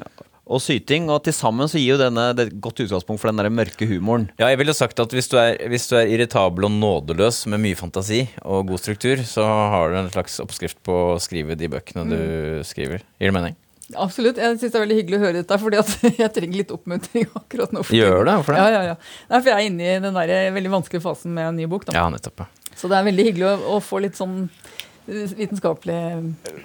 og 0.51 0.61
syting. 0.63 1.07
Og 1.11 1.23
til 1.25 1.35
sammen 1.35 1.69
så 1.71 1.79
gir 1.79 1.95
jo 1.95 2.01
denne 2.01 2.29
det 2.35 2.45
er 2.45 2.51
et 2.51 2.61
godt 2.63 2.83
utgangspunkt 2.83 3.23
for 3.23 3.31
den 3.31 3.41
der 3.41 3.51
mørke 3.53 3.87
humoren. 3.89 4.29
Ja, 4.41 4.51
jeg 4.51 4.59
ville 4.61 4.75
sagt 4.77 4.99
at 5.03 5.15
hvis 5.15 5.31
du, 5.31 5.37
er, 5.41 5.57
hvis 5.71 5.87
du 5.91 5.97
er 5.99 6.11
irritabel 6.11 6.67
og 6.67 6.75
nådeløs 6.75 7.45
med 7.51 7.63
mye 7.63 7.79
fantasi 7.79 8.25
og 8.43 8.69
god 8.71 8.83
struktur, 8.83 9.23
så 9.27 9.45
har 9.45 9.91
du 9.91 9.99
en 10.01 10.13
slags 10.13 10.39
oppskrift 10.43 10.79
på 10.85 10.97
å 11.13 11.19
skrive 11.23 11.57
de 11.59 11.71
bøkene 11.71 12.07
du 12.11 12.21
skriver. 12.67 13.05
Gir 13.19 13.31
det 13.31 13.37
mening? 13.37 13.57
Absolutt. 13.99 14.39
Jeg 14.39 14.59
syns 14.59 14.71
det 14.71 14.77
er 14.79 14.85
veldig 14.85 14.97
hyggelig 15.01 15.17
å 15.17 15.23
høre 15.25 15.41
dette, 15.41 15.57
fordi 15.59 15.81
jeg 16.21 16.33
trenger 16.35 16.61
litt 16.61 16.73
oppmuntring 16.75 17.27
akkurat 17.35 17.73
nå. 17.75 17.83
for 17.83 17.97
Gjør 17.97 18.23
det? 18.27 18.35
Hvorfor 18.39 18.55
det? 18.55 18.61
Ja, 18.61 18.69
ja, 18.71 18.83
ja. 18.93 19.27
Nei, 19.31 19.41
for 19.41 19.51
jeg 19.51 19.57
er 19.57 19.71
inne 19.71 19.89
i 19.89 19.97
den 20.05 20.19
der 20.19 20.55
veldig 20.55 20.75
vanskelige 20.77 21.05
fasen 21.05 21.35
med 21.35 21.51
en 21.51 21.59
ny 21.59 21.67
bok. 21.71 21.87
Da. 21.89 21.97
Ja, 21.99 22.07
nettopp. 22.13 22.45
ja. 22.45 22.75
Så 22.77 22.89
det 22.89 22.97
er 22.97 23.07
veldig 23.09 23.25
hyggelig 23.27 23.49
å, 23.49 23.55
å 23.75 23.81
få 23.83 23.99
litt 24.01 24.15
sånn 24.17 24.45
eh, 24.47 25.33
vitenskapelig 25.37 25.97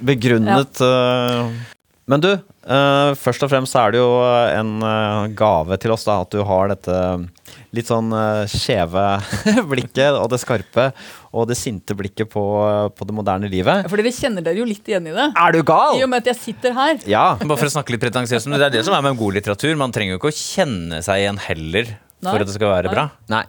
Begrunnet 0.06 0.80
øh, 0.86 1.50
Men 2.06 2.22
du, 2.22 2.28
uh, 2.30 3.12
først 3.18 3.42
og 3.42 3.50
fremst 3.50 3.74
er 3.74 3.94
det 3.94 3.98
jo 3.98 4.10
en 4.22 4.76
uh, 4.78 5.26
gave 5.34 5.74
til 5.82 5.90
oss 5.90 6.06
da, 6.06 6.20
at 6.22 6.30
du 6.30 6.38
har 6.46 6.70
dette 6.70 6.98
litt 7.74 7.90
sånn 7.90 8.12
uh, 8.14 8.44
skjeve 8.46 9.02
blikket 9.72 10.14
og 10.14 10.28
det 10.30 10.38
skarpe 10.38 10.92
og 11.36 11.48
det 11.50 11.58
sinte 11.58 11.96
blikket 11.98 12.30
på, 12.30 12.44
på 12.94 13.08
det 13.08 13.16
moderne 13.16 13.50
livet. 13.50 13.90
For 13.90 13.98
dere 13.98 14.14
kjenner 14.14 14.46
dere 14.46 14.62
jo 14.62 14.68
litt 14.70 14.86
igjen 14.86 15.10
i 15.10 15.16
det. 15.16 15.26
Er 15.34 15.58
du 15.58 15.60
gal?! 15.66 15.98
I 15.98 16.06
og 16.06 16.12
med 16.14 16.22
at 16.22 16.30
jeg 16.30 16.40
sitter 16.44 16.78
her. 16.78 17.02
Ja. 17.10 17.26
Bare 17.42 17.58
for 17.58 17.68
å 17.68 17.74
snakke 17.74 17.96
litt 17.96 18.06
pretensiøst, 18.06 18.48
men 18.48 18.62
det 18.62 18.70
er 18.70 18.78
det 18.78 18.86
som 18.86 18.94
er 18.96 19.02
med 19.04 19.18
god 19.18 19.40
litteratur. 19.40 19.74
Man 19.76 19.92
trenger 19.92 20.14
jo 20.14 20.22
ikke 20.22 20.30
å 20.30 20.38
kjenne 20.38 21.02
seg 21.04 21.24
igjen 21.24 21.42
heller 21.50 21.90
Nei. 21.90 22.30
for 22.30 22.38
at 22.38 22.48
det 22.48 22.54
skal 22.54 22.72
være 22.72 22.88
Nei. 22.92 22.94
bra. 22.94 23.08
Nei. 23.34 23.44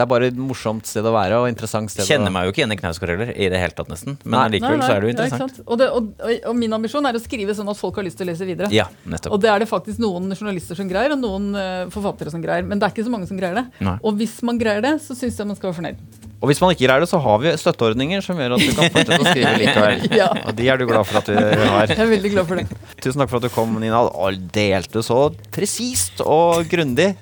Det 0.00 0.06
er 0.06 0.08
bare 0.08 0.28
et 0.30 0.36
morsomt 0.40 0.86
sted 0.88 1.04
å 1.04 1.10
være 1.12 1.36
og 1.42 1.46
interessant 1.50 1.92
sted 1.92 2.06
Kjenner 2.08 2.32
å 2.32 2.32
meg 2.32 2.46
jo 2.46 2.54
ikke 2.54 2.62
igjen 2.62 2.72
i 2.72 2.78
Knausgård 2.80 3.10
heller, 3.12 3.32
i 3.36 3.48
det 3.52 3.58
hele 3.60 3.74
tatt 3.76 3.90
nesten. 3.92 4.14
Men 4.22 4.32
Nei. 4.32 4.44
allikevel 4.48 4.80
så 4.80 4.94
er 4.94 5.02
det 5.02 5.10
jo 5.10 5.12
interessant. 5.12 5.58
Ja, 5.60 5.64
og, 5.66 5.76
det, 5.76 5.88
og, 5.92 6.38
og, 6.38 6.54
min 6.56 6.72
ambisjon 6.72 7.08
er 7.10 7.18
å 7.18 7.20
skrive 7.20 7.52
sånn 7.58 7.68
at 7.68 7.76
folk 7.76 8.00
har 8.00 8.06
lyst 8.06 8.16
til 8.16 8.24
å 8.24 8.30
lese 8.30 8.48
videre. 8.48 8.70
Ja, 8.72 8.86
nettopp. 9.04 9.34
Og 9.36 9.42
det 9.44 9.50
er 9.52 9.60
det 9.60 9.68
faktisk 9.68 10.00
noen 10.00 10.32
journalister 10.32 10.78
som 10.78 10.88
greier, 10.88 11.12
og 11.12 11.20
noen 11.20 11.50
uh, 11.52 11.92
forfattere 11.92 12.32
som 12.32 12.40
greier. 12.40 12.64
Men 12.64 12.80
det 12.80 12.88
er 12.88 12.96
ikke 12.96 13.04
så 13.10 13.12
mange 13.12 13.28
som 13.28 13.36
greier 13.36 13.60
det. 13.60 13.66
Nei. 13.84 13.98
Og 14.00 14.16
hvis 14.22 14.38
man 14.48 14.60
greier 14.62 14.80
det, 14.88 14.96
så 15.04 15.18
syns 15.18 15.36
jeg 15.36 15.52
man 15.52 15.60
skal 15.60 15.74
være 15.74 15.80
fornøyd. 15.82 16.28
Og 16.40 16.48
hvis 16.48 16.64
man 16.64 16.72
ikke 16.72 16.86
greier 16.86 17.04
det, 17.04 17.10
så 17.12 17.20
har 17.20 17.40
vi 17.44 17.52
støtteordninger 17.60 18.24
som 18.24 18.40
gjør 18.40 18.56
at 18.56 18.64
du 18.64 18.72
kan 18.72 18.94
fortsette 18.94 19.20
å 19.20 19.28
skrive 19.28 19.56
likevel. 19.60 20.06
Ja. 20.20 20.32
Og 20.48 20.56
de 20.56 20.72
er 20.72 20.80
du 20.80 20.86
glad 20.88 21.04
for 21.04 21.20
at 21.20 21.28
du 21.28 21.36
har. 21.36 21.92
Jeg 21.92 22.00
er 22.00 22.12
veldig 22.16 22.32
glad 22.32 22.48
for 22.48 22.60
det. 22.60 22.80
Tusen 23.04 23.20
takk 23.20 23.32
for 23.32 23.40
at 23.42 23.48
du 23.48 23.52
kom, 23.52 23.76
Nina, 23.82 24.00
og 24.08 24.48
delte 24.56 25.04
så 25.04 25.26
presist 25.52 26.24
og 26.24 26.64
grundig. 26.72 27.12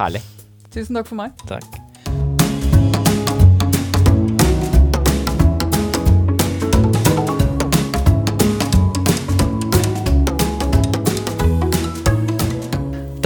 Herlig. 0.00 0.24
Tusen 0.72 0.96
takk 0.96 1.12
for 1.12 1.20
meg. 1.20 1.36
Takk. 1.48 1.84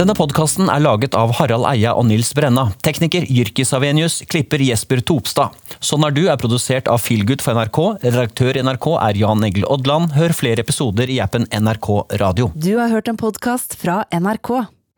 Denne 0.01 0.15
podkasten 0.17 0.65
er 0.73 0.81
laget 0.81 1.13
av 1.13 1.29
Harald 1.37 1.67
Eia 1.69 1.91
og 1.93 2.07
Nils 2.09 2.31
Brenna. 2.33 2.63
Tekniker 2.81 3.27
Jyrki 3.29 3.61
Savenius, 3.69 4.15
klipper 4.25 4.57
Jesper 4.65 4.97
Topstad. 5.05 5.53
Sånn 5.77 6.01
er 6.07 6.15
du 6.15 6.23
er 6.23 6.39
produsert 6.41 6.87
av 6.89 7.03
Feelgood 7.03 7.43
for 7.45 7.53
NRK. 7.53 7.77
Redaktør 8.07 8.57
i 8.57 8.63
NRK 8.65 8.87
er 8.95 9.19
Jan 9.21 9.45
Egil 9.45 9.67
Odland. 9.69 10.15
Hør 10.17 10.33
flere 10.33 10.65
episoder 10.65 11.11
i 11.13 11.19
appen 11.21 11.45
NRK 11.53 11.91
Radio. 12.17 12.49
Du 12.57 12.71
har 12.79 12.89
hørt 12.89 13.13
en 13.13 13.21
podkast 13.21 13.77
fra 13.77 13.99
NRK. 14.09 14.55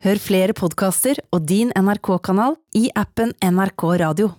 Hør 0.08 0.22
flere 0.24 0.56
podkaster 0.56 1.20
og 1.28 1.44
din 1.52 1.74
NRK-kanal 1.76 2.56
i 2.80 2.86
appen 2.96 3.36
NRK 3.44 3.84
Radio. 4.06 4.32